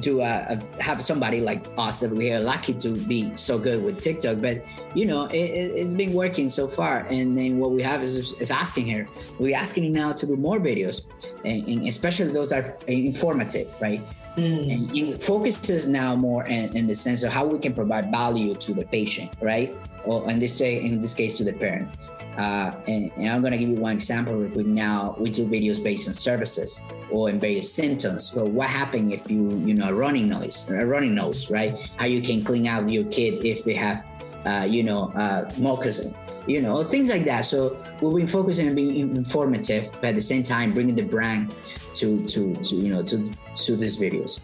do 0.00 0.20
a, 0.20 0.46
a, 0.48 0.82
have 0.82 1.02
somebody 1.02 1.40
like 1.40 1.66
us 1.76 1.98
that 2.00 2.10
we 2.10 2.32
are 2.32 2.40
lucky 2.40 2.74
to 2.74 2.90
be 2.90 3.34
so 3.36 3.58
good 3.58 3.84
with 3.84 4.00
TikTok. 4.00 4.40
But 4.40 4.64
you 4.94 5.06
know, 5.06 5.28
it, 5.32 5.76
has 5.78 5.94
been 5.94 6.12
working 6.12 6.48
so 6.48 6.66
far. 6.66 7.06
And 7.10 7.36
then 7.36 7.58
what 7.58 7.72
we 7.72 7.82
have 7.82 8.02
is, 8.02 8.32
is 8.34 8.50
asking 8.50 8.88
her. 8.94 9.06
We're 9.38 9.56
asking 9.56 9.90
now 9.92 10.12
to 10.12 10.26
do 10.26 10.36
more 10.36 10.58
videos, 10.58 11.04
and, 11.44 11.66
and 11.66 11.88
especially 11.88 12.30
those 12.30 12.52
are 12.52 12.64
informative, 12.86 13.74
right? 13.80 14.02
Mm. 14.36 14.72
And 14.72 14.96
it 14.96 15.22
focuses 15.22 15.88
now 15.88 16.14
more 16.14 16.46
in, 16.46 16.76
in, 16.76 16.86
the 16.86 16.94
sense 16.94 17.24
of 17.24 17.32
how 17.32 17.44
we 17.44 17.58
can 17.58 17.74
provide 17.74 18.10
value 18.10 18.54
to 18.54 18.72
the 18.72 18.84
patient, 18.84 19.34
right? 19.40 19.76
Or 20.04 20.30
in 20.30 20.38
this 20.38 20.56
say, 20.56 20.80
in 20.80 21.00
this 21.00 21.14
case, 21.14 21.36
to 21.38 21.44
the 21.44 21.52
parent. 21.52 21.88
Uh, 22.38 22.72
and, 22.86 23.10
and, 23.16 23.28
I'm 23.28 23.42
to 23.42 23.58
give 23.58 23.68
you 23.68 23.74
one 23.74 23.94
example. 23.94 24.36
We 24.38 24.62
now 24.62 25.16
we 25.18 25.28
do 25.28 25.44
videos 25.44 25.82
based 25.82 26.06
on 26.06 26.14
services 26.14 26.78
or 27.10 27.28
in 27.30 27.40
various 27.40 27.72
symptoms. 27.72 28.30
So 28.30 28.44
what 28.44 28.68
happens 28.68 29.12
if 29.12 29.28
you 29.28 29.50
you 29.66 29.74
know 29.74 29.88
a 29.88 29.92
running 29.94 30.28
nose, 30.28 30.70
a 30.70 30.86
running 30.86 31.16
nose, 31.16 31.50
right? 31.50 31.90
How 31.96 32.06
you 32.06 32.22
can 32.22 32.44
clean 32.44 32.68
out 32.68 32.88
your 32.88 33.04
kid 33.06 33.44
if 33.44 33.64
they 33.64 33.74
have 33.74 34.06
uh, 34.46 34.66
you 34.70 34.84
know 34.84 35.10
uh, 35.16 35.50
mucus, 35.58 36.14
you 36.46 36.62
know 36.62 36.84
things 36.84 37.08
like 37.08 37.24
that. 37.24 37.40
So 37.40 37.76
we've 38.00 38.14
been 38.14 38.28
focusing 38.28 38.68
on 38.68 38.76
being 38.76 39.16
informative, 39.16 39.90
but 39.94 40.10
at 40.10 40.14
the 40.14 40.22
same 40.22 40.44
time 40.44 40.70
bringing 40.70 40.94
the 40.94 41.02
brand 41.02 41.52
to 41.96 42.24
to, 42.28 42.54
to 42.54 42.76
you 42.76 42.94
know 42.94 43.02
to 43.02 43.28
to 43.56 43.76
these 43.76 43.96
videos. 43.96 44.42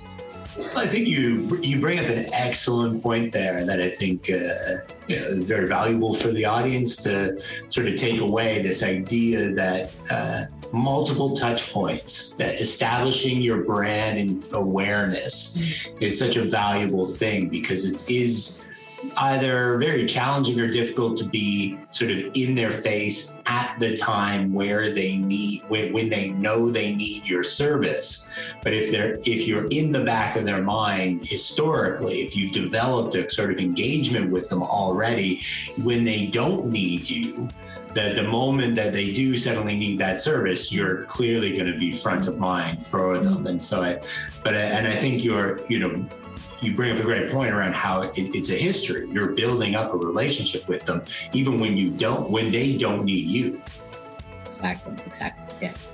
I 0.76 0.86
think 0.86 1.08
you 1.08 1.58
you 1.62 1.80
bring 1.80 1.98
up 1.98 2.06
an 2.06 2.32
excellent 2.32 3.02
point 3.02 3.32
there 3.32 3.64
that 3.64 3.80
I 3.80 3.90
think 3.90 4.30
uh, 4.30 4.84
you 5.08 5.20
know, 5.20 5.42
very 5.42 5.66
valuable 5.66 6.14
for 6.14 6.28
the 6.28 6.44
audience 6.44 6.96
to 6.98 7.40
sort 7.68 7.88
of 7.88 7.96
take 7.96 8.20
away 8.20 8.62
this 8.62 8.82
idea 8.82 9.50
that 9.52 9.90
uh, 10.10 10.44
multiple 10.72 11.34
touch 11.34 11.72
points, 11.72 12.32
that 12.36 12.60
establishing 12.60 13.40
your 13.42 13.62
brand 13.62 14.18
and 14.18 14.44
awareness 14.52 15.56
mm-hmm. 15.56 16.02
is 16.02 16.18
such 16.18 16.36
a 16.36 16.42
valuable 16.42 17.06
thing 17.06 17.48
because 17.48 17.90
it 17.90 18.10
is 18.10 18.63
either 19.16 19.78
very 19.78 20.06
challenging 20.06 20.58
or 20.60 20.68
difficult 20.68 21.16
to 21.18 21.24
be 21.24 21.78
sort 21.90 22.10
of 22.10 22.18
in 22.34 22.54
their 22.54 22.70
face 22.70 23.40
at 23.46 23.78
the 23.78 23.96
time 23.96 24.52
where 24.52 24.92
they 24.92 25.16
need 25.16 25.62
when, 25.68 25.92
when 25.92 26.08
they 26.08 26.30
know 26.30 26.70
they 26.70 26.94
need 26.94 27.26
your 27.26 27.42
service. 27.42 28.28
But 28.62 28.74
if 28.74 28.90
they're 28.90 29.12
if 29.12 29.46
you're 29.46 29.66
in 29.70 29.92
the 29.92 30.04
back 30.04 30.36
of 30.36 30.44
their 30.44 30.62
mind 30.62 31.24
historically 31.24 32.22
if 32.22 32.36
you've 32.36 32.52
developed 32.52 33.14
a 33.14 33.28
sort 33.30 33.52
of 33.52 33.58
engagement 33.58 34.30
with 34.30 34.48
them 34.48 34.62
already 34.62 35.42
when 35.82 36.04
they 36.04 36.26
don't 36.26 36.66
need 36.66 37.08
you 37.08 37.48
the, 37.94 38.12
the 38.14 38.28
moment 38.28 38.74
that 38.74 38.92
they 38.92 39.12
do 39.12 39.36
suddenly 39.36 39.76
need 39.76 39.98
that 39.98 40.20
service, 40.20 40.72
you're 40.72 41.04
clearly 41.04 41.52
going 41.52 41.70
to 41.72 41.78
be 41.78 41.92
front 41.92 42.28
of 42.28 42.38
mind 42.38 42.84
for 42.84 43.18
them. 43.18 43.46
And 43.46 43.62
so 43.62 43.82
I, 43.82 44.00
but, 44.42 44.54
I, 44.54 44.60
and 44.60 44.86
I 44.86 44.96
think 44.96 45.24
you're, 45.24 45.64
you 45.68 45.78
know, 45.78 46.04
you 46.60 46.74
bring 46.74 46.92
up 46.92 46.98
a 46.98 47.02
great 47.02 47.30
point 47.30 47.54
around 47.54 47.74
how 47.74 48.02
it, 48.02 48.16
it's 48.16 48.50
a 48.50 48.56
history. 48.56 49.08
You're 49.10 49.32
building 49.32 49.74
up 49.76 49.92
a 49.92 49.96
relationship 49.96 50.68
with 50.68 50.84
them, 50.86 51.04
even 51.32 51.60
when 51.60 51.76
you 51.76 51.90
don't, 51.90 52.30
when 52.30 52.50
they 52.50 52.76
don't 52.76 53.04
need 53.04 53.26
you. 53.26 53.60
Exactly. 54.46 54.94
Exactly. 55.06 55.56
Yes. 55.60 55.90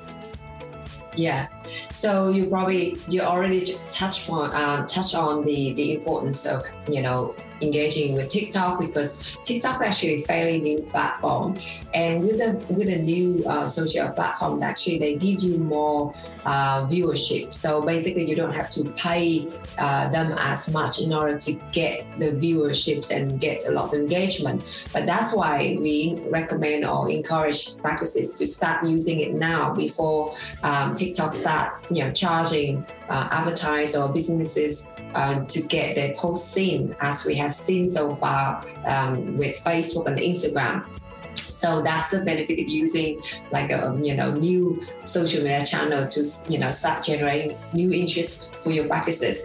Yeah. 1.17 1.49
So 1.95 2.31
you 2.31 2.47
probably 2.47 2.97
you 3.09 3.21
already 3.23 3.77
touched 3.93 4.29
on 4.29 4.53
uh, 4.53 4.87
touch 4.87 5.15
on 5.15 5.43
the 5.43 5.73
the 5.75 5.95
importance 5.95 6.47
of 6.47 6.63
you 6.89 7.03
know 7.03 7.35
engaging 7.63 8.15
with 8.15 8.29
TikTok 8.29 8.81
because 8.81 9.37
TikTok 9.43 9.77
is 9.77 9.83
actually 9.83 10.15
a 10.15 10.23
fairly 10.23 10.61
new 10.61 10.83
platform, 10.83 11.57
and 11.95 12.23
with 12.23 12.41
a 12.41 12.53
with 12.73 12.89
a 12.89 12.99
new 12.99 13.45
uh, 13.47 13.67
social 13.67 14.09
platform, 14.11 14.63
actually 14.63 14.99
they 14.99 15.17
give 15.17 15.43
you 15.43 15.59
more 15.59 16.15
uh, 16.47 16.87
viewership. 16.87 17.53
So 17.53 17.83
basically, 17.83 18.25
you 18.29 18.37
don't 18.37 18.53
have 18.53 18.71
to 18.71 18.85
pay 18.93 19.49
uh, 19.79 20.09
them 20.09 20.33
as 20.39 20.71
much 20.71 21.01
in 21.01 21.13
order 21.13 21.39
to 21.39 21.53
get 21.73 22.07
the 22.19 22.33
viewerships 22.33 23.11
and 23.11 23.41
get 23.41 23.67
a 23.67 23.71
lot 23.71 23.95
of 23.95 24.01
engagement. 24.01 24.65
But 24.93 25.07
that's 25.07 25.33
why 25.33 25.77
we 25.81 26.17
recommend 26.29 26.85
or 26.85 27.11
encourage 27.11 27.77
practices 27.79 28.39
to 28.39 28.47
start 28.47 28.87
using 28.87 29.21
it 29.21 29.35
now 29.35 29.75
before 29.75 30.33
um, 30.63 30.95
TikTok 30.95 31.33
starts, 31.33 31.60
you 31.91 32.05
know, 32.05 32.11
charging 32.11 32.85
uh, 33.09 33.29
advertisers 33.31 33.97
or 33.97 34.09
businesses 34.13 34.91
uh, 35.15 35.45
to 35.45 35.61
get 35.63 35.97
their 35.97 36.15
posts 36.15 36.53
seen, 36.53 36.95
as 37.01 37.25
we 37.25 37.35
have 37.37 37.53
seen 37.53 37.89
so 37.89 38.11
far 38.11 38.65
um, 38.87 39.37
with 39.37 39.57
Facebook 39.65 40.07
and 40.07 40.19
Instagram. 40.19 40.87
So 41.35 41.83
that's 41.83 42.11
the 42.11 42.21
benefit 42.21 42.59
of 42.61 42.69
using 42.69 43.21
like 43.51 43.71
a 43.71 43.99
you 44.03 44.15
know 44.15 44.33
new 44.33 44.81
social 45.05 45.43
media 45.43 45.65
channel 45.65 46.09
to 46.09 46.25
you 46.49 46.59
know 46.59 46.71
start 46.71 47.05
generating 47.05 47.57
new 47.75 47.93
interest 47.93 48.55
for 48.63 48.71
your 48.71 48.87
practices. 48.87 49.43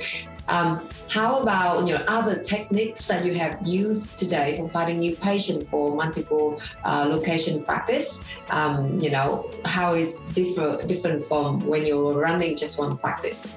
Um, 0.47 0.79
how 1.09 1.39
about 1.39 1.87
you 1.87 1.93
know 1.93 2.03
other 2.07 2.39
techniques 2.39 3.05
that 3.07 3.25
you 3.25 3.35
have 3.35 3.65
used 3.65 4.17
today 4.17 4.57
for 4.57 4.67
finding 4.67 4.99
new 4.99 5.15
patients 5.15 5.69
for 5.69 5.95
multiple 5.95 6.59
uh, 6.83 7.05
location 7.09 7.63
practice? 7.63 8.19
Um, 8.49 8.95
you 8.95 9.11
know 9.11 9.49
how 9.65 9.93
is 9.93 10.17
different 10.33 10.87
different 10.87 11.23
from 11.23 11.65
when 11.67 11.85
you're 11.85 12.13
running 12.13 12.55
just 12.57 12.79
one 12.79 12.97
practice? 12.97 13.53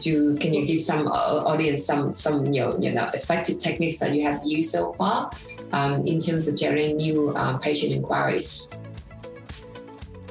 Do 0.00 0.36
can 0.36 0.54
you 0.54 0.66
give 0.66 0.80
some 0.80 1.08
uh, 1.08 1.42
audience 1.46 1.84
some 1.84 2.12
some 2.12 2.46
you 2.52 2.60
know, 2.60 2.78
you 2.78 2.92
know 2.92 3.10
effective 3.14 3.58
techniques 3.58 3.98
that 3.98 4.14
you 4.14 4.22
have 4.22 4.40
used 4.44 4.70
so 4.70 4.92
far 4.92 5.30
um, 5.72 6.06
in 6.06 6.18
terms 6.18 6.48
of 6.48 6.56
generating 6.56 6.96
new 6.96 7.34
um, 7.36 7.58
patient 7.58 7.92
inquiries? 7.92 8.68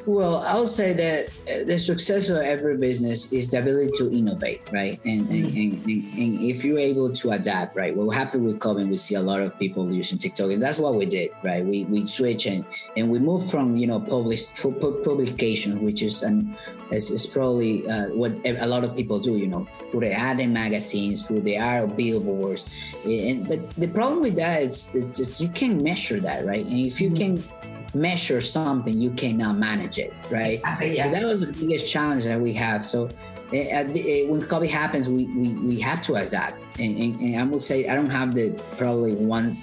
Well, 0.07 0.37
I'll 0.47 0.65
say 0.65 0.93
that 0.93 1.27
uh, 1.51 1.65
the 1.65 1.77
success 1.77 2.29
of 2.29 2.37
every 2.37 2.77
business 2.77 3.33
is 3.33 3.49
the 3.49 3.59
ability 3.59 3.91
to 3.97 4.09
innovate, 4.09 4.61
right? 4.71 4.97
And, 5.03 5.27
and, 5.27 5.53
and, 5.53 5.85
and, 5.85 6.41
if 6.41 6.63
you're 6.63 6.79
able 6.79 7.11
to 7.11 7.31
adapt, 7.31 7.75
right? 7.75 7.93
What 7.93 8.15
happened 8.15 8.45
with 8.45 8.57
COVID, 8.57 8.87
we 8.87 8.95
see 8.95 9.15
a 9.15 9.21
lot 9.21 9.41
of 9.41 9.59
people 9.59 9.91
using 9.91 10.17
TikTok, 10.17 10.51
and 10.51 10.63
that's 10.63 10.79
what 10.79 10.95
we 10.95 11.07
did, 11.07 11.31
right? 11.43 11.65
We 11.65 11.83
we 11.91 12.05
switch 12.05 12.45
and 12.45 12.63
and 12.95 13.11
we 13.11 13.19
move 13.19 13.51
from 13.51 13.75
you 13.75 13.85
know 13.85 13.99
published 13.99 14.55
publication, 14.55 15.83
which 15.83 16.01
is 16.01 16.23
an 16.23 16.55
it's, 16.89 17.09
is 17.09 17.27
probably 17.27 17.85
uh, 17.89 18.07
what 18.11 18.31
a 18.45 18.65
lot 18.65 18.85
of 18.85 18.95
people 18.95 19.19
do, 19.19 19.37
you 19.37 19.47
know, 19.47 19.67
put 19.91 20.01
the 20.05 20.13
ad 20.13 20.39
in 20.39 20.53
magazines, 20.53 21.21
put 21.21 21.43
the 21.43 21.57
ad 21.57 21.83
on 21.83 21.95
billboards, 21.97 22.65
and 23.03 23.45
but 23.45 23.69
the 23.71 23.89
problem 23.89 24.21
with 24.21 24.37
that 24.37 24.61
is, 24.61 24.95
it's 24.95 25.17
just 25.17 25.41
you 25.41 25.49
can't 25.49 25.83
measure 25.83 26.21
that, 26.21 26.45
right? 26.45 26.65
And 26.65 26.79
if 26.79 27.01
you 27.01 27.09
mm-hmm. 27.09 27.43
can 27.43 27.76
measure 27.93 28.41
something, 28.41 28.99
you 28.99 29.11
cannot 29.11 29.57
manage 29.57 29.97
it, 29.97 30.13
right? 30.31 30.59
Yeah. 30.81 31.05
So 31.05 31.11
that 31.11 31.23
was 31.23 31.39
the 31.39 31.47
biggest 31.47 31.91
challenge 31.91 32.25
that 32.25 32.39
we 32.39 32.53
have. 32.53 32.85
So 32.85 33.09
it, 33.51 33.67
eh, 33.67 33.81
it, 33.81 34.05
eh, 34.05 34.29
when 34.29 34.41
COVID 34.41 34.69
happens, 34.69 35.09
we, 35.09 35.25
we, 35.25 35.49
we 35.53 35.79
have 35.79 36.01
to 36.03 36.15
adapt. 36.15 36.61
And, 36.79 36.97
and, 36.97 37.19
and 37.21 37.35
I 37.37 37.43
will 37.43 37.59
say, 37.59 37.87
I 37.87 37.95
don't 37.95 38.09
have 38.09 38.33
the 38.33 38.51
probably 38.77 39.15
one 39.15 39.57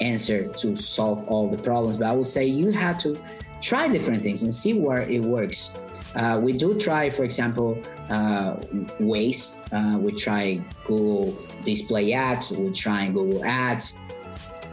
answer 0.00 0.48
to 0.48 0.76
solve 0.76 1.24
all 1.28 1.48
the 1.48 1.62
problems, 1.62 1.98
but 1.98 2.06
I 2.06 2.12
will 2.12 2.24
say 2.24 2.46
you 2.46 2.70
have 2.72 2.98
to 2.98 3.20
try 3.60 3.88
different 3.88 4.22
things 4.22 4.42
and 4.42 4.54
see 4.54 4.78
where 4.78 5.02
it 5.02 5.22
works. 5.22 5.72
Uh, 6.14 6.38
we 6.40 6.52
do 6.52 6.78
try, 6.78 7.10
for 7.10 7.24
example, 7.24 7.76
uh, 8.08 8.54
Waze. 9.00 9.60
Uh, 9.72 9.98
we 9.98 10.12
try 10.12 10.60
Google 10.84 11.36
display 11.64 12.12
ads. 12.12 12.52
We 12.52 12.70
try 12.70 13.08
Google 13.08 13.44
ads. 13.44 14.00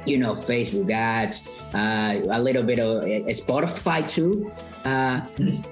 You 0.05 0.19
know, 0.19 0.33
Facebook 0.33 0.91
ads 0.91 1.49
uh, 1.73 2.19
a 2.31 2.41
little 2.41 2.63
bit 2.63 2.79
of 2.79 3.03
Spotify 3.31 4.07
too. 4.07 4.51
Uh, 4.83 5.21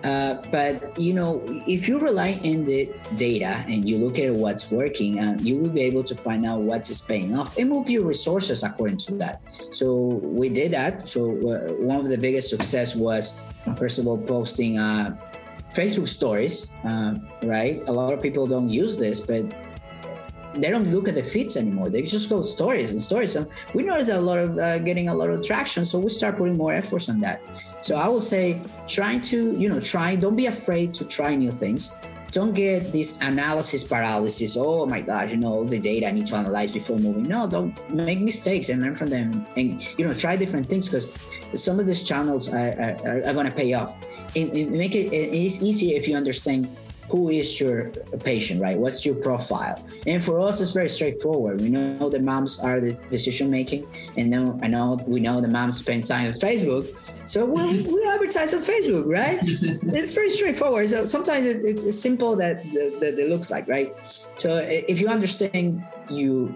uh, 0.04 0.41
but 0.52 0.97
you 1.00 1.14
know, 1.14 1.43
if 1.68 1.88
you 1.88 2.00
rely 2.00 2.39
on 2.43 2.64
the 2.64 2.89
data 3.16 3.66
and 3.68 3.88
you 3.88 3.97
look 3.97 4.20
at 4.20 4.34
what's 4.34 4.72
working, 4.72 5.20
uh, 5.20 5.38
you 5.39 5.58
will 5.58 5.70
be 5.70 5.82
able 5.82 6.04
to 6.04 6.16
find 6.16 6.45
out 6.45 6.62
what 6.62 6.89
is 6.89 7.02
paying 7.02 7.36
off 7.36 7.58
and 7.58 7.70
move 7.70 7.89
your 7.89 8.04
resources 8.04 8.64
according 8.64 8.97
to 8.97 9.16
that. 9.16 9.41
So 9.72 10.22
we 10.24 10.50
did 10.50 10.72
that. 10.72 11.08
So 11.08 11.30
uh, 11.30 11.74
one 11.84 12.00
of 12.00 12.08
the 12.08 12.18
biggest 12.18 12.50
success 12.50 12.95
was 12.95 13.41
first 13.78 14.00
of 14.00 14.08
all 14.08 14.18
posting 14.18 14.78
uh, 14.78 15.18
Facebook 15.74 16.08
stories. 16.08 16.76
right, 17.43 17.82
a 17.88 17.91
lot 17.91 18.14
of 18.14 18.22
people 18.22 18.47
don't 18.47 18.70
use 18.70 18.97
this, 18.97 19.20
but 19.20 19.43
they 20.56 20.70
don't 20.70 20.91
look 20.91 21.08
at 21.08 21.16
the 21.16 21.24
feeds 21.24 21.58
anymore. 21.58 21.89
They 21.89 22.02
just 22.02 22.30
go 22.30 22.41
stories 22.41 22.91
and 22.91 23.00
stories. 23.00 23.36
And 23.36 23.47
we 23.74 23.84
noticed 23.84 24.10
a 24.10 24.20
lot 24.20 24.39
of 24.39 24.58
uh, 24.58 24.80
getting 24.80 25.10
a 25.10 25.14
lot 25.14 25.30
of 25.30 25.43
traction. 25.43 25.86
So 25.86 26.00
we 26.00 26.10
start 26.10 26.38
putting 26.38 26.58
more 26.58 26.74
efforts 26.74 27.10
on 27.10 27.20
that. 27.22 27.41
So 27.82 27.95
I 27.95 28.08
will 28.08 28.22
say, 28.22 28.62
trying 28.88 29.22
to, 29.22 29.56
you 29.58 29.70
know, 29.70 29.80
try, 29.80 30.16
don't 30.16 30.36
be 30.36 30.47
afraid 30.47 30.93
to 30.95 31.06
try 31.06 31.36
new 31.36 31.52
things. 31.52 31.97
Don't 32.32 32.54
get 32.54 32.91
this 32.91 33.18
analysis 33.22 33.84
paralysis. 33.84 34.56
Oh 34.56 34.86
my 34.86 35.02
gosh, 35.02 35.32
you 35.32 35.38
know, 35.38 35.54
all 35.54 35.66
the 35.66 35.80
data 35.80 36.08
I 36.08 36.12
need 36.12 36.28
to 36.28 36.36
analyze 36.36 36.72
before 36.72 37.00
moving. 37.00 37.24
No, 37.24 37.47
don't 37.47 37.74
make 37.91 38.20
mistakes 38.20 38.70
and 38.70 38.82
learn 38.82 38.95
from 38.95 39.10
them. 39.10 39.47
And, 39.58 39.82
you 39.97 40.06
know, 40.06 40.14
try 40.14 40.36
different 40.36 40.68
things 40.68 40.88
because 40.88 41.12
some 41.56 41.80
of 41.80 41.88
these 41.88 42.04
channels 42.04 42.54
are, 42.54 42.74
are, 42.80 43.24
are 43.26 43.34
going 43.34 43.47
to 43.47 43.52
pay 43.52 43.74
off. 43.74 43.97
And, 44.36 44.56
and 44.56 44.72
make 44.72 44.93
it, 44.93 45.12
it's 45.12 45.64
easier 45.64 45.97
if 45.97 46.08
you 46.08 46.16
understand 46.16 46.70
who 47.10 47.30
is 47.30 47.60
your 47.60 47.89
patient, 48.24 48.62
right? 48.62 48.78
What's 48.78 49.05
your 49.05 49.16
profile? 49.16 49.84
And 50.05 50.24
for 50.24 50.39
us, 50.39 50.62
it's 50.62 50.72
very 50.72 50.89
straightforward. 50.89 51.62
We 51.62 51.70
know 51.70 52.10
the 52.10 52.20
moms 52.20 52.60
are 52.60 52.80
the 52.80 52.93
decision 53.10 53.49
making, 53.49 53.88
and 54.16 54.30
know 54.30 54.60
I 54.62 54.68
know 54.68 54.99
we 55.07 55.20
know 55.20 55.41
the 55.41 55.47
moms 55.47 55.78
spend 55.78 56.05
time 56.05 56.28
on 56.28 56.34
Facebook, 56.34 56.86
so 57.28 57.45
we 57.45 57.62
mm-hmm. 57.62 57.93
we 57.93 58.07
advertise 58.07 58.53
on 58.53 58.62
Facebook, 58.62 59.05
right? 59.07 59.39
it's 59.43 60.12
very 60.14 60.30
straightforward. 60.30 60.89
So 60.89 61.05
sometimes 61.05 61.45
it, 61.45 61.66
it's, 61.66 61.84
it's 61.84 61.99
simple 61.99 62.36
that, 62.38 62.64
that 62.64 63.16
it 63.18 63.30
looks 63.30 63.51
like, 63.51 63.68
right? 63.68 63.93
So 64.38 64.57
if 64.57 64.99
you 64.99 65.07
understand 65.10 65.86
you 66.10 66.55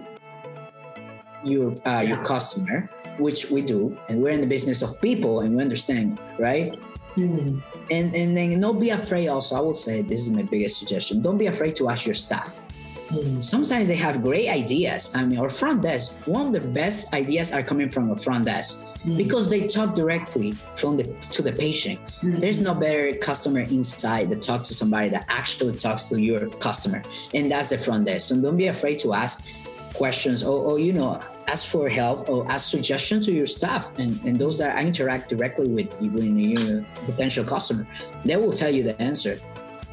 your 1.44 1.74
uh, 1.86 2.00
your 2.00 2.18
customer, 2.24 2.90
which 3.18 3.50
we 3.50 3.62
do, 3.62 3.96
and 4.08 4.22
we're 4.22 4.30
in 4.30 4.40
the 4.40 4.46
business 4.46 4.82
of 4.82 5.00
people, 5.00 5.40
and 5.40 5.56
we 5.56 5.62
understand, 5.62 6.20
right? 6.38 6.78
Mm. 7.16 7.62
And 7.90 8.14
and 8.14 8.36
then 8.36 8.60
don't 8.60 8.80
be 8.80 8.90
afraid. 8.90 9.28
Also, 9.28 9.56
I 9.56 9.60
will 9.60 9.74
say 9.74 10.02
this 10.02 10.26
is 10.26 10.30
my 10.30 10.42
biggest 10.42 10.78
suggestion. 10.78 11.22
Don't 11.22 11.38
be 11.38 11.46
afraid 11.46 11.76
to 11.76 11.88
ask 11.88 12.06
your 12.06 12.14
staff. 12.14 12.60
Mm. 13.08 13.42
Sometimes 13.42 13.88
they 13.88 13.96
have 13.96 14.22
great 14.22 14.48
ideas. 14.48 15.12
I 15.14 15.24
mean, 15.24 15.38
our 15.38 15.48
front 15.48 15.82
desk. 15.82 16.26
One 16.26 16.54
of 16.54 16.62
the 16.62 16.68
best 16.68 17.12
ideas 17.14 17.52
are 17.52 17.62
coming 17.62 17.88
from 17.88 18.10
a 18.10 18.16
front 18.16 18.46
desk 18.46 18.84
mm. 19.04 19.16
because 19.16 19.48
they 19.50 19.68
talk 19.68 19.94
directly 19.94 20.52
from 20.74 20.96
the 20.96 21.04
to 21.30 21.42
the 21.42 21.52
patient. 21.52 22.00
Mm. 22.22 22.40
There's 22.40 22.60
no 22.60 22.74
better 22.74 23.14
customer 23.18 23.60
insight 23.60 24.30
that 24.30 24.42
talk 24.42 24.62
to 24.64 24.74
somebody 24.74 25.08
that 25.10 25.26
actually 25.28 25.76
talks 25.76 26.04
to 26.06 26.20
your 26.20 26.48
customer, 26.58 27.02
and 27.34 27.50
that's 27.50 27.68
the 27.68 27.78
front 27.78 28.06
desk. 28.06 28.28
So 28.28 28.40
don't 28.40 28.56
be 28.56 28.68
afraid 28.68 28.98
to 29.00 29.12
ask 29.12 29.46
questions 29.94 30.42
or, 30.42 30.58
or 30.60 30.78
you 30.78 30.92
know 30.92 31.20
ask 31.48 31.66
for 31.66 31.88
help 31.88 32.28
or 32.28 32.50
ask 32.50 32.70
suggestions 32.70 33.26
to 33.26 33.32
your 33.32 33.46
staff 33.46 33.96
and, 33.98 34.22
and 34.24 34.38
those 34.38 34.58
that 34.58 34.76
interact 34.84 35.28
directly 35.28 35.68
with, 35.68 35.98
with 36.00 36.24
your 36.24 36.84
potential 37.06 37.44
customer 37.44 37.86
they 38.24 38.36
will 38.36 38.52
tell 38.52 38.72
you 38.72 38.82
the 38.82 39.00
answer 39.00 39.38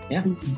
yeah 0.10 0.24
mm-hmm. 0.24 0.54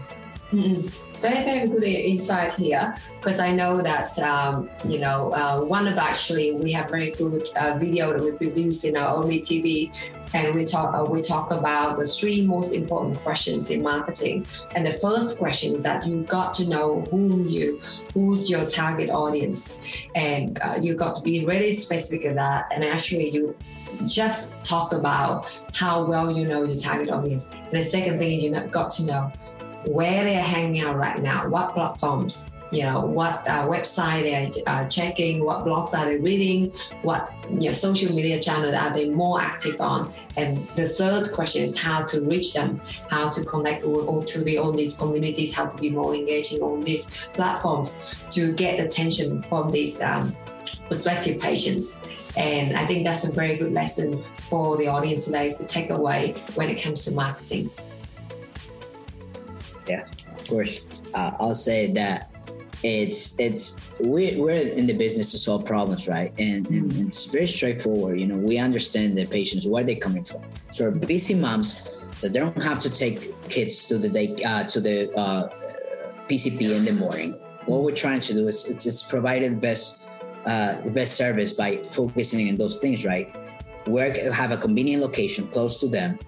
Mm-hmm. 0.54 0.88
So 1.18 1.30
I 1.30 1.32
have 1.32 1.64
a 1.64 1.68
good 1.68 1.84
insight 1.84 2.54
here 2.54 2.96
because 3.20 3.40
I 3.40 3.52
know 3.52 3.82
that 3.82 4.20
um, 4.20 4.70
you 4.88 5.00
know 5.00 5.34
uh, 5.34 5.62
one 5.62 5.88
of 5.88 5.98
actually 5.98 6.52
we 6.52 6.72
have 6.74 6.92
very 6.92 7.10
good 7.12 7.50
uh, 7.56 7.76
video 7.80 8.14
that 8.14 8.24
we 8.24 8.32
produce 8.34 8.84
in 8.84 8.96
our 8.96 9.16
OMD 9.16 9.40
TV, 9.40 9.92
and 10.34 10.54
we 10.56 10.66
talk 10.66 10.94
uh, 10.94 11.10
we 11.10 11.22
talk 11.22 11.52
about 11.52 12.00
the 12.00 12.06
three 12.06 12.46
most 12.46 12.74
important 12.74 13.18
questions 13.20 13.70
in 13.70 13.82
marketing. 13.82 14.46
And 14.76 14.86
the 14.86 14.94
first 14.94 15.38
question 15.38 15.76
is 15.76 15.84
that 15.84 16.06
you 16.06 16.24
got 16.24 16.54
to 16.56 16.68
know 16.68 17.02
whom 17.12 17.48
you 17.48 17.82
who's 18.14 18.50
your 18.50 18.66
target 18.66 19.10
audience, 19.10 19.80
and 20.16 20.60
uh, 20.62 20.78
you 20.82 20.96
got 20.96 21.16
to 21.18 21.22
be 21.22 21.46
really 21.46 21.72
specific 21.72 22.26
of 22.26 22.36
that. 22.36 22.72
And 22.74 22.84
actually 22.84 23.30
you 23.32 23.56
just 24.06 24.52
talk 24.64 24.94
about 24.94 25.50
how 25.74 26.06
well 26.06 26.32
you 26.32 26.48
know 26.48 26.64
your 26.64 26.76
target 26.76 27.10
audience. 27.10 27.52
And 27.54 27.74
the 27.74 27.84
second 27.84 28.20
thing 28.20 28.40
you 28.42 28.52
got 28.52 28.92
to 28.92 29.04
know 29.04 29.32
where 29.88 30.24
they're 30.24 30.42
hanging 30.42 30.82
out 30.82 30.96
right 30.96 31.22
now, 31.22 31.48
what 31.50 31.74
platforms, 31.74 32.50
you 32.74 32.82
know, 32.84 33.02
what 33.02 33.48
uh, 33.48 33.68
website 33.68 34.24
they're 34.24 34.64
uh, 34.66 34.88
checking, 34.88 35.44
what 35.46 35.64
blogs 35.64 35.94
are 35.94 36.06
they 36.06 36.18
reading, 36.18 36.74
what 37.04 37.32
you 37.50 37.70
know, 37.70 37.72
social 37.72 38.14
media 38.14 38.40
channels 38.40 38.74
are 38.74 38.92
they 38.92 39.10
more 39.10 39.40
active 39.40 39.80
on. 39.80 40.12
And 40.38 40.68
the 40.70 40.88
third 40.88 41.32
question 41.32 41.62
is 41.62 41.78
how 41.78 42.04
to 42.06 42.22
reach 42.22 42.54
them, 42.54 42.82
how 43.10 43.30
to 43.30 43.44
connect 43.46 43.84
to 43.84 44.44
the 44.44 44.58
on 44.58 44.76
these 44.76 44.98
communities, 44.98 45.54
how 45.54 45.68
to 45.68 45.78
be 45.80 45.92
more 45.92 46.16
engaging 46.16 46.62
on 46.62 46.82
these 46.82 47.12
platforms 47.34 47.96
to 48.32 48.54
get 48.54 48.80
attention 48.80 49.44
from 49.44 49.70
these 49.70 50.02
um, 50.02 50.36
prospective 50.88 51.40
patients. 51.40 52.02
And 52.36 52.76
I 52.76 52.88
think 52.88 53.06
that's 53.06 53.24
a 53.26 53.32
very 53.32 53.58
good 53.58 53.74
lesson 53.74 54.24
for 54.38 54.78
the 54.78 54.88
audience 54.88 55.26
today 55.26 55.52
to 55.52 55.66
take 55.66 55.92
away 55.92 56.32
when 56.56 56.70
it 56.70 56.82
comes 56.82 57.06
to 57.06 57.12
marketing. 57.12 57.70
Yeah, 59.88 60.06
of 60.36 60.48
course. 60.48 61.04
Uh, 61.14 61.32
I'll 61.40 61.54
say 61.54 61.92
that 61.94 62.33
it's 62.84 63.40
it's 63.40 63.80
we, 64.00 64.36
we're 64.36 64.52
in 64.52 64.86
the 64.86 64.94
business 64.94 65.32
to 65.32 65.38
solve 65.38 65.66
problems 65.66 66.08
right? 66.08 66.34
And, 66.38 66.68
and, 66.70 67.08
it's 67.08 67.26
very 67.26 67.48
straightforward 67.48 68.20
you 68.20 68.28
know 68.28 68.36
we 68.36 68.58
understand 68.58 69.18
the 69.18 69.26
patients 69.26 69.66
where 69.66 69.84
they're 69.84 69.96
coming 69.96 70.24
from. 70.24 70.42
So 70.72 70.92
busy 70.92 71.34
moms 71.34 71.90
that 72.22 72.34
they 72.34 72.40
don't 72.40 72.62
have 72.64 72.80
to 72.80 72.90
take 72.90 73.18
kids 73.50 73.88
to 73.88 73.98
the 73.98 74.10
day 74.10 74.36
uh, 74.44 74.66
to 74.66 74.82
the 74.82 75.14
uh, 75.16 75.50
pcp 76.28 76.62
in 76.76 76.86
the 76.86 76.94
morning. 76.94 77.34
What 77.66 77.84
we're 77.84 77.96
trying 77.96 78.20
to 78.22 78.34
do 78.34 78.48
is 78.48 78.64
just 78.64 79.10
provide 79.10 79.44
the 79.44 79.52
best 79.52 80.06
uh, 80.46 80.82
the 80.82 80.92
best 80.92 81.16
service 81.16 81.54
by 81.54 81.82
focusing 81.84 82.50
on 82.50 82.58
those 82.58 82.80
things 82.80 83.06
right? 83.06 83.30
Work 83.88 84.16
have 84.16 84.52
a 84.52 84.58
convenient 84.58 85.02
location 85.02 85.48
close 85.48 85.80
to 85.80 85.88
them 85.88 86.20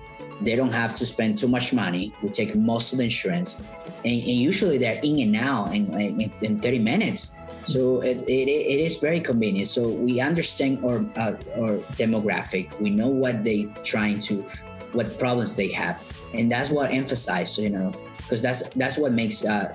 they 0.41 0.55
don't 0.55 0.71
have 0.71 0.95
to 0.95 1.05
spend 1.05 1.37
too 1.37 1.47
much 1.47 1.73
money. 1.73 2.13
We 2.21 2.29
take 2.29 2.55
most 2.55 2.91
of 2.91 2.97
the 2.97 3.05
insurance, 3.05 3.61
and, 4.03 4.13
and 4.13 4.37
usually 4.49 4.77
they're 4.77 4.99
in 5.03 5.19
and 5.19 5.35
out 5.35 5.73
in, 5.73 5.93
in, 5.99 6.31
in 6.41 6.59
30 6.59 6.79
minutes. 6.79 7.35
So 7.65 8.01
it, 8.01 8.17
it, 8.27 8.47
it 8.47 8.79
is 8.79 8.97
very 8.97 9.19
convenient. 9.19 9.67
So 9.67 9.89
we 9.89 10.19
understand 10.19 10.83
our 10.85 10.99
uh, 11.17 11.35
our 11.57 11.77
demographic. 11.97 12.79
We 12.79 12.91
know 12.91 13.07
what 13.07 13.43
they 13.43 13.67
trying 13.83 14.19
to, 14.31 14.45
what 14.93 15.17
problems 15.17 15.55
they 15.55 15.71
have, 15.71 16.03
and 16.33 16.51
that's 16.51 16.69
what 16.69 16.91
emphasize. 16.91 17.57
You 17.57 17.69
know, 17.69 17.91
because 18.17 18.41
that's 18.41 18.69
that's 18.69 18.97
what 18.97 19.13
makes 19.13 19.43
uh, 19.43 19.73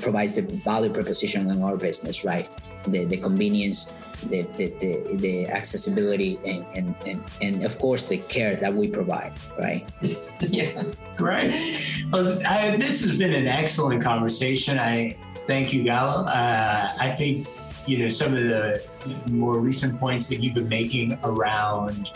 provides 0.00 0.36
the 0.36 0.42
value 0.42 0.92
proposition 0.92 1.50
in 1.50 1.62
our 1.62 1.76
business, 1.76 2.24
right? 2.24 2.48
The 2.84 3.04
the 3.04 3.16
convenience, 3.16 3.92
the, 4.28 4.42
the, 4.56 4.66
the, 4.80 5.16
the 5.16 5.46
accessibility 5.48 6.38
and, 6.44 6.64
and, 6.74 6.94
and, 7.06 7.22
and, 7.42 7.64
of 7.64 7.78
course 7.78 8.06
the 8.06 8.18
care 8.18 8.56
that 8.56 8.72
we 8.72 8.88
provide 8.88 9.32
right? 9.58 9.88
Yeah 10.40 10.82
great. 11.16 11.80
Well, 12.10 12.38
I, 12.46 12.76
this 12.76 13.04
has 13.04 13.16
been 13.16 13.32
an 13.32 13.46
excellent 13.46 14.02
conversation. 14.02 14.78
I 14.78 15.16
thank 15.46 15.72
you 15.72 15.82
gallo 15.82 16.26
uh, 16.26 16.92
i 16.98 17.10
think 17.10 17.46
you 17.86 17.98
know 17.98 18.08
some 18.08 18.34
of 18.34 18.44
the 18.44 18.82
more 19.30 19.58
recent 19.60 19.98
points 20.00 20.28
that 20.28 20.40
you've 20.40 20.54
been 20.54 20.68
making 20.68 21.18
around 21.24 22.12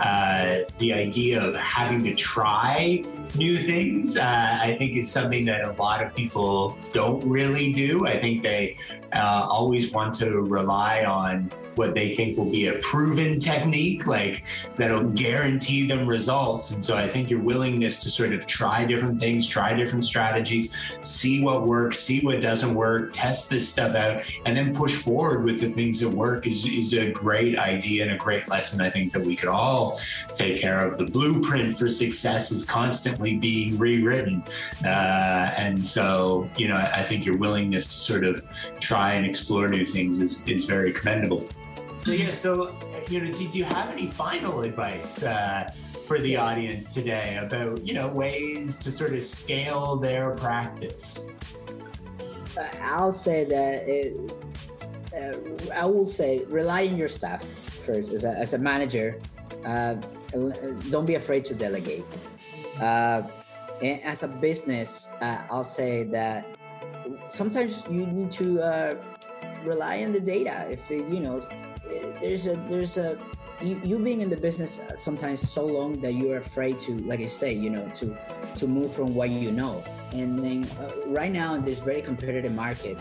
uh, 0.00 0.58
the 0.78 0.92
idea 0.92 1.42
of 1.42 1.54
having 1.54 2.04
to 2.04 2.14
try 2.14 3.02
new 3.34 3.56
things, 3.56 4.16
uh, 4.16 4.58
I 4.60 4.76
think 4.78 4.96
is 4.96 5.10
something 5.10 5.44
that 5.46 5.64
a 5.64 5.72
lot 5.72 6.02
of 6.02 6.14
people 6.14 6.78
don't 6.92 7.22
really 7.24 7.72
do. 7.72 8.06
I 8.06 8.20
think 8.20 8.42
they 8.42 8.76
uh, 9.12 9.46
always 9.48 9.92
want 9.92 10.14
to 10.14 10.42
rely 10.42 11.04
on 11.04 11.50
what 11.78 11.94
they 11.94 12.14
think 12.14 12.36
will 12.36 12.50
be 12.50 12.66
a 12.66 12.74
proven 12.80 13.38
technique, 13.38 14.06
like 14.06 14.44
that'll 14.76 15.08
guarantee 15.10 15.86
them 15.86 16.06
results. 16.06 16.72
And 16.72 16.84
so 16.84 16.96
I 16.96 17.08
think 17.08 17.30
your 17.30 17.40
willingness 17.40 18.00
to 18.02 18.10
sort 18.10 18.32
of 18.32 18.46
try 18.46 18.84
different 18.84 19.20
things, 19.20 19.46
try 19.46 19.72
different 19.74 20.04
strategies, 20.04 20.74
see 21.02 21.42
what 21.42 21.66
works, 21.66 21.98
see 21.98 22.20
what 22.20 22.40
doesn't 22.40 22.74
work, 22.74 23.12
test 23.12 23.48
this 23.48 23.68
stuff 23.68 23.94
out, 23.94 24.22
and 24.44 24.56
then 24.56 24.74
push 24.74 24.94
forward 24.94 25.44
with 25.44 25.60
the 25.60 25.68
things 25.68 26.00
that 26.00 26.08
work 26.10 26.46
is, 26.46 26.66
is 26.66 26.92
a 26.94 27.10
great 27.10 27.56
idea 27.58 28.02
and 28.02 28.12
a 28.12 28.16
great 28.16 28.48
lesson 28.48 28.80
I 28.80 28.90
think 28.90 29.12
that 29.12 29.22
we 29.22 29.36
could 29.36 29.48
all 29.48 30.00
take 30.34 30.60
care 30.60 30.86
of. 30.86 30.98
The 30.98 31.06
blueprint 31.06 31.78
for 31.78 31.88
success 31.88 32.50
is 32.50 32.64
constantly 32.64 33.36
being 33.36 33.78
rewritten. 33.78 34.42
Uh, 34.84 35.52
and 35.56 35.84
so, 35.84 36.50
you 36.56 36.68
know, 36.68 36.76
I 36.76 37.02
think 37.02 37.24
your 37.24 37.36
willingness 37.36 37.86
to 37.86 37.98
sort 37.98 38.24
of 38.24 38.44
try 38.80 39.14
and 39.14 39.24
explore 39.24 39.68
new 39.68 39.86
things 39.86 40.18
is, 40.18 40.44
is 40.46 40.64
very 40.64 40.92
commendable. 40.92 41.48
So 41.98 42.12
yeah, 42.12 42.30
so 42.30 42.76
you 43.08 43.20
know, 43.20 43.32
did 43.32 43.54
you 43.54 43.64
have 43.64 43.90
any 43.90 44.06
final 44.06 44.60
advice 44.60 45.24
uh, 45.24 45.68
for 46.06 46.20
the 46.20 46.36
audience 46.36 46.94
today 46.94 47.36
about 47.42 47.84
you 47.84 47.92
know 47.92 48.06
ways 48.06 48.76
to 48.78 48.92
sort 48.92 49.12
of 49.14 49.22
scale 49.22 49.96
their 49.96 50.30
practice? 50.30 51.26
Uh, 52.56 52.68
I'll 52.82 53.12
say 53.12 53.44
that 53.44 53.88
it, 53.88 54.14
uh, 55.12 55.74
I 55.74 55.86
will 55.86 56.06
say 56.06 56.44
rely 56.44 56.86
on 56.86 56.96
your 56.96 57.08
staff 57.08 57.44
first 57.44 58.12
as 58.12 58.24
a, 58.24 58.30
as 58.30 58.54
a 58.54 58.58
manager. 58.58 59.20
Uh, 59.64 59.94
don't 60.90 61.06
be 61.06 61.16
afraid 61.16 61.44
to 61.46 61.54
delegate. 61.54 62.04
Uh, 62.80 63.22
and 63.82 64.00
as 64.04 64.22
a 64.22 64.28
business, 64.28 65.10
uh, 65.20 65.42
I'll 65.50 65.64
say 65.64 66.04
that 66.04 66.46
sometimes 67.26 67.82
you 67.90 68.06
need 68.06 68.30
to 68.32 69.00
rely 69.64 70.04
on 70.04 70.12
the 70.12 70.20
data. 70.20 70.68
If 70.70 70.90
it, 70.92 71.04
you 71.08 71.20
know 71.20 71.40
there's 72.20 72.46
a 72.46 72.56
there's 72.68 72.98
a 72.98 73.18
you, 73.60 73.80
you 73.84 73.98
being 73.98 74.20
in 74.20 74.30
the 74.30 74.36
business 74.36 74.80
sometimes 74.96 75.40
so 75.40 75.66
long 75.66 75.92
that 76.00 76.14
you're 76.14 76.36
afraid 76.36 76.78
to 76.78 76.96
like 76.98 77.20
i 77.20 77.26
say 77.26 77.52
you 77.52 77.70
know 77.70 77.88
to 77.88 78.16
to 78.58 78.66
move 78.66 78.92
from 78.92 79.14
what 79.14 79.30
you 79.30 79.52
know. 79.52 79.82
And 80.12 80.38
then 80.38 80.64
uh, 80.80 80.90
right 81.06 81.32
now 81.32 81.54
in 81.54 81.64
this 81.64 81.80
very 81.80 82.02
competitive 82.02 82.54
market 82.54 83.00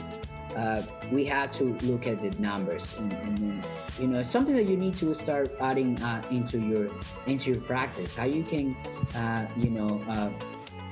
uh, 0.56 0.82
we 1.12 1.26
have 1.26 1.52
to 1.52 1.76
look 1.84 2.08
at 2.08 2.20
the 2.20 2.32
numbers. 2.42 2.98
And, 2.98 3.14
and, 3.14 3.38
then 3.38 3.62
you 4.00 4.08
know 4.08 4.24
something 4.24 4.56
that 4.56 4.68
you 4.68 4.78
need 4.78 4.96
to 4.98 5.14
start 5.14 5.54
adding 5.60 6.02
uh, 6.02 6.22
into 6.32 6.60
your 6.60 6.90
into 7.28 7.52
your 7.52 7.62
practice. 7.62 8.16
How 8.16 8.26
you 8.26 8.44
can 8.44 8.76
uh, 9.16 9.48
you 9.58 9.70
know 9.70 10.02
uh, 10.10 10.32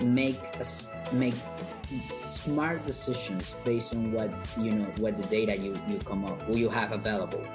make 0.03 0.39
make 1.13 1.35
smart 2.27 2.85
decisions 2.85 3.55
based 3.63 3.95
on 3.95 4.11
what 4.11 4.33
you 4.59 4.71
know 4.71 4.85
what 4.97 5.17
the 5.17 5.23
data 5.23 5.55
you 5.55 5.73
you 5.87 5.97
come 5.99 6.25
up 6.25 6.41
you 6.55 6.69
have 6.69 6.91
available 6.91 7.45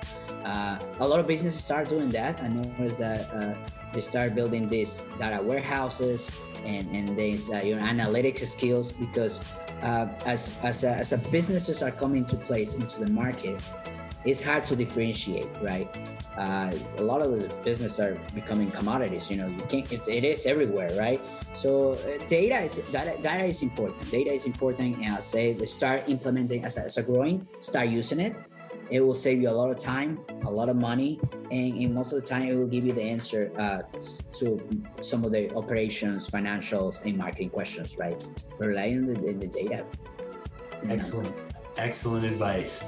uh, 0.44 0.78
a 1.00 1.06
lot 1.06 1.20
of 1.20 1.26
businesses 1.26 1.62
start 1.62 1.88
doing 1.88 2.10
that. 2.10 2.42
I 2.42 2.48
noticed 2.48 2.98
that 2.98 3.30
uh, 3.32 3.54
they 3.92 4.00
start 4.00 4.34
building 4.34 4.68
these 4.68 5.04
data 5.18 5.42
warehouses 5.42 6.30
and 6.64 6.88
and 6.94 7.16
these 7.16 7.50
uh, 7.50 7.58
your 7.58 7.78
analytics 7.78 8.46
skills 8.46 8.92
because 8.92 9.40
uh, 9.82 10.08
as 10.26 10.58
as 10.62 10.84
a, 10.84 10.90
as 10.90 11.12
a 11.12 11.18
businesses 11.30 11.82
are 11.82 11.90
coming 11.90 12.24
to 12.26 12.36
place 12.36 12.74
into 12.74 13.04
the 13.04 13.10
market, 13.10 13.60
it's 14.24 14.42
hard 14.42 14.66
to 14.66 14.76
differentiate, 14.76 15.48
right? 15.60 15.88
Uh, 16.36 16.72
a 16.98 17.02
lot 17.02 17.22
of 17.22 17.38
the 17.38 17.54
business 17.64 17.98
are 17.98 18.14
becoming 18.34 18.70
commodities. 18.70 19.30
You 19.30 19.38
know, 19.38 19.48
you 19.48 19.64
can't. 19.68 19.90
It's, 19.92 20.08
it 20.08 20.24
is 20.24 20.46
everywhere, 20.46 20.90
right? 20.98 21.20
So 21.52 21.92
uh, 21.92 22.18
data 22.26 22.60
is 22.60 22.78
data, 22.92 23.16
data 23.20 23.44
is 23.44 23.62
important. 23.62 24.10
Data 24.10 24.32
is 24.32 24.46
important, 24.46 24.98
and 24.98 25.16
I 25.16 25.20
say 25.20 25.56
start 25.64 26.08
implementing 26.08 26.64
as 26.64 26.76
a, 26.76 26.84
as 26.84 26.96
a 26.98 27.02
growing, 27.02 27.46
start 27.60 27.88
using 27.88 28.20
it 28.20 28.36
it 28.90 29.00
will 29.00 29.14
save 29.14 29.40
you 29.40 29.48
a 29.48 29.52
lot 29.52 29.70
of 29.70 29.78
time, 29.78 30.20
a 30.44 30.50
lot 30.50 30.68
of 30.68 30.76
money, 30.76 31.20
and, 31.50 31.74
and 31.78 31.94
most 31.94 32.12
of 32.12 32.20
the 32.20 32.26
time 32.26 32.48
it 32.48 32.56
will 32.56 32.66
give 32.66 32.84
you 32.84 32.92
the 32.92 33.02
answer 33.02 33.52
uh, 33.56 33.82
to 34.32 34.58
some 35.00 35.24
of 35.24 35.32
the 35.32 35.54
operations, 35.54 36.28
financials, 36.28 37.02
and 37.04 37.16
marketing 37.16 37.50
questions, 37.50 37.96
right? 37.98 38.22
Rely 38.58 38.88
on 38.88 39.06
the, 39.06 39.14
the 39.14 39.46
data. 39.46 39.86
Excellent. 40.88 41.49
Excellent 41.76 42.24
advice. 42.24 42.82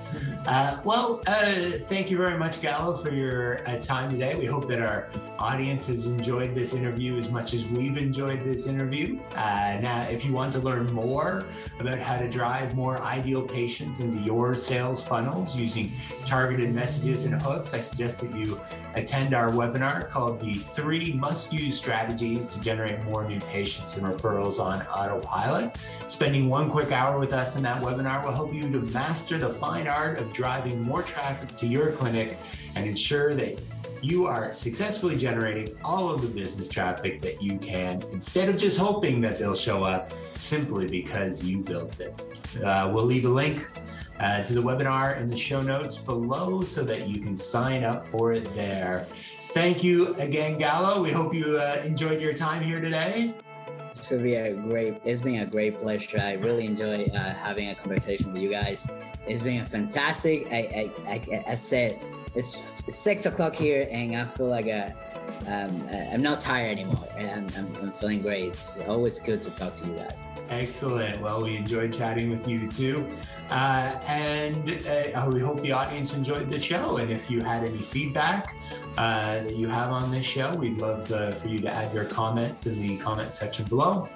Uh, 0.46 0.80
well, 0.84 1.22
uh, 1.26 1.54
thank 1.86 2.10
you 2.10 2.16
very 2.16 2.36
much, 2.36 2.60
Gallo, 2.60 2.96
for 2.96 3.12
your 3.12 3.66
uh, 3.68 3.78
time 3.78 4.10
today. 4.10 4.34
We 4.34 4.46
hope 4.46 4.68
that 4.68 4.80
our 4.80 5.08
audience 5.38 5.86
has 5.86 6.06
enjoyed 6.06 6.54
this 6.54 6.74
interview 6.74 7.16
as 7.16 7.30
much 7.30 7.54
as 7.54 7.66
we've 7.66 7.96
enjoyed 7.96 8.40
this 8.40 8.66
interview. 8.66 9.20
Uh, 9.34 9.78
now, 9.80 10.02
if 10.10 10.24
you 10.24 10.32
want 10.32 10.52
to 10.54 10.58
learn 10.58 10.92
more 10.92 11.46
about 11.78 11.98
how 11.98 12.16
to 12.16 12.28
drive 12.28 12.74
more 12.74 12.98
ideal 12.98 13.42
patients 13.42 14.00
into 14.00 14.18
your 14.18 14.54
sales 14.54 15.00
funnels 15.00 15.56
using 15.56 15.90
targeted 16.24 16.74
messages 16.74 17.24
and 17.24 17.40
hooks, 17.40 17.74
I 17.74 17.80
suggest 17.80 18.20
that 18.20 18.36
you 18.36 18.60
attend 18.94 19.32
our 19.32 19.50
webinar 19.50 20.08
called 20.10 20.40
The 20.40 20.54
Three 20.54 21.12
Must 21.12 21.52
Use 21.52 21.78
Strategies 21.78 22.48
to 22.48 22.60
Generate 22.60 23.02
More 23.04 23.24
New 23.28 23.40
Patients 23.40 23.96
and 23.96 24.06
Referrals 24.06 24.58
on 24.60 24.82
Autopilot. 24.88 25.76
Spending 26.08 26.48
one 26.48 26.68
quick 26.68 26.90
hour 26.92 27.18
with 27.18 27.32
us 27.32 27.56
in 27.56 27.62
that 27.62 27.80
webinar 27.80 28.24
will 28.24 28.32
help 28.32 28.52
you 28.52 28.71
to 28.72 28.80
master 28.92 29.38
the 29.38 29.48
fine 29.48 29.86
art 29.86 30.18
of 30.18 30.32
driving 30.32 30.82
more 30.82 31.02
traffic 31.02 31.50
to 31.56 31.66
your 31.66 31.92
clinic 31.92 32.36
and 32.74 32.86
ensure 32.86 33.34
that 33.34 33.60
you 34.02 34.26
are 34.26 34.52
successfully 34.52 35.16
generating 35.16 35.76
all 35.84 36.10
of 36.10 36.22
the 36.22 36.28
business 36.28 36.68
traffic 36.68 37.22
that 37.22 37.40
you 37.40 37.56
can 37.58 38.02
instead 38.12 38.48
of 38.48 38.56
just 38.56 38.76
hoping 38.76 39.20
that 39.20 39.38
they'll 39.38 39.54
show 39.54 39.84
up 39.84 40.10
simply 40.36 40.86
because 40.86 41.44
you 41.44 41.58
built 41.58 42.00
it. 42.00 42.26
Uh, 42.64 42.90
we'll 42.92 43.04
leave 43.04 43.24
a 43.24 43.28
link 43.28 43.70
uh, 44.18 44.42
to 44.44 44.54
the 44.54 44.60
webinar 44.60 45.20
in 45.20 45.28
the 45.28 45.36
show 45.36 45.62
notes 45.62 45.98
below 45.98 46.62
so 46.62 46.82
that 46.82 47.06
you 47.08 47.20
can 47.20 47.36
sign 47.36 47.84
up 47.84 48.04
for 48.04 48.32
it 48.32 48.44
there. 48.54 49.06
Thank 49.54 49.84
you 49.84 50.14
again, 50.14 50.58
Gallo. 50.58 51.02
We 51.02 51.12
hope 51.12 51.34
you 51.34 51.58
uh, 51.58 51.82
enjoyed 51.84 52.20
your 52.20 52.32
time 52.32 52.62
here 52.62 52.80
today. 52.80 53.34
Gonna 54.00 54.22
be 54.22 54.34
a 54.34 54.54
great. 54.54 55.00
It's 55.04 55.20
been 55.20 55.40
a 55.40 55.46
great 55.46 55.78
pleasure. 55.78 56.18
I 56.20 56.32
really 56.34 56.66
enjoy 56.66 57.04
uh, 57.06 57.34
having 57.34 57.68
a 57.68 57.74
conversation 57.74 58.32
with 58.32 58.42
you 58.42 58.48
guys. 58.48 58.90
It's 59.26 59.42
been 59.42 59.60
a 59.60 59.66
fantastic. 59.66 60.48
I 60.50 60.90
I, 61.06 61.12
I, 61.14 61.44
I 61.48 61.54
said 61.54 61.98
it's 62.34 62.62
six 62.88 63.26
o'clock 63.26 63.54
here, 63.54 63.86
and 63.90 64.16
I 64.16 64.24
feel 64.24 64.46
like 64.46 64.66
a, 64.66 64.94
um, 65.46 65.88
I'm 66.12 66.22
not 66.22 66.40
tired 66.40 66.78
anymore, 66.78 67.08
I'm, 67.16 67.46
I'm, 67.56 67.74
I'm 67.80 67.92
feeling 67.92 68.22
great. 68.22 68.48
It's 68.48 68.80
always 68.86 69.18
good 69.18 69.42
to 69.42 69.50
talk 69.50 69.72
to 69.74 69.86
you 69.86 69.94
guys. 69.94 70.24
Excellent. 70.50 71.20
Well, 71.20 71.42
we 71.42 71.56
enjoyed 71.56 71.92
chatting 71.92 72.30
with 72.30 72.46
you 72.46 72.70
too. 72.70 73.08
Uh, 73.50 73.98
and 74.06 74.70
uh, 75.14 75.30
we 75.32 75.40
hope 75.40 75.60
the 75.60 75.72
audience 75.72 76.14
enjoyed 76.14 76.50
the 76.50 76.60
show. 76.60 76.98
And 76.98 77.10
if 77.10 77.30
you 77.30 77.40
had 77.40 77.68
any 77.68 77.78
feedback 77.78 78.54
uh, 78.98 79.42
that 79.42 79.56
you 79.56 79.68
have 79.68 79.90
on 79.90 80.10
this 80.10 80.26
show, 80.26 80.52
we'd 80.54 80.78
love 80.78 81.10
uh, 81.10 81.32
for 81.32 81.48
you 81.48 81.58
to 81.58 81.70
add 81.70 81.92
your 81.94 82.04
comments 82.04 82.66
in 82.66 82.80
the 82.80 82.96
comment 82.98 83.34
section 83.34 83.64
below. 83.66 84.08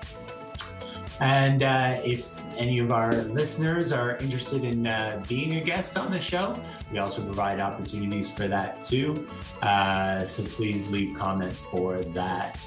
And 1.21 1.63
uh, 1.63 1.99
if 2.05 2.43
any 2.57 2.79
of 2.79 2.93
our 2.93 3.15
listeners 3.15 3.93
are 3.93 4.17
interested 4.17 4.65
in 4.65 4.87
uh, 4.87 5.23
being 5.29 5.57
a 5.57 5.61
guest 5.61 5.97
on 5.97 6.11
the 6.11 6.21
show, 6.21 6.61
we 6.93 6.99
also 6.99 7.23
provide 7.23 7.61
opportunities 7.61 8.31
for 8.31 8.49
that 8.49 8.85
too. 8.85 9.27
so 9.63 10.45
please 10.45 10.89
leave 10.89 11.17
comments 11.17 11.61
for 11.61 12.03
that. 12.03 12.59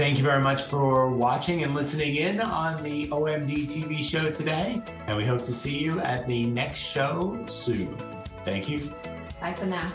Thank 0.00 0.16
you 0.16 0.24
very 0.24 0.42
much 0.42 0.62
for 0.62 1.10
watching 1.10 1.62
and 1.62 1.74
listening 1.74 2.16
in 2.16 2.40
on 2.40 2.82
the 2.82 3.08
OMD 3.08 3.66
TV 3.66 4.02
show 4.02 4.30
today. 4.30 4.82
And 5.06 5.16
we 5.16 5.26
hope 5.26 5.42
to 5.44 5.52
see 5.52 5.78
you 5.78 6.00
at 6.00 6.26
the 6.26 6.46
next 6.46 6.78
show 6.78 7.44
soon. 7.46 7.94
Thank 8.44 8.68
you. 8.68 8.78
Bye 9.40 9.52
for 9.52 9.66
now. 9.66 9.92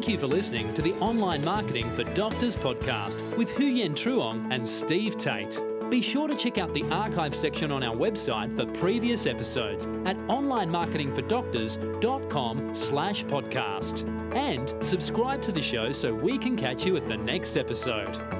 Thank 0.00 0.12
you 0.12 0.18
for 0.18 0.28
listening 0.28 0.72
to 0.72 0.80
the 0.80 0.94
Online 0.94 1.44
Marketing 1.44 1.90
for 1.90 2.04
Doctors 2.14 2.56
podcast 2.56 3.36
with 3.36 3.50
Huyen 3.50 3.90
Truong 3.90 4.50
and 4.50 4.66
Steve 4.66 5.18
Tate. 5.18 5.60
Be 5.90 6.00
sure 6.00 6.26
to 6.26 6.34
check 6.34 6.56
out 6.56 6.72
the 6.72 6.84
archive 6.84 7.34
section 7.34 7.70
on 7.70 7.84
our 7.84 7.94
website 7.94 8.56
for 8.56 8.64
previous 8.64 9.26
episodes 9.26 9.84
at 10.06 10.16
onlinemarketingfordoctors.com 10.28 12.74
slash 12.74 13.26
podcast. 13.26 14.34
And 14.34 14.72
subscribe 14.82 15.42
to 15.42 15.52
the 15.52 15.60
show 15.60 15.92
so 15.92 16.14
we 16.14 16.38
can 16.38 16.56
catch 16.56 16.86
you 16.86 16.96
at 16.96 17.06
the 17.06 17.18
next 17.18 17.58
episode. 17.58 18.39